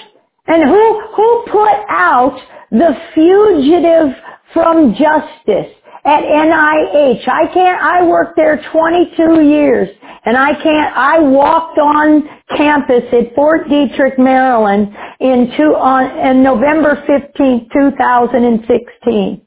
And 0.47 0.63
who, 0.63 1.01
who 1.17 1.45
put 1.51 1.85
out 1.89 2.39
the 2.71 2.95
fugitive 3.13 4.15
from 4.53 4.95
justice? 4.95 5.75
At 6.05 6.23
NIH. 6.23 7.27
I 7.27 7.47
can't, 7.53 7.81
I 7.81 8.03
worked 8.05 8.35
there 8.37 8.61
22 8.71 9.43
years 9.43 9.89
and 10.25 10.37
I 10.37 10.53
can't, 10.61 10.97
I 10.97 11.19
walked 11.19 11.79
on 11.79 12.23
campus 12.57 13.03
at 13.13 13.35
Fort 13.35 13.67
Detrick, 13.67 14.19
Maryland 14.19 14.95
in 15.19 15.53
two, 15.57 15.75
on, 15.75 16.17
in 16.27 16.43
November 16.43 17.03
15, 17.07 17.69
2016. 17.73 19.41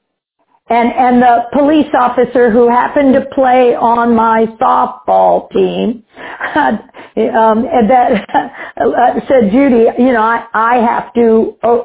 And, 0.70 0.92
and 0.92 1.22
the 1.22 1.44
police 1.53 1.88
officer 2.00 2.50
who 2.50 2.68
happened 2.68 3.14
to 3.14 3.26
play 3.34 3.74
on 3.74 4.16
my 4.16 4.46
softball 4.61 5.50
team, 5.53 6.05
um, 6.57 7.62
that 7.88 8.26
uh, 8.76 9.20
said, 9.28 9.53
Judy, 9.53 9.86
you 9.98 10.12
know, 10.12 10.22
I, 10.22 10.46
I 10.55 10.76
have 10.78 11.14
to 11.14 11.57
uh, 11.62 11.78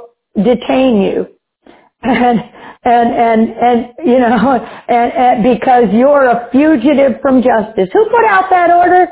detain 0.43 1.01
you. 1.01 1.28
And, 2.08 2.39
and 2.86 3.10
and 3.14 3.49
and 3.49 3.93
you 4.05 4.20
know 4.20 4.66
and, 4.89 5.14
and 5.14 5.43
because 5.43 5.86
you're 5.93 6.26
a 6.30 6.49
fugitive 6.51 7.22
from 7.22 7.43
justice. 7.43 7.89
Who 7.93 8.05
put 8.10 8.26
out 8.26 8.49
that 8.51 8.72
order? 8.72 9.10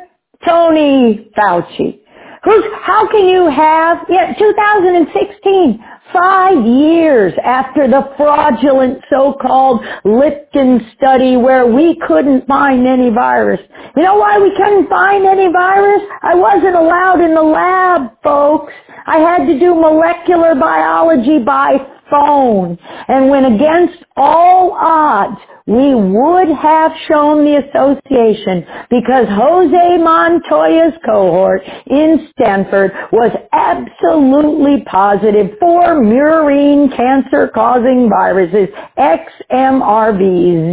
Tony 0.48 1.30
Fauci. 1.38 2.00
Who's 2.44 2.66
how 2.84 3.10
can 3.10 3.28
you 3.28 3.50
have 3.50 4.00
yeah 4.10 4.34
2016 4.38 5.84
five 6.14 6.66
years 6.66 7.34
after 7.44 7.88
the 7.88 8.14
fraudulent 8.18 9.04
so-called 9.10 9.82
Lipkin 10.06 10.80
study 10.96 11.38
where 11.38 11.68
we 11.68 12.00
couldn't 12.08 12.48
find 12.48 12.88
any 12.88 13.10
virus. 13.10 13.60
You 13.98 14.04
know 14.04 14.16
why 14.16 14.40
we 14.40 14.52
couldn't 14.56 14.90
find 14.90 15.26
any 15.26 15.52
virus? 15.52 16.04
I 16.22 16.36
wasn't 16.36 16.76
allowed 16.76 17.22
in 17.22 17.36
the 17.36 17.42
lab, 17.44 18.12
folks. 18.24 18.74
I 19.08 19.18
had 19.18 19.46
to 19.48 19.60
do 19.60 19.76
molecular 19.76 20.56
biology 20.56 21.40
by 21.40 21.78
phone. 22.10 22.78
And 23.08 23.30
when 23.30 23.46
against 23.46 24.04
all 24.18 24.74
odds, 24.80 25.40
we 25.68 25.96
would 25.96 26.50
have 26.50 26.92
shown 27.08 27.44
the 27.44 27.58
association 27.58 28.66
because 28.92 29.26
Jose 29.30 29.98
Montoya's 29.98 30.94
cohort 31.04 31.64
in 31.88 32.30
Stanford 32.32 32.92
was 33.12 33.32
absolutely 33.52 34.84
positive 34.86 35.58
for 35.60 36.04
murine 36.04 36.96
cancer-causing 36.96 38.10
viruses, 38.10 38.70
XMRV, 39.00 40.22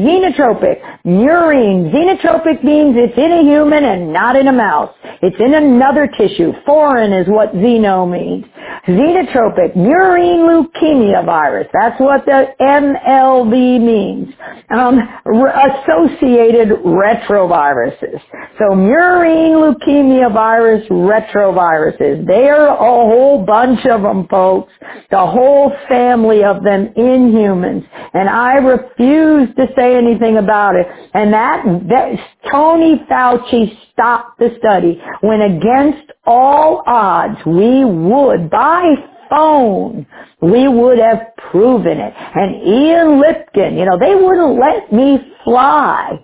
xenotropic, 0.04 0.82
murine. 1.06 1.90
Xenotropic 1.90 2.62
means 2.62 2.94
it's 2.98 3.16
in 3.16 3.32
a 3.32 3.42
human 3.42 3.84
and 3.84 4.12
not 4.12 4.36
in 4.36 4.48
a 4.48 4.52
mouse. 4.52 4.94
It's 5.22 5.36
in 5.40 5.54
another 5.54 6.06
tissue. 6.18 6.52
Foreign 6.66 7.14
is 7.14 7.26
what 7.28 7.54
xeno 7.54 8.10
means. 8.10 8.44
Xenotropic, 8.86 9.74
murine 9.74 10.44
leukemia 10.48 11.24
virus. 11.24 11.68
That's 11.72 11.98
what 12.00 12.26
the 12.26 12.46
MLV 12.60 13.80
means. 13.80 14.34
Um, 14.82 14.98
associated 14.98 16.70
retroviruses. 16.84 18.20
So 18.58 18.74
murine 18.74 19.54
leukemia 19.54 20.32
virus 20.32 20.84
retroviruses. 20.88 22.26
They 22.26 22.48
are 22.48 22.68
a 22.68 22.76
whole 22.78 23.44
bunch 23.46 23.86
of 23.86 24.02
them, 24.02 24.26
folks. 24.28 24.72
The 25.10 25.24
whole 25.24 25.72
family 25.88 26.42
of 26.42 26.64
them 26.64 26.92
in 26.96 27.30
humans. 27.30 27.84
And 28.12 28.28
I 28.28 28.54
refuse 28.54 29.54
to 29.54 29.66
say 29.76 29.94
anything 29.96 30.38
about 30.38 30.74
it. 30.74 30.86
And 31.14 31.32
that, 31.32 31.64
that 31.88 32.50
Tony 32.50 33.04
Fauci 33.08 33.78
stopped 33.92 34.40
the 34.40 34.56
study 34.58 35.00
when 35.20 35.42
against 35.42 36.10
all 36.26 36.82
odds 36.86 37.38
we 37.46 37.84
would 37.84 38.50
by 38.50 38.94
phone, 39.32 40.06
we 40.42 40.68
would 40.68 41.00
have 41.00 41.36
proven 41.50 41.98
it. 41.98 42.14
And 42.16 42.56
Ian 42.68 43.22
Lipkin, 43.22 43.78
you 43.78 43.86
know, 43.86 43.98
they 43.98 44.14
wouldn't 44.14 44.60
let 44.60 44.92
me 44.92 45.18
fly 45.44 46.20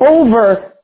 over 0.00 0.74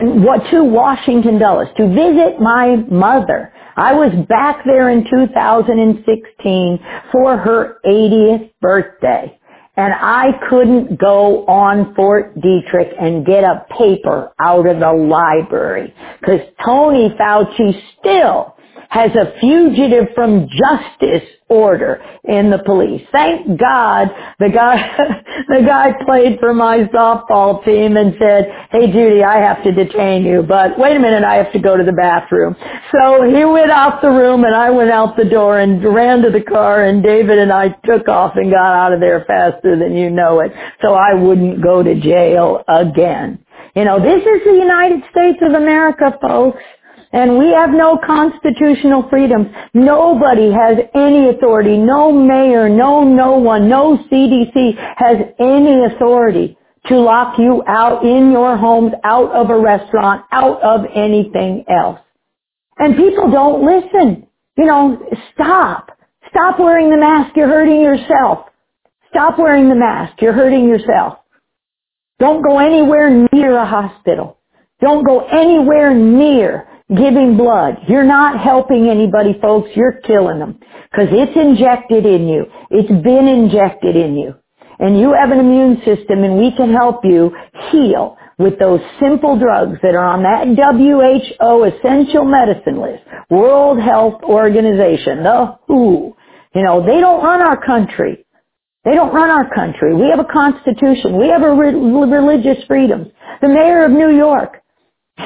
what 0.00 0.50
to 0.50 0.64
Washington 0.64 1.38
Dulles 1.38 1.68
to 1.78 1.88
visit 1.88 2.40
my 2.40 2.76
mother. 2.90 3.52
I 3.76 3.94
was 3.94 4.12
back 4.28 4.64
there 4.66 4.90
in 4.90 5.04
2016 5.10 6.80
for 7.12 7.38
her 7.38 7.78
80th 7.86 8.52
birthday 8.60 9.38
and 9.76 9.94
I 9.94 10.28
couldn't 10.50 11.00
go 11.00 11.46
on 11.46 11.94
Fort 11.96 12.36
Detrick 12.38 12.92
and 13.00 13.26
get 13.26 13.44
a 13.44 13.66
paper 13.78 14.32
out 14.40 14.66
of 14.66 14.80
the 14.80 14.92
library 14.92 15.94
because 16.20 16.40
Tony 16.64 17.10
Fauci 17.20 17.80
still 18.00 18.56
has 18.90 19.10
a 19.14 19.38
fugitive 19.40 20.08
from 20.14 20.48
justice 20.48 21.28
order 21.48 22.02
in 22.24 22.50
the 22.50 22.58
police. 22.64 23.02
Thank 23.12 23.58
God 23.58 24.08
the 24.38 24.50
guy, 24.50 24.76
the 25.48 25.62
guy 25.66 25.92
played 26.04 26.38
for 26.40 26.54
my 26.54 26.80
softball 26.94 27.64
team 27.64 27.96
and 27.96 28.14
said, 28.20 28.46
hey 28.70 28.92
Judy, 28.92 29.24
I 29.24 29.38
have 29.38 29.62
to 29.64 29.72
detain 29.72 30.24
you, 30.24 30.42
but 30.42 30.78
wait 30.78 30.96
a 30.96 31.00
minute, 31.00 31.24
I 31.24 31.36
have 31.36 31.52
to 31.52 31.58
go 31.60 31.76
to 31.76 31.84
the 31.84 31.92
bathroom. 31.92 32.56
So 32.92 33.24
he 33.24 33.44
went 33.44 33.70
out 33.70 34.02
the 34.02 34.10
room 34.10 34.44
and 34.44 34.54
I 34.54 34.70
went 34.70 34.90
out 34.90 35.16
the 35.16 35.24
door 35.24 35.58
and 35.58 35.82
ran 35.82 36.22
to 36.22 36.30
the 36.30 36.42
car 36.42 36.84
and 36.84 37.02
David 37.02 37.38
and 37.38 37.52
I 37.52 37.70
took 37.84 38.08
off 38.08 38.34
and 38.36 38.50
got 38.50 38.74
out 38.74 38.92
of 38.92 39.00
there 39.00 39.24
faster 39.26 39.78
than 39.78 39.96
you 39.96 40.10
know 40.10 40.40
it 40.40 40.52
so 40.82 40.94
I 40.94 41.14
wouldn't 41.14 41.62
go 41.62 41.82
to 41.82 42.00
jail 42.00 42.62
again. 42.68 43.44
You 43.74 43.84
know, 43.84 44.00
this 44.00 44.22
is 44.22 44.44
the 44.44 44.58
United 44.60 45.02
States 45.10 45.38
of 45.42 45.54
America, 45.54 46.16
folks. 46.20 46.62
And 47.12 47.38
we 47.38 47.52
have 47.52 47.70
no 47.70 47.98
constitutional 48.06 49.08
freedoms. 49.10 49.48
Nobody 49.74 50.52
has 50.52 50.78
any 50.94 51.30
authority. 51.30 51.76
No 51.76 52.12
mayor, 52.12 52.68
no 52.68 53.02
no 53.04 53.32
one, 53.38 53.68
no 53.68 53.98
CDC 54.10 54.76
has 54.96 55.16
any 55.40 55.84
authority 55.86 56.56
to 56.86 56.98
lock 56.98 57.38
you 57.38 57.62
out 57.66 58.04
in 58.04 58.30
your 58.30 58.56
homes, 58.56 58.92
out 59.04 59.30
of 59.32 59.50
a 59.50 59.58
restaurant, 59.58 60.24
out 60.32 60.62
of 60.62 60.82
anything 60.94 61.64
else. 61.68 62.00
And 62.78 62.96
people 62.96 63.30
don't 63.30 63.64
listen. 63.64 64.26
You 64.56 64.66
know, 64.66 65.02
stop. 65.34 65.90
Stop 66.30 66.60
wearing 66.60 66.90
the 66.90 66.96
mask. 66.96 67.36
You're 67.36 67.48
hurting 67.48 67.80
yourself. 67.80 68.46
Stop 69.10 69.38
wearing 69.38 69.68
the 69.68 69.74
mask. 69.74 70.20
You're 70.22 70.32
hurting 70.32 70.68
yourself. 70.68 71.18
Don't 72.20 72.42
go 72.42 72.58
anywhere 72.58 73.26
near 73.32 73.56
a 73.56 73.66
hospital. 73.66 74.38
Don't 74.80 75.06
go 75.06 75.26
anywhere 75.26 75.94
near 75.94 76.68
giving 76.96 77.36
blood. 77.36 77.78
You're 77.88 78.04
not 78.04 78.40
helping 78.40 78.88
anybody, 78.88 79.38
folks. 79.42 79.70
You're 79.74 80.00
killing 80.06 80.40
them. 80.40 80.58
Because 80.90 81.08
it's 81.12 81.36
injected 81.36 82.06
in 82.06 82.28
you. 82.28 82.46
It's 82.70 82.88
been 82.88 83.28
injected 83.28 83.96
in 83.96 84.16
you. 84.16 84.34
And 84.78 84.98
you 85.00 85.14
have 85.14 85.30
an 85.30 85.40
immune 85.40 85.78
system 85.84 86.24
and 86.24 86.38
we 86.38 86.52
can 86.56 86.72
help 86.72 87.04
you 87.04 87.32
heal 87.70 88.16
with 88.38 88.58
those 88.58 88.80
simple 89.00 89.38
drugs 89.38 89.78
that 89.82 89.94
are 89.94 90.04
on 90.04 90.22
that 90.24 90.48
WHO 90.56 91.64
essential 91.64 92.24
medicine 92.24 92.80
list. 92.80 93.04
World 93.30 93.80
Health 93.80 94.22
Organization, 94.24 95.22
the 95.22 95.58
WHO. 95.68 96.16
You 96.54 96.62
know, 96.64 96.84
they 96.84 97.00
don't 97.00 97.22
run 97.22 97.42
our 97.42 97.64
country. 97.64 98.24
They 98.84 98.94
don't 98.94 99.14
run 99.14 99.30
our 99.30 99.54
country. 99.54 99.94
We 99.94 100.10
have 100.10 100.20
a 100.20 100.32
constitution. 100.32 101.18
We 101.18 101.28
have 101.28 101.42
a 101.42 101.54
re- 101.54 101.74
religious 101.74 102.64
freedoms. 102.66 103.08
The 103.42 103.48
mayor 103.48 103.84
of 103.84 103.92
New 103.92 104.10
York 104.16 104.56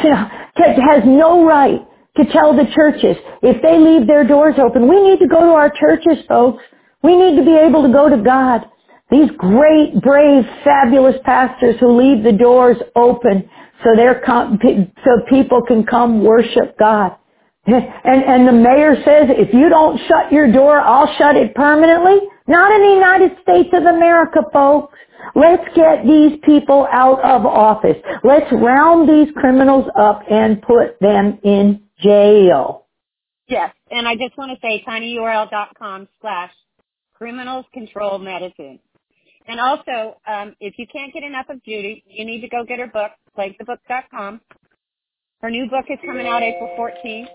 has 0.91 1.03
no 1.07 1.45
right 1.47 1.81
to 2.17 2.25
tell 2.33 2.55
the 2.57 2.67
churches 2.75 3.17
if 3.43 3.63
they 3.63 3.79
leave 3.79 4.07
their 4.07 4.27
doors 4.27 4.55
open. 4.59 4.89
We 4.89 5.03
need 5.03 5.19
to 5.21 5.29
go 5.29 5.41
to 5.41 5.53
our 5.53 5.71
churches, 5.71 6.25
folks. 6.29 6.63
We 7.03 7.17
need 7.17 7.37
to 7.37 7.45
be 7.45 7.57
able 7.57 7.83
to 7.83 7.93
go 7.93 8.09
to 8.09 8.23
God. 8.23 8.63
These 9.11 9.31
great, 9.39 10.01
brave, 10.03 10.45
fabulous 10.65 11.17
pastors 11.25 11.77
who 11.81 11.97
leave 11.99 12.25
the 12.25 12.33
doors 12.33 12.77
open 12.97 13.49
so 13.85 13.91
they're 13.97 14.23
com- 14.25 14.59
so 15.05 15.11
people 15.29 15.63
can 15.67 15.85
come 15.85 16.25
worship 16.25 16.79
God. 16.79 17.17
And, 17.67 18.23
and 18.25 18.49
the 18.49 18.53
mayor 18.53 18.95
says, 19.05 19.29
if 19.31 19.55
you 19.55 19.69
don't 19.71 19.99
shut 20.09 20.33
your 20.33 20.53
door, 20.53 20.81
I'll 20.81 21.13
shut 21.17 21.37
it 21.37 21.55
permanently. 21.55 22.21
Not 22.47 22.73
in 22.73 22.83
the 22.83 22.95
United 22.95 23.33
States 23.43 23.71
of 23.73 23.85
America, 23.85 24.41
folks. 24.53 24.95
Let's 25.35 25.65
get 25.75 26.05
these 26.05 26.39
people 26.45 26.87
out 26.93 27.21
of 27.25 27.47
office. 27.47 27.97
Let's 28.23 28.51
round 28.53 29.09
these 29.09 29.33
criminals 29.35 29.87
up 29.99 30.23
and 30.31 30.61
put 30.63 30.99
them 31.01 31.39
in 31.43 31.83
jail. 32.03 32.87
Yes, 33.49 33.75
and 33.91 34.09
I 34.09 34.15
just 34.15 34.37
want 34.39 34.53
to 34.53 34.59
say 34.67 34.83
tinyurl.com 34.87 36.09
slash 36.21 36.53
criminals 37.15 37.67
control 37.73 38.19
medicine. 38.19 38.79
And 39.47 39.61
also, 39.61 40.17
um, 40.27 40.55
if 40.61 40.75
you 40.79 40.87
can't 40.91 41.13
get 41.13 41.23
enough 41.23 41.47
of 41.51 41.63
Judy, 41.65 42.03
you 42.07 42.25
need 42.25 42.41
to 42.41 42.49
go 42.49 42.65
get 42.65 42.79
her 42.79 42.87
book, 42.87 43.13
plagueofthebook.com. 43.37 44.41
Her 45.41 45.51
new 45.51 45.69
book 45.69 45.85
is 45.91 45.99
coming 46.05 46.27
out 46.27 46.43
April 46.43 46.75
14th, 46.79 47.29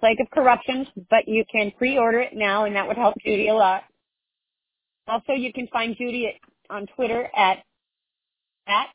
Plague 0.00 0.20
of 0.20 0.30
Corruption, 0.30 0.86
but 1.08 1.28
you 1.28 1.44
can 1.50 1.70
pre-order 1.78 2.20
it 2.20 2.32
now, 2.34 2.64
and 2.64 2.74
that 2.74 2.88
would 2.88 2.96
help 2.96 3.14
Judy 3.24 3.48
a 3.48 3.54
lot. 3.54 3.84
Also, 5.06 5.32
you 5.32 5.52
can 5.52 5.68
find 5.68 5.96
Judy 5.96 6.28
on 6.70 6.86
Twitter 6.94 7.28
at 7.36 7.58
at 8.66 8.88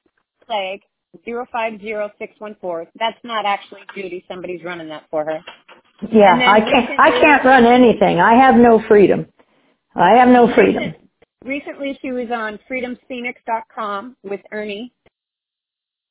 plague 0.45 0.81
050614. 1.25 2.87
That's 2.99 3.17
not 3.23 3.45
actually 3.45 3.81
Judy. 3.95 4.25
Somebody's 4.27 4.63
running 4.63 4.89
that 4.89 5.03
for 5.09 5.25
her. 5.25 5.39
Yeah, 6.11 6.33
I 6.33 6.59
can't. 6.59 6.99
I 6.99 7.09
can't 7.11 7.45
run 7.45 7.65
anything. 7.65 8.19
I 8.19 8.35
have 8.35 8.55
no 8.55 8.81
freedom. 8.87 9.27
I 9.95 10.17
have 10.17 10.27
no 10.27 10.53
freedom. 10.53 10.93
Recently, 11.45 11.97
she 12.01 12.11
was 12.11 12.29
on 12.31 12.57
freedomsphoenix.com 12.69 14.17
with 14.23 14.39
Ernie. 14.51 14.93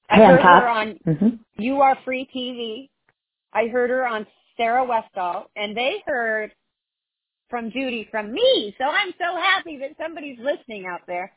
I 0.09 0.17
heard 0.19 0.41
her 0.41 0.69
on 0.69 0.99
mm-hmm. 1.07 1.29
You 1.59 1.81
Are 1.81 1.97
Free 2.05 2.29
TV. 2.35 2.91
I 3.53 3.69
heard 3.69 3.91
her 3.91 4.07
on 4.07 4.27
Sarah 4.57 4.85
Westall, 4.85 5.47
and 5.57 5.77
they 5.77 6.03
heard 6.07 6.53
from 7.49 7.71
Judy 7.71 8.09
from 8.11 8.33
me. 8.33 8.75
So 8.79 8.85
I'm 8.85 9.13
so 9.19 9.37
happy 9.37 9.79
that 9.79 9.97
somebody's 10.03 10.39
listening 10.39 10.87
out 10.87 11.01
there. 11.07 11.33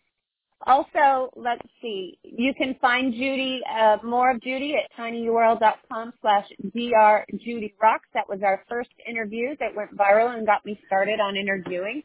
Also, 0.66 1.30
let's 1.36 1.62
see, 1.82 2.18
you 2.24 2.53
can 2.56 2.76
find 2.82 3.14
Judy, 3.14 3.62
uh, 3.70 3.97
more 4.03 4.32
of 4.32 4.41
Judy 4.41 4.76
at 4.76 4.89
tinyurl.com 4.99 6.14
slash 6.22 6.47
drjudyrocks. 6.76 8.10
That 8.14 8.28
was 8.28 8.39
our 8.43 8.64
first 8.70 8.89
interview 9.08 9.56
that 9.60 9.76
went 9.76 9.95
viral 9.95 10.36
and 10.36 10.45
got 10.45 10.66
me 10.66 10.80
started 10.88 11.20
on 11.20 11.36
interviewing. 11.38 12.03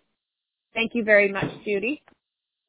Thank 0.74 0.92
you 0.94 1.05
very 1.05 1.30
much, 1.32 1.51
Judy. 1.64 2.03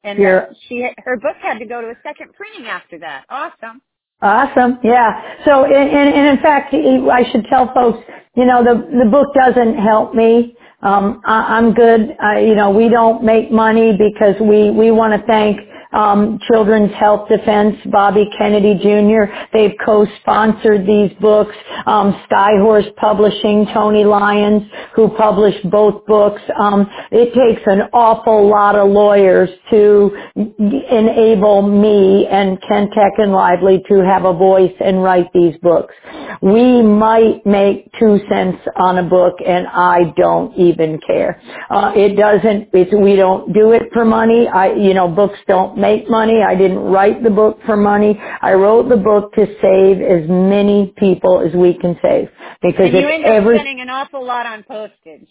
And 0.04 0.24
uh, 0.24 0.46
she, 0.68 0.88
her 0.98 1.16
book 1.16 1.36
had 1.42 1.58
to 1.58 1.66
go 1.66 1.80
to 1.80 1.88
a 1.88 1.96
second 2.02 2.32
printing 2.34 2.66
after 2.66 2.98
that. 3.00 3.24
Awesome. 3.28 3.82
Awesome. 4.20 4.78
Yeah. 4.82 5.36
So, 5.44 5.64
and, 5.64 5.74
and 6.14 6.38
in 6.38 6.42
fact, 6.42 6.74
I 6.74 7.30
should 7.30 7.44
tell 7.50 7.72
folks, 7.74 7.98
you 8.36 8.46
know, 8.46 8.64
the, 8.64 8.74
the 9.04 9.10
book 9.10 9.34
doesn't 9.34 9.76
help 9.78 10.14
me. 10.14 10.56
Um, 10.82 11.20
I, 11.24 11.58
I'm 11.58 11.74
good. 11.74 12.16
I, 12.20 12.40
you 12.40 12.54
know, 12.54 12.70
we 12.70 12.88
don't 12.88 13.24
make 13.24 13.52
money 13.52 13.92
because 13.92 14.34
we, 14.40 14.70
we 14.70 14.90
want 14.90 15.20
to 15.20 15.26
thank 15.26 15.58
um, 15.92 16.38
Children's 16.50 16.92
Health 16.94 17.28
Defense, 17.28 17.76
Bobby 17.86 18.26
Kennedy 18.38 18.74
Jr. 18.82 19.32
They've 19.52 19.74
co-sponsored 19.84 20.86
these 20.86 21.12
books. 21.20 21.54
Um, 21.86 22.20
Skyhorse 22.30 22.94
Publishing, 22.96 23.66
Tony 23.72 24.04
Lyons, 24.04 24.62
who 24.94 25.08
published 25.10 25.68
both 25.70 26.06
books. 26.06 26.40
Um, 26.58 26.88
it 27.10 27.34
takes 27.34 27.62
an 27.66 27.82
awful 27.92 28.48
lot 28.48 28.76
of 28.76 28.90
lawyers 28.90 29.48
to 29.70 30.10
enable 30.36 31.62
me 31.62 32.26
and 32.30 32.58
Kent 32.68 32.92
Heckenlively 32.94 33.86
to 33.88 34.04
have 34.04 34.24
a 34.24 34.32
voice 34.32 34.72
and 34.80 35.02
write 35.02 35.26
these 35.34 35.56
books. 35.62 35.94
We 36.42 36.82
might 36.82 37.44
make 37.46 37.90
two 37.98 38.18
cents 38.30 38.58
on 38.76 38.98
a 38.98 39.02
book 39.02 39.36
and 39.46 39.66
I 39.66 40.12
don't 40.16 40.56
even 40.56 41.00
care. 41.06 41.40
Uh, 41.70 41.92
it 41.94 42.16
doesn't, 42.16 42.68
it's, 42.72 42.92
we 42.94 43.16
don't 43.16 43.52
do 43.52 43.72
it 43.72 43.82
for 43.92 44.04
money. 44.04 44.48
I, 44.48 44.72
you 44.74 44.94
know, 44.94 45.08
books 45.08 45.38
don't 45.46 45.78
make 45.82 46.08
money. 46.08 46.42
I 46.42 46.54
didn't 46.54 46.78
write 46.78 47.22
the 47.22 47.30
book 47.30 47.58
for 47.66 47.76
money. 47.76 48.18
I 48.40 48.54
wrote 48.54 48.88
the 48.88 48.96
book 48.96 49.34
to 49.34 49.46
save 49.60 50.00
as 50.00 50.28
many 50.30 50.94
people 50.96 51.42
as 51.46 51.52
we 51.54 51.76
can 51.78 51.98
save. 52.00 52.30
Because 52.62 52.86
and 52.86 52.94
you 52.94 53.08
end 53.08 53.24
up 53.24 53.30
every, 53.30 53.56
spending 53.58 53.80
an 53.80 53.90
awful 53.90 54.24
lot 54.24 54.46
on 54.46 54.62
postage. 54.62 55.28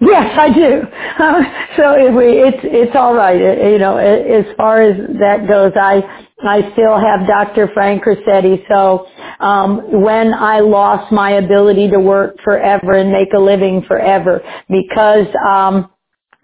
Yes, 0.00 0.38
I 0.38 0.52
do. 0.54 0.82
Uh, 1.18 1.42
so 1.76 1.94
if 1.98 2.14
we, 2.14 2.24
it's 2.40 2.60
it's 2.62 2.96
all 2.96 3.14
right. 3.14 3.40
It, 3.40 3.72
you 3.72 3.78
know, 3.78 3.96
as 3.98 4.46
far 4.56 4.82
as 4.82 4.96
that 5.18 5.46
goes, 5.46 5.72
I 5.76 6.02
I 6.42 6.72
still 6.72 6.98
have 6.98 7.26
Dr. 7.26 7.68
Frank 7.74 8.04
Ruscetti. 8.04 8.64
So 8.68 9.06
um, 9.40 10.02
when 10.02 10.32
I 10.32 10.60
lost 10.60 11.12
my 11.12 11.32
ability 11.32 11.90
to 11.90 12.00
work 12.00 12.36
forever 12.44 12.92
and 12.92 13.12
make 13.12 13.32
a 13.34 13.38
living 13.40 13.82
forever, 13.86 14.40
because 14.70 15.26
um, 15.46 15.90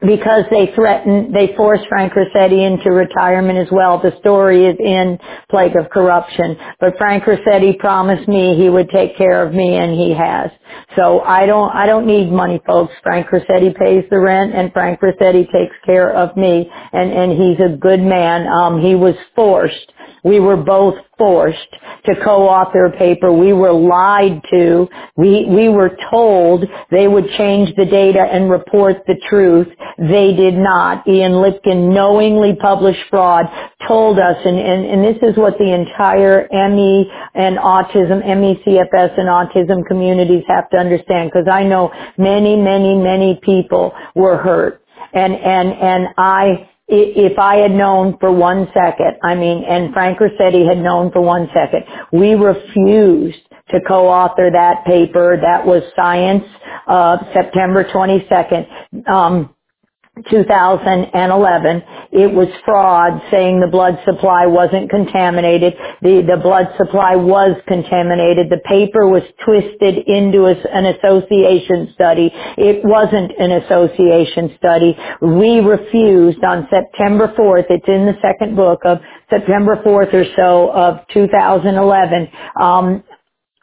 because 0.00 0.44
they 0.50 0.72
threatened, 0.74 1.34
they 1.34 1.54
forced 1.56 1.86
Frank 1.88 2.12
Ruscetti 2.12 2.66
into 2.66 2.90
retirement 2.90 3.58
as 3.58 3.68
well. 3.72 3.98
The 4.00 4.12
story 4.20 4.66
is 4.66 4.76
in 4.78 5.18
Plague 5.50 5.74
of 5.76 5.90
Corruption. 5.90 6.56
But 6.80 6.98
Frank 6.98 7.24
Ruscetti 7.24 7.78
promised 7.78 8.28
me 8.28 8.56
he 8.56 8.68
would 8.68 8.90
take 8.90 9.16
care 9.16 9.46
of 9.46 9.54
me 9.54 9.74
and 9.76 9.98
he 9.98 10.14
has. 10.14 10.50
So 10.96 11.20
I 11.20 11.46
don't, 11.46 11.74
I 11.74 11.86
don't 11.86 12.06
need 12.06 12.30
money 12.30 12.60
folks. 12.66 12.92
Frank 13.02 13.28
Ruscetti 13.28 13.74
pays 13.74 14.04
the 14.10 14.20
rent 14.20 14.54
and 14.54 14.72
Frank 14.72 15.00
Ruscetti 15.00 15.50
takes 15.50 15.76
care 15.86 16.10
of 16.14 16.36
me 16.36 16.70
and, 16.92 17.12
and 17.12 17.32
he's 17.32 17.58
a 17.60 17.76
good 17.76 18.00
man. 18.00 18.46
Um, 18.46 18.80
he 18.82 18.94
was 18.94 19.14
forced 19.34 19.92
we 20.26 20.40
were 20.40 20.56
both 20.56 20.96
forced 21.16 21.70
to 22.04 22.14
co-author 22.24 22.86
a 22.86 22.98
paper. 22.98 23.32
We 23.32 23.52
were 23.52 23.72
lied 23.72 24.42
to. 24.50 24.88
We, 25.16 25.46
we 25.46 25.68
were 25.68 25.96
told 26.10 26.64
they 26.90 27.06
would 27.06 27.28
change 27.38 27.74
the 27.76 27.86
data 27.86 28.20
and 28.20 28.50
report 28.50 28.96
the 29.06 29.14
truth. 29.30 29.68
They 29.98 30.34
did 30.34 30.54
not. 30.54 31.06
Ian 31.06 31.32
Lipkin 31.32 31.94
knowingly 31.94 32.56
published 32.56 33.00
fraud, 33.08 33.46
told 33.86 34.18
us, 34.18 34.36
and, 34.44 34.58
and, 34.58 34.84
and 34.84 35.04
this 35.04 35.22
is 35.22 35.36
what 35.36 35.58
the 35.58 35.72
entire 35.72 36.48
ME 36.50 37.10
and 37.34 37.56
autism, 37.58 38.26
ME-CFS 38.26 39.18
and 39.18 39.28
autism 39.28 39.86
communities 39.86 40.42
have 40.48 40.68
to 40.70 40.76
understand, 40.76 41.30
because 41.32 41.48
I 41.50 41.62
know 41.62 41.92
many, 42.18 42.56
many, 42.56 42.96
many 42.96 43.38
people 43.42 43.92
were 44.16 44.36
hurt. 44.36 44.82
And, 45.12 45.34
and, 45.34 45.72
and 45.72 46.08
I, 46.18 46.68
if 46.88 47.38
I 47.38 47.56
had 47.56 47.72
known 47.72 48.18
for 48.20 48.32
one 48.32 48.68
second, 48.74 49.16
I 49.24 49.34
mean, 49.36 49.64
and 49.64 49.92
Frank 49.94 50.20
Ruscetti 50.20 50.68
had 50.68 50.78
known 50.78 51.12
for 51.12 51.22
one 51.22 51.48
second, 51.54 51.84
we 52.12 52.34
refused 52.34 53.40
to 53.70 53.80
co-author 53.88 54.50
that 54.52 54.84
paper. 54.86 55.38
That 55.42 55.66
was 55.66 55.82
Science, 55.96 56.44
uh, 56.88 57.18
September 57.34 57.84
22nd. 57.84 59.08
Um, 59.10 59.55
2011. 60.30 61.82
It 62.12 62.32
was 62.32 62.48
fraud 62.64 63.22
saying 63.30 63.60
the 63.60 63.68
blood 63.70 63.98
supply 64.04 64.46
wasn't 64.46 64.90
contaminated. 64.90 65.74
The, 66.02 66.22
the 66.26 66.40
blood 66.42 66.68
supply 66.78 67.16
was 67.16 67.56
contaminated. 67.68 68.50
The 68.50 68.62
paper 68.64 69.08
was 69.08 69.22
twisted 69.44 69.98
into 70.08 70.46
a, 70.46 70.54
an 70.72 70.86
association 70.86 71.92
study. 71.94 72.30
It 72.58 72.84
wasn't 72.84 73.32
an 73.38 73.52
association 73.62 74.54
study. 74.58 74.96
We 75.22 75.60
refused 75.60 76.42
on 76.44 76.68
September 76.70 77.34
4th, 77.38 77.66
it's 77.70 77.88
in 77.88 78.06
the 78.06 78.16
second 78.22 78.56
book 78.56 78.80
of 78.84 78.98
September 79.30 79.76
4th 79.84 80.14
or 80.14 80.24
so 80.36 80.70
of 80.72 81.00
2011, 81.12 82.28
um, 82.60 83.04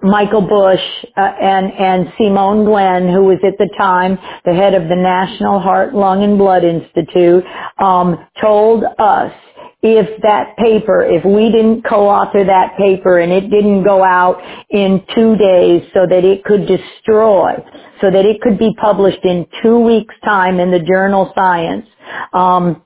Michael 0.04 0.42
Busch 0.42 0.82
uh, 1.18 1.22
and 1.22 1.72
and 1.74 2.14
Simone 2.18 2.66
Glynn, 2.66 3.10
who 3.10 3.26
was 3.26 3.40
at 3.44 3.58
the 3.58 3.70
time 3.78 4.20
the 4.46 4.54
head 4.54 4.76
of 4.76 4.90
the 4.90 4.96
National 4.98 5.60
Heart, 5.60 5.96
Lung, 5.96 6.24
and 6.24 6.38
Blood 6.38 6.64
Institute, 6.66 7.44
um, 7.80 8.18
told 8.42 8.84
us 9.00 9.34
if 9.84 10.22
that 10.24 10.58
paper, 10.58 11.04
if 11.04 11.26
we 11.26 11.52
didn't 11.52 11.84
co-author 11.84 12.46
that 12.46 12.78
paper 12.78 13.20
and 13.20 13.32
it 13.32 13.50
didn't 13.50 13.84
go 13.84 14.04
out 14.04 14.42
in 14.72 15.04
two 15.16 15.36
days 15.38 15.84
so 15.94 16.08
that 16.10 16.24
it 16.26 16.44
could 16.46 16.68
destroy, 16.68 17.54
so 18.02 18.12
that 18.12 18.26
it 18.26 18.42
could 18.42 18.60
be 18.60 18.74
published 18.82 19.24
in 19.24 19.46
two 19.64 19.80
weeks' 19.80 20.16
time 20.26 20.60
in 20.60 20.72
the 20.72 20.80
journal 20.80 21.32
Science, 21.36 21.88
um, 22.34 22.84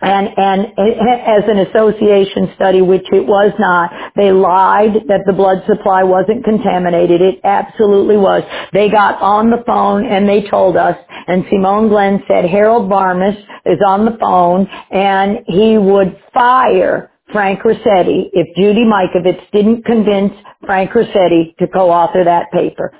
and, 0.00 0.28
and 0.36 0.66
as 0.78 1.44
an 1.48 1.58
association 1.58 2.52
study, 2.54 2.82
which 2.82 3.06
it 3.12 3.26
was 3.26 3.52
not, 3.58 3.90
they 4.16 4.32
lied 4.32 4.94
that 5.08 5.22
the 5.26 5.32
blood 5.32 5.64
supply 5.66 6.04
wasn't 6.04 6.44
contaminated. 6.44 7.20
It 7.20 7.40
absolutely 7.44 8.16
was. 8.16 8.44
They 8.72 8.90
got 8.90 9.20
on 9.22 9.50
the 9.50 9.64
phone 9.66 10.06
and 10.06 10.28
they 10.28 10.48
told 10.48 10.76
us, 10.76 10.96
and 11.26 11.44
Simone 11.50 11.88
Glynn 11.88 12.22
said 12.28 12.46
Harold 12.46 12.90
Varmus 12.90 13.36
is 13.66 13.80
on 13.86 14.04
the 14.04 14.16
phone 14.20 14.68
and 14.92 15.38
he 15.48 15.78
would 15.78 16.20
fire 16.34 17.10
Frank 17.32 17.60
Ruscetti 17.62 18.30
if 18.32 18.56
Judy 18.56 18.84
Mikovits 18.84 19.42
didn't 19.52 19.84
convince 19.84 20.32
Frank 20.64 20.92
Ruscetti 20.92 21.56
to 21.58 21.66
co-author 21.68 22.24
that 22.24 22.52
paper. 22.52 22.92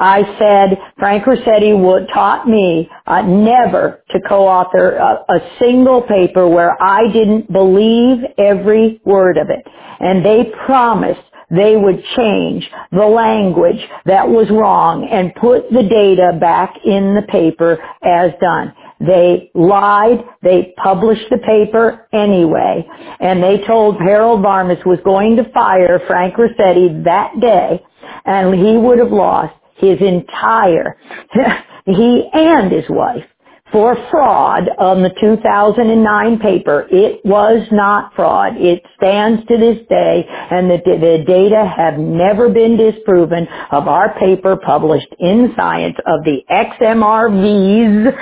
I 0.00 0.22
said 0.38 0.78
Frank 0.98 1.24
Ruscetti 1.24 1.78
would 1.78 2.08
taught 2.14 2.48
me 2.48 2.88
uh, 3.06 3.22
never 3.22 4.02
to 4.10 4.20
co-author 4.28 4.96
a, 4.96 5.34
a 5.34 5.40
single 5.60 6.02
paper 6.02 6.48
where 6.48 6.82
I 6.82 7.12
didn't 7.12 7.52
believe 7.52 8.18
every 8.38 9.00
word 9.04 9.36
of 9.36 9.50
it. 9.50 9.66
And 10.00 10.24
they 10.24 10.50
promised 10.66 11.20
they 11.50 11.76
would 11.76 12.02
change 12.16 12.68
the 12.92 13.04
language 13.04 13.80
that 14.06 14.28
was 14.28 14.48
wrong 14.50 15.06
and 15.10 15.34
put 15.34 15.70
the 15.70 15.82
data 15.82 16.38
back 16.40 16.74
in 16.84 17.14
the 17.14 17.22
paper 17.22 17.78
as 18.02 18.32
done. 18.40 18.72
They 19.00 19.50
lied. 19.54 20.24
They 20.42 20.74
published 20.82 21.28
the 21.30 21.38
paper 21.38 22.08
anyway. 22.12 22.86
And 23.20 23.42
they 23.42 23.58
told 23.66 23.96
Harold 23.98 24.40
Varmus 24.42 24.84
was 24.86 25.00
going 25.04 25.36
to 25.36 25.52
fire 25.52 26.00
Frank 26.06 26.36
Ruscetti 26.36 27.04
that 27.04 27.32
day 27.40 27.84
and 28.24 28.54
he 28.54 28.76
would 28.76 28.98
have 28.98 29.12
lost 29.12 29.54
his 29.80 29.98
entire, 30.02 30.96
he 31.86 32.30
and 32.34 32.72
his 32.72 32.86
wife 32.90 33.24
for 33.72 33.96
fraud 34.10 34.64
on 34.78 35.02
the 35.02 35.10
2009 35.20 36.38
paper. 36.40 36.86
It 36.90 37.20
was 37.24 37.66
not 37.72 38.14
fraud. 38.14 38.54
It 38.56 38.82
stands 38.96 39.46
to 39.48 39.58
this 39.58 39.78
day 39.88 40.26
and 40.28 40.70
the, 40.70 40.78
the 40.84 41.24
data 41.26 41.64
have 41.66 41.98
never 41.98 42.48
been 42.50 42.76
disproven 42.76 43.48
of 43.72 43.88
our 43.88 44.18
paper 44.18 44.56
published 44.56 45.08
in 45.20 45.52
Science 45.56 45.96
of 46.06 46.24
the 46.24 46.40
XMRVs 46.50 48.12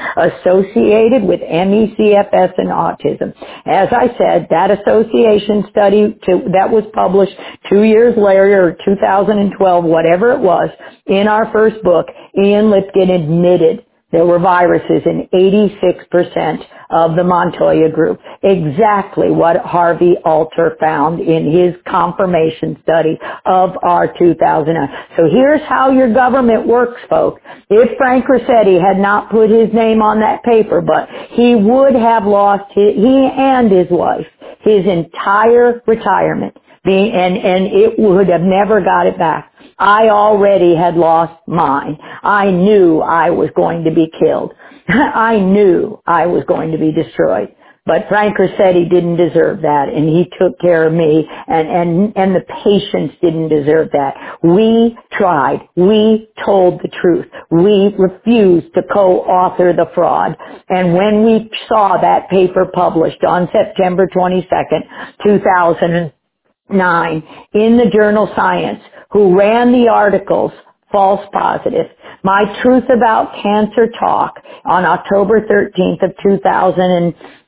associated 0.40 1.24
with 1.24 1.40
MECFS 1.40 2.52
and 2.58 2.68
autism. 2.70 3.34
As 3.66 3.88
I 3.92 4.08
said, 4.18 4.48
that 4.50 4.70
association 4.70 5.66
study 5.70 6.18
to, 6.26 6.40
that 6.52 6.70
was 6.70 6.84
published 6.94 7.34
two 7.70 7.82
years 7.84 8.14
later 8.16 8.76
2012, 8.84 9.84
whatever 9.84 10.32
it 10.32 10.40
was, 10.40 10.70
in 11.06 11.28
our 11.28 11.50
first 11.52 11.82
book, 11.82 12.06
Ian 12.38 12.66
Lipkin 12.66 13.10
admitted 13.10 13.84
there 14.12 14.24
were 14.26 14.38
viruses 14.38 15.02
in 15.06 15.28
86% 15.34 16.64
of 16.90 17.16
the 17.16 17.24
Montoya 17.24 17.90
group. 17.90 18.20
Exactly 18.42 19.30
what 19.30 19.58
Harvey 19.58 20.14
Alter 20.24 20.76
found 20.80 21.20
in 21.20 21.52
his 21.52 21.74
confirmation 21.86 22.78
study 22.82 23.18
of 23.44 23.72
our 23.82 24.12
2009. 24.18 24.88
So 25.16 25.28
here's 25.30 25.60
how 25.68 25.90
your 25.90 26.12
government 26.14 26.66
works, 26.66 27.00
folks. 27.10 27.42
If 27.68 27.98
Frank 27.98 28.24
Ruscetti 28.26 28.80
had 28.80 28.98
not 28.98 29.30
put 29.30 29.50
his 29.50 29.72
name 29.74 30.00
on 30.02 30.20
that 30.20 30.42
paper, 30.42 30.80
but 30.80 31.08
he 31.30 31.54
would 31.54 31.94
have 31.94 32.24
lost 32.24 32.72
his, 32.74 32.94
he 32.94 33.30
and 33.36 33.70
his 33.70 33.88
wife, 33.90 34.26
his 34.60 34.86
entire 34.86 35.82
retirement. 35.86 36.56
And, 36.84 37.36
and 37.36 37.66
it 37.66 37.98
would 37.98 38.28
have 38.28 38.40
never 38.40 38.80
got 38.80 39.06
it 39.06 39.18
back. 39.18 39.52
I 39.78 40.08
already 40.10 40.74
had 40.76 40.96
lost 40.96 41.34
mine. 41.46 41.98
I 42.22 42.50
knew 42.50 43.00
I 43.00 43.30
was 43.30 43.50
going 43.56 43.84
to 43.84 43.92
be 43.94 44.10
killed. 44.20 44.54
I 44.88 45.38
knew 45.40 46.00
I 46.06 46.26
was 46.26 46.44
going 46.46 46.72
to 46.72 46.78
be 46.78 46.92
destroyed. 46.92 47.54
But 47.86 48.06
Frank 48.08 48.36
Ruscetti 48.38 48.90
didn't 48.90 49.16
deserve 49.16 49.62
that 49.62 49.88
and 49.88 50.08
he 50.08 50.30
took 50.38 50.60
care 50.60 50.86
of 50.86 50.92
me 50.92 51.26
and, 51.48 51.68
and, 51.68 52.12
and 52.16 52.36
the 52.36 52.42
patients 52.64 53.14
didn't 53.22 53.48
deserve 53.48 53.90
that. 53.92 54.14
We 54.42 54.96
tried. 55.12 55.60
We 55.76 56.28
told 56.44 56.80
the 56.82 56.88
truth. 57.00 57.26
We 57.50 57.94
refused 57.98 58.74
to 58.74 58.82
co-author 58.92 59.72
the 59.72 59.86
fraud. 59.94 60.36
And 60.68 60.94
when 60.94 61.24
we 61.24 61.50
saw 61.68 61.98
that 62.00 62.28
paper 62.30 62.66
published 62.74 63.24
on 63.24 63.48
September 63.52 64.06
22nd, 64.14 64.82
2009 65.24 67.22
in 67.54 67.76
the 67.78 67.90
journal 67.90 68.30
Science, 68.36 68.80
who 69.10 69.38
ran 69.38 69.72
the 69.72 69.88
articles 69.88 70.52
false 70.92 71.26
positive. 71.32 71.86
My 72.22 72.44
Truth 72.62 72.84
About 72.94 73.32
Cancer 73.42 73.88
talk 73.98 74.40
on 74.64 74.84
October 74.84 75.40
13th 75.42 76.02
of 76.02 76.12
2019, 76.22 77.38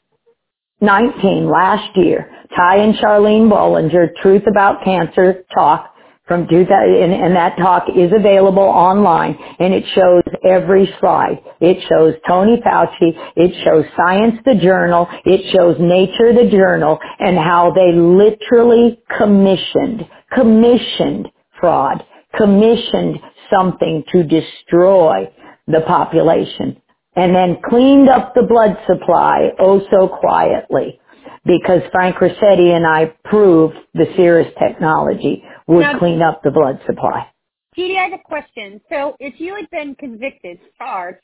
last 1.51 1.97
year. 1.97 2.31
Ty 2.57 2.77
and 2.79 2.95
Charlene 2.97 3.51
Bollinger, 3.51 4.15
Truth 4.23 4.45
About 4.49 4.85
Cancer 4.85 5.45
talk 5.55 5.87
from 6.27 6.47
2000, 6.49 6.71
and, 6.73 7.13
and 7.13 7.37
that 7.37 7.57
talk 7.59 7.85
is 7.97 8.13
available 8.17 8.63
online 8.63 9.37
and 9.59 9.75
it 9.75 9.85
shows 9.95 10.23
every 10.45 10.89
slide. 11.01 11.41
It 11.61 11.79
shows 11.89 12.15
Tony 12.29 12.59
Fauci, 12.65 13.13
it 13.37 13.53
shows 13.65 13.85
Science 13.97 14.37
the 14.45 14.55
Journal, 14.55 15.09
it 15.25 15.53
shows 15.53 15.77
Nature 15.81 16.33
the 16.33 16.49
Journal 16.51 16.99
and 17.19 17.37
how 17.37 17.73
they 17.75 17.93
literally 17.93 19.03
commissioned, 19.19 20.07
commissioned 20.33 21.29
fraud, 21.61 22.05
commissioned 22.37 23.19
something 23.53 24.05
to 24.13 24.23
destroy 24.25 25.33
the 25.67 25.81
population, 25.87 26.81
and 27.17 27.35
then 27.35 27.59
cleaned 27.69 28.09
up 28.09 28.35
the 28.35 28.47
blood 28.49 28.77
supply 28.87 29.51
oh 29.59 29.81
so 29.91 30.09
quietly 30.09 31.01
because 31.45 31.81
Frank 31.93 32.17
Ruscetti 32.17 32.75
and 32.75 32.87
I 32.87 33.15
proved 33.25 33.77
the 33.95 34.07
Cerus 34.17 34.53
technology 34.59 35.43
would 35.67 35.83
now, 35.83 35.99
clean 35.99 36.23
up 36.23 36.43
the 36.43 36.51
blood 36.51 36.81
supply. 36.87 37.29
Judy, 37.75 37.97
I 37.97 38.05
have 38.05 38.13
a 38.13 38.23
question. 38.25 38.81
So 38.91 39.17
if 39.21 39.41
you 39.41 39.55
had 39.57 39.71
been 39.71 39.95
convicted, 39.95 40.59
charged, 40.77 41.19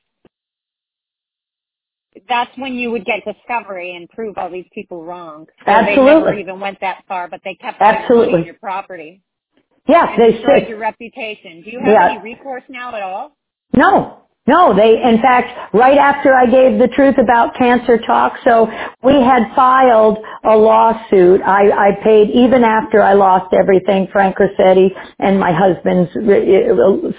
that's 2.28 2.50
when 2.56 2.74
you 2.74 2.90
would 2.92 3.04
get 3.04 3.20
discovery 3.24 3.94
and 3.94 4.08
prove 4.08 4.38
all 4.38 4.50
these 4.50 4.66
people 4.72 5.04
wrong. 5.04 5.46
So 5.64 5.70
Absolutely. 5.70 6.04
They 6.04 6.20
never 6.20 6.34
even 6.38 6.60
went 6.60 6.80
that 6.80 7.04
far, 7.08 7.28
but 7.28 7.40
they 7.44 7.54
kept 7.54 7.80
Absolutely. 7.80 8.44
your 8.44 8.54
property. 8.54 9.22
Yes, 9.88 10.08
they 10.18 10.32
destroyed 10.32 10.68
your 10.68 10.78
reputation. 10.78 11.62
Do 11.64 11.70
you 11.72 11.80
have 11.80 11.88
yeah. 11.92 12.10
any 12.12 12.22
recourse 12.22 12.64
now 12.68 12.94
at 12.94 13.02
all? 13.02 13.36
No, 13.76 14.25
no, 14.46 14.74
they, 14.74 15.02
in 15.02 15.20
fact, 15.20 15.74
right 15.74 15.98
after 15.98 16.34
I 16.34 16.46
gave 16.46 16.78
the 16.78 16.88
truth 16.94 17.16
about 17.18 17.56
cancer 17.56 17.98
talk, 17.98 18.34
so 18.44 18.68
we 19.02 19.14
had 19.14 19.42
filed 19.56 20.18
a 20.44 20.56
lawsuit. 20.56 21.40
I, 21.42 21.70
I 21.70 21.90
paid, 22.04 22.30
even 22.30 22.62
after 22.62 23.02
I 23.02 23.14
lost 23.14 23.52
everything, 23.52 24.08
Frank 24.12 24.36
Ruscetti 24.36 24.88
and 25.18 25.40
my 25.40 25.52
husband's 25.52 26.10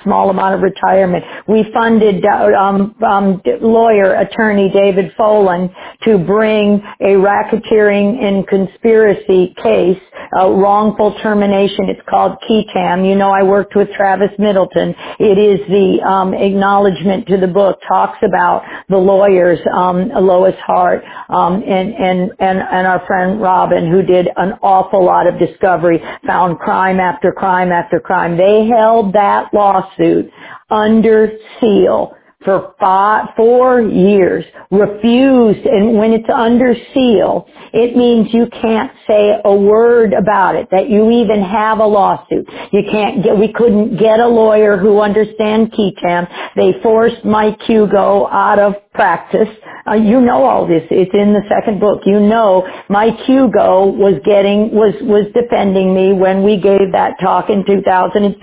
small 0.04 0.30
amount 0.30 0.56
of 0.56 0.62
retirement, 0.62 1.24
we 1.48 1.66
funded 1.74 2.24
um, 2.26 2.96
um, 3.04 3.42
lawyer, 3.62 4.16
attorney 4.16 4.70
David 4.74 5.12
Folan 5.18 5.74
to 6.04 6.18
bring 6.18 6.82
a 7.02 7.16
racketeering 7.16 8.24
and 8.24 8.48
conspiracy 8.48 9.54
case, 9.62 10.00
a 10.40 10.52
wrongful 10.52 11.18
termination. 11.22 11.90
It's 11.90 12.02
called 12.10 12.38
qui 12.46 12.66
tam. 12.74 13.06
You 13.06 13.16
know, 13.16 13.32
I 13.32 13.44
worked 13.44 13.76
with 13.76 13.90
Travis 13.96 14.32
Middleton. 14.40 14.96
It 15.20 15.38
is 15.38 15.60
the 15.68 16.02
um, 16.08 16.34
acknowledgement 16.34 17.17
to 17.26 17.38
the 17.38 17.48
book 17.48 17.80
talks 17.88 18.18
about 18.24 18.64
the 18.90 18.98
lawyers, 18.98 19.60
um, 19.74 20.10
Lois 20.10 20.56
Hart, 20.66 21.04
um, 21.30 21.64
and, 21.64 21.94
and, 21.94 22.32
and, 22.40 22.60
and 22.60 22.88
our 22.88 23.06
friend 23.08 23.42
Robin 23.42 23.92
who 23.92 24.02
did 24.02 24.28
an 24.36 24.54
awful 24.62 25.04
lot 25.04 25.28
of 25.28 25.40
discovery, 25.40 26.02
found 26.26 26.60
crime 26.60 27.00
after 27.00 27.32
crime 27.32 27.72
after 27.72 28.00
crime. 28.00 28.38
They 28.38 28.68
held 28.68 29.14
that 29.14 29.54
lawsuit 29.54 30.30
under 30.70 31.32
seal 31.60 32.17
for 32.46 32.76
five, 32.80 33.30
four 33.36 33.82
years, 33.82 34.46
refused, 34.72 35.66
and 35.66 35.98
when 35.98 36.14
it's 36.14 36.30
under 36.34 36.76
seal, 36.94 37.48
it 37.74 37.98
means 37.98 38.34
you 38.34 38.48
can't 38.62 38.92
say 39.08 39.34
a 39.44 39.56
word 39.56 40.14
about 40.14 40.56
it, 40.56 40.68
that 40.72 40.90
you 40.90 41.10
even 41.12 41.42
have 41.42 41.80
a 41.80 41.86
lawsuit. 41.86 42.48
You 42.72 42.84
can't 42.92 43.24
get, 43.24 43.38
we 43.38 43.52
couldn't 43.52 43.98
get 43.98 44.20
a 44.20 44.28
lawyer 44.28 44.78
who 44.78 45.02
understands 45.02 45.74
qui 45.76 45.94
tam. 46.02 46.28
They 46.56 46.74
forced 46.84 47.26
Mike 47.26 47.60
Hugo 47.64 48.28
out 48.28 48.60
of 48.60 48.76
practice. 48.98 49.48
Uh, 49.88 49.94
you 49.94 50.20
know 50.20 50.44
all 50.44 50.68
this. 50.68 50.84
It's 50.92 51.14
in 51.14 51.32
the 51.32 51.46
second 51.48 51.80
book. 51.80 52.02
You 52.06 52.20
know 52.20 52.68
my 52.90 53.12
Hugo 53.26 53.88
was 53.88 54.20
getting, 54.26 54.76
was, 54.76 54.94
was 55.02 55.32
defending 55.32 55.96
me 55.96 56.12
when 56.12 56.44
we 56.44 56.58
gave 56.60 56.92
that 56.92 57.16
talk 57.22 57.50
in 57.50 57.64
2016 57.66 58.36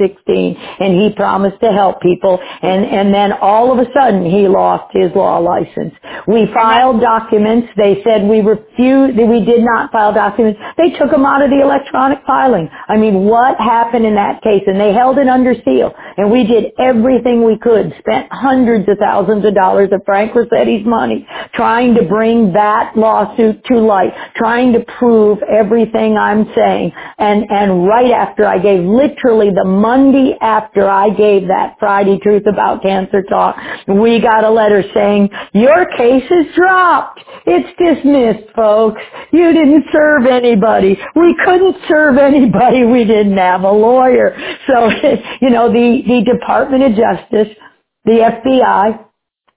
and 0.80 0.90
he 0.94 1.12
promised 1.14 1.60
to 1.60 1.72
help 1.72 2.00
people 2.00 2.38
and, 2.62 2.86
and 2.86 3.12
then 3.12 3.32
all 3.42 3.72
of 3.72 3.78
a 3.78 3.90
sudden 3.92 4.24
he 4.24 4.48
lost 4.48 4.94
his 4.94 5.10
law 5.14 5.38
license. 5.38 5.92
We 6.26 6.46
filed 6.54 7.00
documents. 7.02 7.68
They 7.76 8.00
said 8.04 8.24
we 8.24 8.40
refused, 8.40 9.18
we 9.18 9.44
did 9.44 9.66
not 9.66 9.92
file 9.92 10.14
documents. 10.14 10.60
They 10.78 10.90
took 10.96 11.10
them 11.10 11.26
out 11.26 11.42
of 11.42 11.50
the 11.50 11.60
electronic 11.60 12.20
filing. 12.26 12.70
I 12.88 12.96
mean, 12.96 13.26
what 13.26 13.58
happened 13.58 14.06
in 14.06 14.14
that 14.14 14.42
case? 14.42 14.62
And 14.66 14.80
they 14.80 14.92
held 14.92 15.18
it 15.18 15.28
under 15.28 15.54
seal. 15.64 15.92
And 16.16 16.30
we 16.30 16.46
did 16.46 16.72
everything 16.78 17.44
we 17.44 17.58
could, 17.58 17.92
spent 17.98 18.30
hundreds 18.30 18.88
of 18.88 18.98
thousands 18.98 19.44
of 19.44 19.54
dollars 19.54 19.90
of 19.92 20.00
Frank 20.06 20.34
Ruscetti's 20.50 20.86
money 20.86 21.26
trying 21.54 21.94
to 21.94 22.02
bring 22.04 22.52
that 22.52 22.96
lawsuit 22.96 23.64
to 23.66 23.78
light, 23.78 24.12
trying 24.36 24.72
to 24.72 24.80
prove 24.98 25.38
everything 25.42 26.16
I'm 26.16 26.46
saying. 26.54 26.92
And, 27.18 27.44
and 27.50 27.86
right 27.86 28.10
after 28.10 28.46
I 28.46 28.58
gave, 28.58 28.84
literally 28.84 29.50
the 29.50 29.64
Monday 29.64 30.36
after 30.40 30.88
I 30.88 31.10
gave 31.10 31.48
that 31.48 31.76
Friday 31.78 32.18
Truth 32.22 32.44
About 32.46 32.82
Cancer 32.82 33.22
talk, 33.22 33.56
we 33.88 34.20
got 34.20 34.44
a 34.44 34.50
letter 34.50 34.82
saying, 34.94 35.30
your 35.52 35.86
case 35.96 36.30
is 36.30 36.54
dropped. 36.54 37.20
It's 37.46 37.68
dismissed, 37.78 38.54
folks. 38.54 39.00
You 39.32 39.52
didn't 39.52 39.84
serve 39.92 40.26
anybody. 40.26 40.98
We 41.14 41.36
couldn't 41.44 41.76
serve 41.88 42.18
anybody. 42.18 42.84
We 42.84 43.04
didn't 43.04 43.36
have 43.36 43.62
a 43.62 43.70
lawyer. 43.72 44.36
So, 44.66 44.90
you 45.40 45.50
know, 45.50 45.72
the, 45.72 46.02
the 46.06 46.24
Department 46.24 46.84
of 46.84 46.92
Justice, 46.96 47.56
the 48.04 48.12
FBI, 48.12 49.04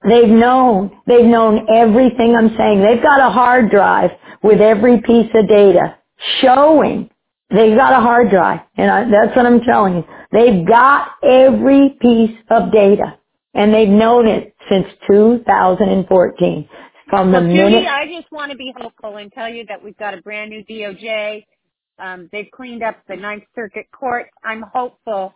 they've 0.10 0.30
known, 0.30 0.92
they've 1.08 1.26
known 1.26 1.68
everything 1.74 2.36
I'm 2.36 2.56
saying. 2.58 2.82
They've 2.82 3.04
got 3.04 3.20
a 3.20 3.32
hard 3.32 3.72
drive 3.72 4.12
with 4.44 4.62
every 4.62 5.02
piece 5.02 5.32
of 5.36 5.48
data 5.48 5.98
showing 6.42 7.10
They've 7.50 7.78
got 7.78 7.94
a 7.94 8.02
hard 8.02 8.30
drive, 8.30 8.62
and 8.78 8.92
I, 8.92 9.04
that's 9.10 9.36
what 9.36 9.46
I'm 9.46 9.62
telling 9.62 9.96
you. 9.96 10.06
They've 10.34 10.68
got 10.68 11.12
every 11.24 11.98
piece 12.02 12.38
of 12.50 12.74
data, 12.74 13.18
and 13.54 13.74
they've 13.74 13.88
known 13.88 14.28
it 14.28 14.54
since 14.70 14.86
2014. 15.10 16.70
From 17.10 17.32
well, 17.32 17.42
the 17.42 17.48
Judy, 17.48 17.58
minute 17.58 17.88
I 17.88 18.06
just 18.08 18.30
want 18.34 18.52
to 18.52 18.58
be 18.58 18.74
hopeful 18.78 19.16
and 19.16 19.32
tell 19.32 19.48
you 19.48 19.66
that 19.70 19.82
we've 19.82 19.98
got 19.98 20.14
a 20.14 20.22
brand 20.22 20.50
new 20.50 20.66
DOJ. 20.66 21.46
Um, 22.00 22.30
they've 22.34 22.50
cleaned 22.54 22.84
up 22.84 22.98
the 23.08 23.16
Ninth 23.16 23.46
Circuit 23.56 23.86
Court. 23.98 24.28
I'm 24.44 24.64
hopeful. 24.74 25.34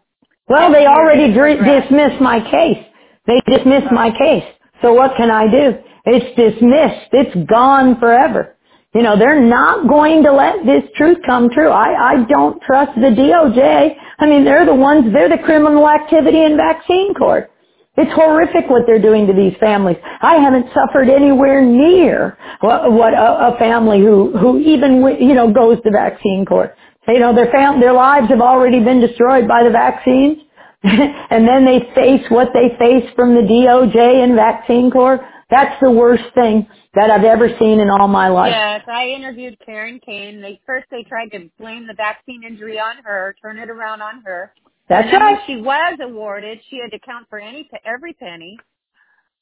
Well, 0.49 0.73
they 0.73 0.85
already 0.85 1.27
gonna 1.27 1.33
dri- 1.33 1.55
progress. 1.55 1.83
dismissed 1.83 2.21
my 2.21 2.41
case. 2.51 2.85
They 3.25 3.41
dismissed 3.47 3.91
my 3.93 4.11
case. 4.11 4.43
So 4.81 4.93
what 4.93 5.15
can 5.17 5.31
I 5.31 5.49
do? 5.49 5.73
It's 6.05 6.35
dismissed. 6.35 7.09
It's 7.13 7.49
gone 7.49 7.99
forever. 7.99 8.57
You 8.93 9.03
know, 9.03 9.17
they're 9.17 9.41
not 9.41 9.87
going 9.87 10.23
to 10.23 10.33
let 10.33 10.65
this 10.65 10.83
truth 10.97 11.19
come 11.25 11.49
true. 11.51 11.69
I, 11.69 12.13
I 12.13 12.25
don't 12.29 12.61
trust 12.63 12.93
the 12.95 13.09
DOJ. 13.09 13.95
I 14.19 14.25
mean, 14.27 14.45
they're 14.45 14.65
the 14.65 14.75
ones, 14.75 15.13
they're 15.13 15.29
the 15.29 15.41
criminal 15.43 15.87
activity 15.89 16.43
in 16.43 16.57
vaccine 16.57 17.13
court. 17.13 17.51
It's 17.97 18.11
horrific 18.13 18.69
what 18.69 18.83
they're 18.87 19.01
doing 19.01 19.27
to 19.27 19.33
these 19.33 19.53
families. 19.59 19.97
I 20.21 20.35
haven't 20.37 20.67
suffered 20.73 21.09
anywhere 21.09 21.61
near 21.63 22.37
what, 22.61 22.91
what 22.91 23.13
a, 23.13 23.55
a 23.55 23.59
family 23.59 23.99
who, 23.99 24.37
who 24.37 24.59
even, 24.59 25.03
you 25.21 25.35
know, 25.35 25.53
goes 25.53 25.77
to 25.83 25.91
vaccine 25.91 26.45
court. 26.45 26.75
You 27.07 27.19
know, 27.19 27.35
their 27.35 27.51
fam- 27.51 27.81
their 27.81 27.93
lives 27.93 28.29
have 28.29 28.41
already 28.41 28.83
been 28.83 29.01
destroyed 29.01 29.47
by 29.47 29.63
the 29.63 29.71
vaccines. 29.71 30.39
and 31.29 31.47
then 31.47 31.65
they 31.65 31.79
face 31.93 32.23
what 32.29 32.49
they 32.53 32.75
face 32.79 33.09
from 33.15 33.35
the 33.35 33.41
DOJ 33.41 34.23
and 34.23 34.35
vaccine 34.35 34.89
court. 34.89 35.21
That's 35.49 35.79
the 35.81 35.91
worst 35.91 36.23
thing 36.33 36.65
that 36.95 37.11
I've 37.11 37.25
ever 37.25 37.49
seen 37.59 37.79
in 37.79 37.89
all 37.89 38.07
my 38.07 38.29
life. 38.29 38.51
Yes, 38.51 38.81
I 38.87 39.09
interviewed 39.09 39.57
Karen 39.65 39.99
Kane. 40.03 40.41
They 40.41 40.59
first 40.65 40.87
they 40.89 41.03
tried 41.03 41.29
to 41.33 41.49
blame 41.59 41.87
the 41.87 41.93
vaccine 41.93 42.43
injury 42.43 42.79
on 42.79 43.03
her, 43.03 43.35
turn 43.41 43.59
it 43.59 43.69
around 43.69 44.01
on 44.01 44.23
her. 44.25 44.53
That's 44.89 45.07
and 45.11 45.21
right. 45.21 45.33
when 45.33 45.41
she 45.45 45.61
was 45.61 45.99
awarded, 46.01 46.59
she 46.69 46.79
had 46.81 46.91
to 46.91 46.99
count 47.05 47.27
for 47.29 47.39
any 47.39 47.69
every 47.85 48.13
penny. 48.13 48.57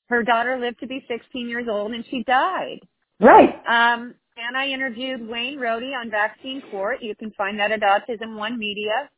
Her 0.09 0.23
daughter 0.23 0.59
lived 0.59 0.79
to 0.79 0.87
be 0.87 1.05
16 1.07 1.47
years 1.47 1.67
old, 1.69 1.91
and 1.91 2.03
she 2.09 2.23
died. 2.23 2.79
Right. 3.19 3.49
Um, 3.67 4.15
and 4.35 4.57
I 4.57 4.67
interviewed 4.67 5.27
Wayne 5.27 5.57
Rohde 5.59 5.93
on 5.95 6.09
Vaccine 6.09 6.61
Court. 6.71 6.97
You 7.01 7.15
can 7.15 7.31
find 7.31 7.59
that 7.59 7.71
at 7.71 7.81
Autism 7.81 8.35
One 8.35 8.57
Media. 8.57 9.09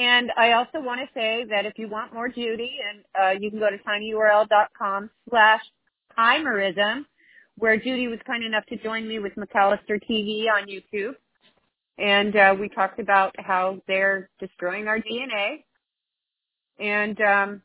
And 0.00 0.32
I 0.38 0.52
also 0.52 0.80
want 0.80 1.02
to 1.02 1.08
say 1.14 1.44
that 1.50 1.66
if 1.66 1.74
you 1.78 1.88
want 1.88 2.14
more 2.14 2.28
Judy, 2.30 2.78
and 2.90 3.04
uh, 3.20 3.40
you 3.40 3.50
can 3.50 3.60
go 3.60 3.68
to 3.70 3.78
tinyurl.com 3.78 5.10
slash 5.30 5.62
chimerism, 6.18 7.04
where 7.58 7.76
Judy 7.76 8.08
was 8.08 8.18
kind 8.26 8.44
enough 8.44 8.64
to 8.70 8.78
join 8.78 9.06
me 9.08 9.20
with 9.20 9.34
McAllister 9.36 10.00
TV 10.10 10.46
on 10.50 10.68
YouTube. 10.68 11.14
And 11.98 12.34
uh, 12.34 12.56
we 12.58 12.70
talked 12.70 12.98
about 13.00 13.34
how 13.38 13.80
they're 13.88 14.30
destroying 14.40 14.88
our 14.88 15.00
DNA. 15.00 15.64
And 16.78 17.20
um, 17.20 17.62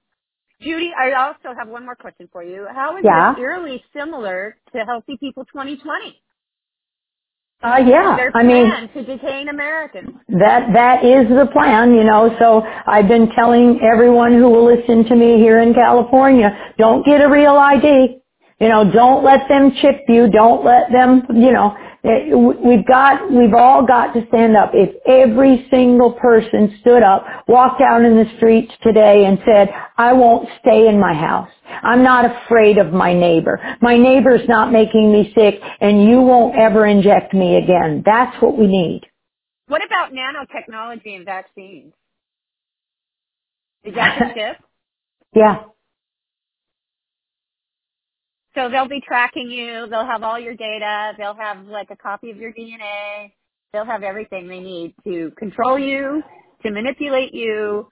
Judy, 0.61 0.91
I 0.99 1.13
also 1.13 1.57
have 1.57 1.69
one 1.69 1.85
more 1.85 1.95
question 1.95 2.29
for 2.33 2.43
you. 2.43 2.67
How 2.73 2.97
is 2.97 3.03
Yeah. 3.05 3.31
this 3.33 3.41
eerily 3.43 3.83
similar 3.97 4.57
to 4.73 4.79
Healthy 4.85 5.17
People 5.21 5.45
2020? 5.45 6.21
Uh, 7.63 7.77
yeah. 7.85 8.15
Their 8.15 8.31
I 8.35 8.43
mean, 8.43 8.69
to 8.93 9.03
detain 9.03 9.49
Americans. 9.49 10.09
that 10.29 10.71
that 10.73 11.03
is 11.03 11.27
the 11.29 11.47
plan, 11.51 11.93
you 11.93 12.03
know. 12.03 12.35
So 12.39 12.63
I've 12.87 13.07
been 13.07 13.29
telling 13.35 13.79
everyone 13.81 14.33
who 14.33 14.49
will 14.49 14.65
listen 14.65 15.03
to 15.05 15.15
me 15.15 15.37
here 15.37 15.59
in 15.59 15.73
California, 15.73 16.55
don't 16.77 17.05
get 17.05 17.21
a 17.21 17.29
real 17.29 17.57
ID. 17.57 18.19
You 18.59 18.69
know, 18.69 18.89
don't 18.91 19.23
let 19.23 19.49
them 19.49 19.71
chip 19.81 20.01
you. 20.07 20.29
Don't 20.31 20.63
let 20.63 20.91
them, 20.91 21.23
you 21.33 21.51
know, 21.51 21.75
we've 22.65 22.85
got, 22.87 23.31
we've 23.31 23.53
all 23.53 23.85
got 23.85 24.13
to 24.13 24.25
stand 24.29 24.57
up. 24.57 24.71
If 24.73 24.95
every 25.07 25.67
single 25.71 26.13
person 26.13 26.77
stood 26.81 27.03
up, 27.03 27.25
walked 27.47 27.81
out 27.81 28.03
in 28.03 28.15
the 28.15 28.25
streets 28.37 28.73
today 28.83 29.25
and 29.25 29.39
said, 29.45 29.69
I 29.97 30.13
won't 30.13 30.49
stay 30.61 30.87
in 30.87 30.99
my 30.99 31.13
house. 31.13 31.49
I'm 31.83 32.03
not 32.03 32.25
afraid 32.25 32.77
of 32.77 32.93
my 32.93 33.13
neighbor. 33.13 33.59
My 33.81 33.97
neighbor's 33.97 34.47
not 34.47 34.71
making 34.71 35.11
me 35.11 35.33
sick 35.35 35.55
and 35.81 36.03
you 36.03 36.21
won't 36.21 36.57
ever 36.57 36.85
inject 36.85 37.33
me 37.33 37.57
again. 37.57 38.03
That's 38.05 38.41
what 38.41 38.57
we 38.57 38.67
need. 38.67 39.01
What 39.67 39.81
about 39.85 40.11
nanotechnology 40.13 41.15
and 41.15 41.25
vaccines? 41.25 41.93
Is 43.83 43.95
that 43.95 44.19
the 44.35 44.41
tip? 44.41 44.57
Yeah. 45.35 45.63
So 48.55 48.69
they'll 48.69 48.87
be 48.87 49.01
tracking 49.05 49.51
you. 49.51 49.87
They'll 49.89 50.05
have 50.05 50.23
all 50.23 50.39
your 50.39 50.55
data. 50.55 51.13
They'll 51.17 51.35
have 51.35 51.65
like 51.67 51.89
a 51.91 51.95
copy 51.97 52.31
of 52.31 52.37
your 52.37 52.53
DNA. 52.53 53.33
They'll 53.73 53.85
have 53.85 54.03
everything 54.03 54.47
they 54.47 54.61
need 54.61 54.95
to 55.03 55.31
control 55.37 55.77
you, 55.77 56.23
to 56.63 56.71
manipulate 56.71 57.33
you, 57.33 57.89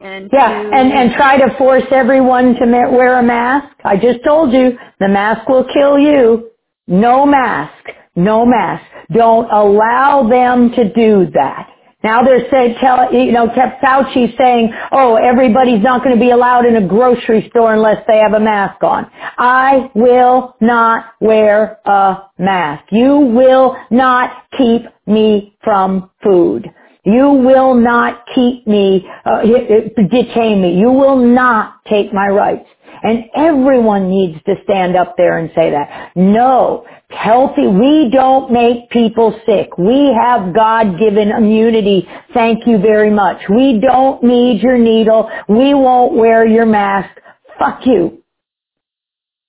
and 0.00 0.30
Yeah, 0.32 0.48
to 0.48 0.70
and, 0.72 0.92
and 0.92 1.12
try 1.14 1.38
to 1.38 1.56
force 1.56 1.84
everyone 1.92 2.54
to 2.56 2.66
ma- 2.66 2.90
wear 2.90 3.18
a 3.18 3.22
mask. 3.22 3.76
I 3.84 3.96
just 3.96 4.24
told 4.24 4.52
you, 4.52 4.78
the 5.00 5.08
mask 5.08 5.48
will 5.48 5.66
kill 5.72 5.98
you. 5.98 6.50
No 6.88 7.24
mask. 7.24 7.86
No 8.16 8.44
mask. 8.44 8.84
Don't 9.12 9.50
allow 9.50 10.28
them 10.28 10.70
to 10.72 10.92
do 10.92 11.30
that. 11.34 11.68
Now 12.04 12.22
they're 12.22 12.48
saying, 12.50 12.76
tell, 12.80 13.12
you 13.12 13.32
know, 13.32 13.48
kept 13.54 13.82
Fauci 13.82 14.36
saying, 14.36 14.72
oh, 14.92 15.16
everybody's 15.16 15.82
not 15.82 16.02
going 16.02 16.14
to 16.16 16.20
be 16.20 16.30
allowed 16.30 16.66
in 16.66 16.76
a 16.76 16.86
grocery 16.86 17.48
store 17.50 17.74
unless 17.74 18.04
they 18.06 18.18
have 18.18 18.32
a 18.32 18.40
mask 18.40 18.82
on. 18.82 19.10
I 19.38 19.90
will 19.94 20.56
not 20.60 21.06
wear 21.20 21.78
a 21.84 22.16
mask. 22.38 22.84
You 22.90 23.16
will 23.18 23.76
not 23.90 24.30
keep 24.58 24.82
me 25.06 25.56
from 25.62 26.10
food. 26.22 26.70
You 27.04 27.30
will 27.30 27.74
not 27.74 28.24
keep 28.34 28.66
me, 28.66 29.04
uh, 29.24 29.42
detain 29.42 30.62
me. 30.62 30.78
You 30.78 30.90
will 30.92 31.16
not 31.16 31.84
take 31.88 32.12
my 32.12 32.28
rights. 32.28 32.68
And 33.02 33.24
everyone 33.34 34.08
needs 34.08 34.40
to 34.44 34.54
stand 34.64 34.96
up 34.96 35.16
there 35.16 35.38
and 35.38 35.50
say 35.54 35.70
that. 35.72 36.12
No, 36.14 36.86
healthy, 37.10 37.66
we 37.66 38.10
don't 38.12 38.52
make 38.52 38.90
people 38.90 39.38
sick. 39.44 39.76
We 39.76 40.12
have 40.14 40.54
God-given 40.54 41.30
immunity. 41.30 42.08
Thank 42.32 42.66
you 42.66 42.78
very 42.78 43.10
much. 43.10 43.42
We 43.48 43.80
don't 43.80 44.22
need 44.22 44.62
your 44.62 44.78
needle. 44.78 45.28
We 45.48 45.74
won't 45.74 46.14
wear 46.14 46.46
your 46.46 46.66
mask. 46.66 47.10
Fuck 47.58 47.80
you. 47.86 48.18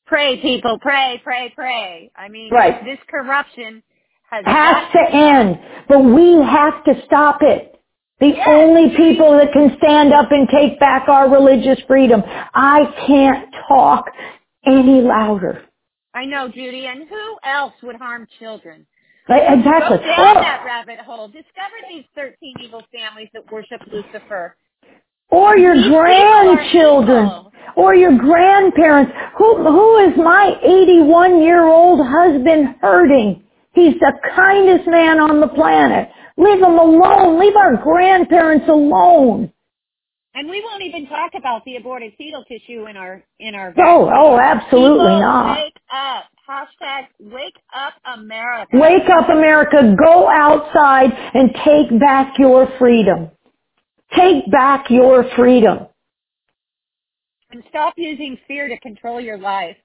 pray, 0.06 0.40
people, 0.42 0.78
pray, 0.80 1.20
pray, 1.24 1.52
pray. 1.56 2.12
I 2.16 2.28
mean, 2.30 2.52
Right. 2.52 2.84
this 2.86 3.00
corruption 3.10 3.82
has 4.30 4.46
has 4.46 4.92
to 4.92 5.12
end, 5.12 5.60
but 5.88 6.00
we 6.04 6.42
have 6.44 6.84
to 6.84 7.02
stop 7.06 7.42
it. 7.42 7.73
The 8.24 8.30
Yes. 8.30 8.48
only 8.48 8.90
people 8.96 9.34
that 9.38 9.52
can 9.52 9.76
stand 9.80 10.14
up 10.14 10.32
and 10.32 10.48
take 10.48 10.80
back 10.80 11.10
our 11.10 11.28
religious 11.30 11.78
freedom. 11.82 12.24
I 12.54 12.86
can't 13.06 13.54
talk 13.68 14.06
any 14.66 15.02
louder. 15.02 15.62
I 16.14 16.24
know, 16.24 16.48
Judy. 16.48 16.86
And 16.88 17.04
who 17.10 17.38
else 17.44 17.74
would 17.84 17.98
harm 17.98 18.26
children? 18.40 18.86
Exactly. 19.28 19.98
Go 19.98 20.04
down 20.06 20.38
Or- 20.38 20.42
that 20.42 20.64
rabbit 20.66 21.00
hole. 21.00 21.28
Discover 21.28 21.76
these 21.90 22.06
13 22.16 22.56
evil 22.62 22.82
families 22.98 23.28
that 23.34 23.52
worship 23.52 23.82
Lucifer. 23.92 24.56
or 25.30 25.58
your 25.58 25.76
These 25.76 25.88
grandchildren, 25.90 27.30
or 27.76 27.94
your 27.96 28.12
grandparents. 28.14 29.12
Who 29.38 29.56
who 29.56 29.98
is 29.98 30.16
my 30.16 30.58
81 30.62 31.42
year 31.42 31.64
old 31.66 32.06
husband 32.08 32.76
hurting? 32.82 33.44
He's 33.74 34.00
the 34.00 34.14
kindest 34.36 34.88
man 34.88 35.20
on 35.20 35.40
the 35.42 35.48
planet. 35.50 36.10
Leave 36.38 36.60
them 36.60 36.78
alone. 36.78 37.40
Leave 37.40 37.56
our 37.56 37.78
grandparents 37.78 38.68
alone. 38.68 39.52
And 40.36 40.50
we 40.50 40.62
won't 40.62 40.82
even 40.82 41.06
talk 41.08 41.32
about 41.38 41.64
the 41.64 41.76
aborted 41.76 42.14
fetal 42.18 42.44
tissue 42.46 42.88
in 42.88 42.98
our 42.98 43.24
in 43.40 43.54
our 43.54 43.72
Oh, 43.78 44.10
oh, 44.12 44.40
absolutely 44.40 45.06
People, 45.06 45.20
not. 45.20 45.60
Wake 45.60 45.78
up. 45.94 46.24
Hashtag 46.50 47.06
wake 47.20 47.56
up 47.74 47.94
America. 48.18 48.78
Wake 48.78 49.10
up 49.10 49.30
America, 49.30 49.96
go 49.98 50.28
outside 50.28 51.12
and 51.34 51.52
take 51.64 52.00
back 52.00 52.34
your 52.38 52.68
freedom. 52.80 53.30
Take 54.16 54.52
back 54.52 54.90
your 54.90 55.26
freedom. 55.36 55.88
And 57.52 57.64
stop 57.70 57.94
using 57.96 58.38
fear 58.48 58.68
to 58.68 58.80
control 58.80 59.22
your 59.22 59.38
life. 59.38 59.78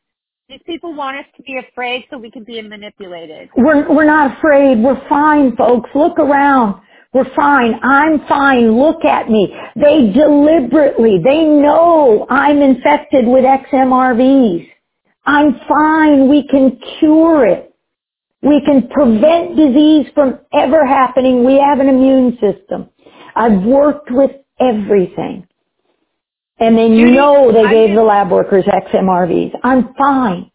These 0.49 0.61
people 0.66 0.94
want 0.94 1.18
us 1.18 1.26
to 1.36 1.42
be 1.42 1.59
afraid 1.59 2.05
so 2.11 2.18
we 2.18 2.30
can 2.30 2.44
be 2.44 2.62
manipulated. 2.62 3.51
We're, 3.59 3.92
we're 3.92 4.07
not 4.07 4.38
afraid. 4.38 4.78
We're 4.78 5.09
fine, 5.11 5.57
folks. 5.57 5.90
Look 5.96 6.20
around. 6.20 6.82
We're 7.14 7.34
fine. 7.34 7.74
I'm 7.82 8.20
fine. 8.28 8.78
Look 8.78 9.05
at 9.05 9.28
me. 9.30 9.55
They 9.76 10.12
deliberately, 10.12 11.18
they 11.24 11.44
know 11.44 12.26
I'm 12.30 12.62
infected 12.62 13.26
with 13.26 13.44
XMRVs. 13.44 14.68
I'm 15.26 15.61
fine. 15.68 16.28
We 16.30 16.49
can 16.49 16.80
cure 17.01 17.46
it. 17.46 17.74
We 18.42 18.62
can 18.66 18.88
prevent 18.90 19.57
disease 19.57 20.07
from 20.14 20.40
ever 20.55 20.86
happening. 20.86 21.44
We 21.44 21.59
have 21.59 21.80
an 21.80 21.88
immune 21.88 22.38
system. 22.40 22.90
I've 23.36 23.64
worked 23.64 24.11
with 24.12 24.32
everything. 24.61 25.47
And 26.61 26.77
they 26.77 26.89
Judy, 26.89 27.13
know 27.13 27.53
they 27.53 27.63
I'm 27.65 27.71
gave 27.71 27.89
just- 27.91 27.97
the 27.97 28.03
lab 28.03 28.31
workers 28.31 28.65
XMRVs. 28.65 29.53
I'm 29.63 29.95
fine. 29.95 30.51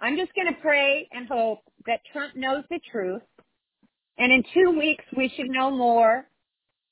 I'm 0.00 0.16
just 0.16 0.34
going 0.34 0.48
to 0.52 0.60
pray 0.60 1.08
and 1.12 1.26
hope 1.28 1.60
that 1.86 2.00
Trump 2.12 2.34
knows 2.36 2.64
the 2.70 2.80
truth. 2.90 3.22
And 4.18 4.32
in 4.32 4.44
two 4.54 4.70
weeks, 4.78 5.04
we 5.16 5.28
should 5.36 5.48
know 5.48 5.70
more. 5.70 6.26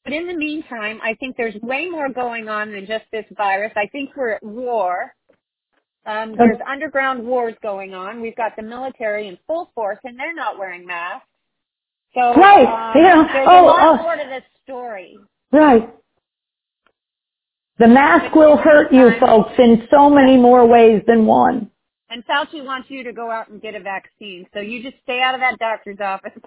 But 0.04 0.12
in 0.12 0.26
the 0.26 0.34
meantime, 0.34 1.00
I 1.02 1.14
think 1.14 1.36
there's 1.36 1.54
way 1.62 1.88
more 1.88 2.08
going 2.10 2.48
on 2.48 2.72
than 2.72 2.86
just 2.86 3.04
this 3.10 3.24
virus. 3.36 3.72
I 3.76 3.86
think 3.86 4.10
we're 4.16 4.32
at 4.32 4.42
war. 4.42 5.14
Um, 6.06 6.34
there's 6.36 6.58
underground 6.70 7.24
wars 7.26 7.54
going 7.62 7.94
on. 7.94 8.20
We've 8.20 8.36
got 8.36 8.52
the 8.56 8.62
military 8.62 9.28
in 9.28 9.38
full 9.46 9.70
force, 9.74 9.98
and 10.04 10.18
they're 10.18 10.34
not 10.34 10.58
wearing 10.58 10.86
masks. 10.86 11.26
So 12.14 12.34
Right. 12.34 12.66
um, 12.66 13.02
Yeah. 13.02 13.24
there's 13.32 13.48
Oh, 13.50 13.64
a 13.64 13.66
lot 13.66 13.80
oh. 14.00 14.02
more 14.02 14.16
to 14.16 14.24
this 14.24 14.44
story. 14.62 15.16
Right. 15.50 15.88
The 17.78 17.88
mask 17.88 18.34
will 18.36 18.56
hurt 18.56 18.92
you 18.92 19.10
folks 19.18 19.52
in 19.58 19.88
so 19.90 20.08
many 20.08 20.36
more 20.36 20.64
ways 20.66 21.02
than 21.08 21.26
one. 21.26 21.70
And 22.08 22.24
Fauci 22.24 22.64
wants 22.64 22.88
you 22.88 23.02
to 23.02 23.12
go 23.12 23.32
out 23.32 23.48
and 23.48 23.60
get 23.60 23.74
a 23.74 23.80
vaccine. 23.80 24.46
So 24.54 24.60
you 24.60 24.80
just 24.80 24.94
stay 25.02 25.20
out 25.20 25.34
of 25.34 25.40
that 25.40 25.58
doctor's 25.58 25.98
office. 26.00 26.38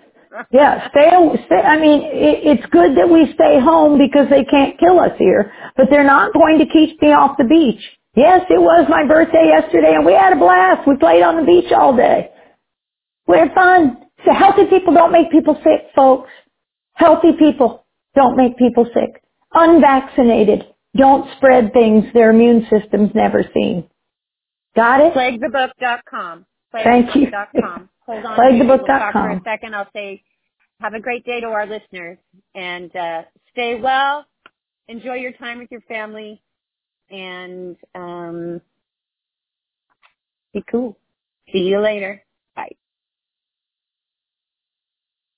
Yeah, 0.52 0.90
stay, 0.92 1.10
stay, 1.46 1.56
I 1.56 1.78
mean, 1.78 2.00
it, 2.04 2.48
it's 2.48 2.66
good 2.72 2.96
that 2.96 3.10
we 3.10 3.26
stay 3.34 3.60
home 3.60 3.98
because 3.98 4.30
they 4.30 4.46
can't 4.46 4.80
kill 4.80 5.02
us 5.02 5.12
here, 5.18 5.52
but 5.76 5.88
they're 5.90 6.06
not 6.06 6.34
going 6.34 6.60
to 6.60 6.66
keep 6.66 7.02
me 7.02 7.10
off 7.12 7.38
the 7.38 7.44
beach. 7.44 7.84
Yes, 8.16 8.46
it 8.50 8.62
was 8.62 8.88
my 8.90 9.06
birthday 9.06 9.48
yesterday 9.48 9.96
and 9.96 10.06
we 10.06 10.14
had 10.14 10.32
a 10.32 10.38
blast. 10.38 10.88
We 10.88 10.96
played 10.96 11.24
on 11.24 11.36
the 11.36 11.46
beach 11.46 11.74
all 11.74 11.94
day. 11.94 12.30
We 13.28 13.38
had 13.38 13.54
fun. 13.54 13.98
So 14.24 14.32
healthy 14.34 14.68
people 14.70 14.94
don't 14.94 15.12
make 15.12 15.30
people 15.30 15.56
sick, 15.56 15.92
folks. 15.94 16.30
Healthy 16.94 17.34
people 17.38 17.86
don't 18.16 18.38
make 18.38 18.58
people 18.58 18.86
sick. 18.94 19.22
Unvaccinated 19.54 20.64
don't 20.98 21.30
spread 21.38 21.74
things 21.74 22.06
their 22.14 22.32
immune 22.32 22.68
system's 22.70 23.12
never 23.14 23.44
seen. 23.54 23.88
Got 24.76 25.02
it? 25.02 25.14
Plaguethebook.com. 25.14 26.46
Thank 26.72 27.16
you. 27.16 27.28
Plaguethebook.com. 27.28 27.90
Hold 28.06 28.26
on. 28.26 28.38
Plaguethebook.com. 28.38 28.68
We'll 28.68 28.86
talk 28.86 29.14
for 29.14 29.30
a 29.30 29.42
second. 29.44 29.76
I'll 29.76 29.90
say, 29.94 30.24
have 30.80 30.94
a 30.94 31.00
great 31.00 31.26
day 31.26 31.40
to 31.42 31.48
our 31.48 31.66
listeners 31.66 32.18
and 32.54 32.96
uh, 32.96 33.22
stay 33.52 33.80
well. 33.82 34.26
Enjoy 34.88 35.16
your 35.16 35.34
time 35.34 35.60
with 35.60 35.70
your 35.72 35.82
family 35.82 36.42
and 37.10 37.76
um, 37.96 38.62
be 40.54 40.64
cool. 40.70 40.98
See 41.52 41.60
you 41.60 41.80
later. 41.80 42.24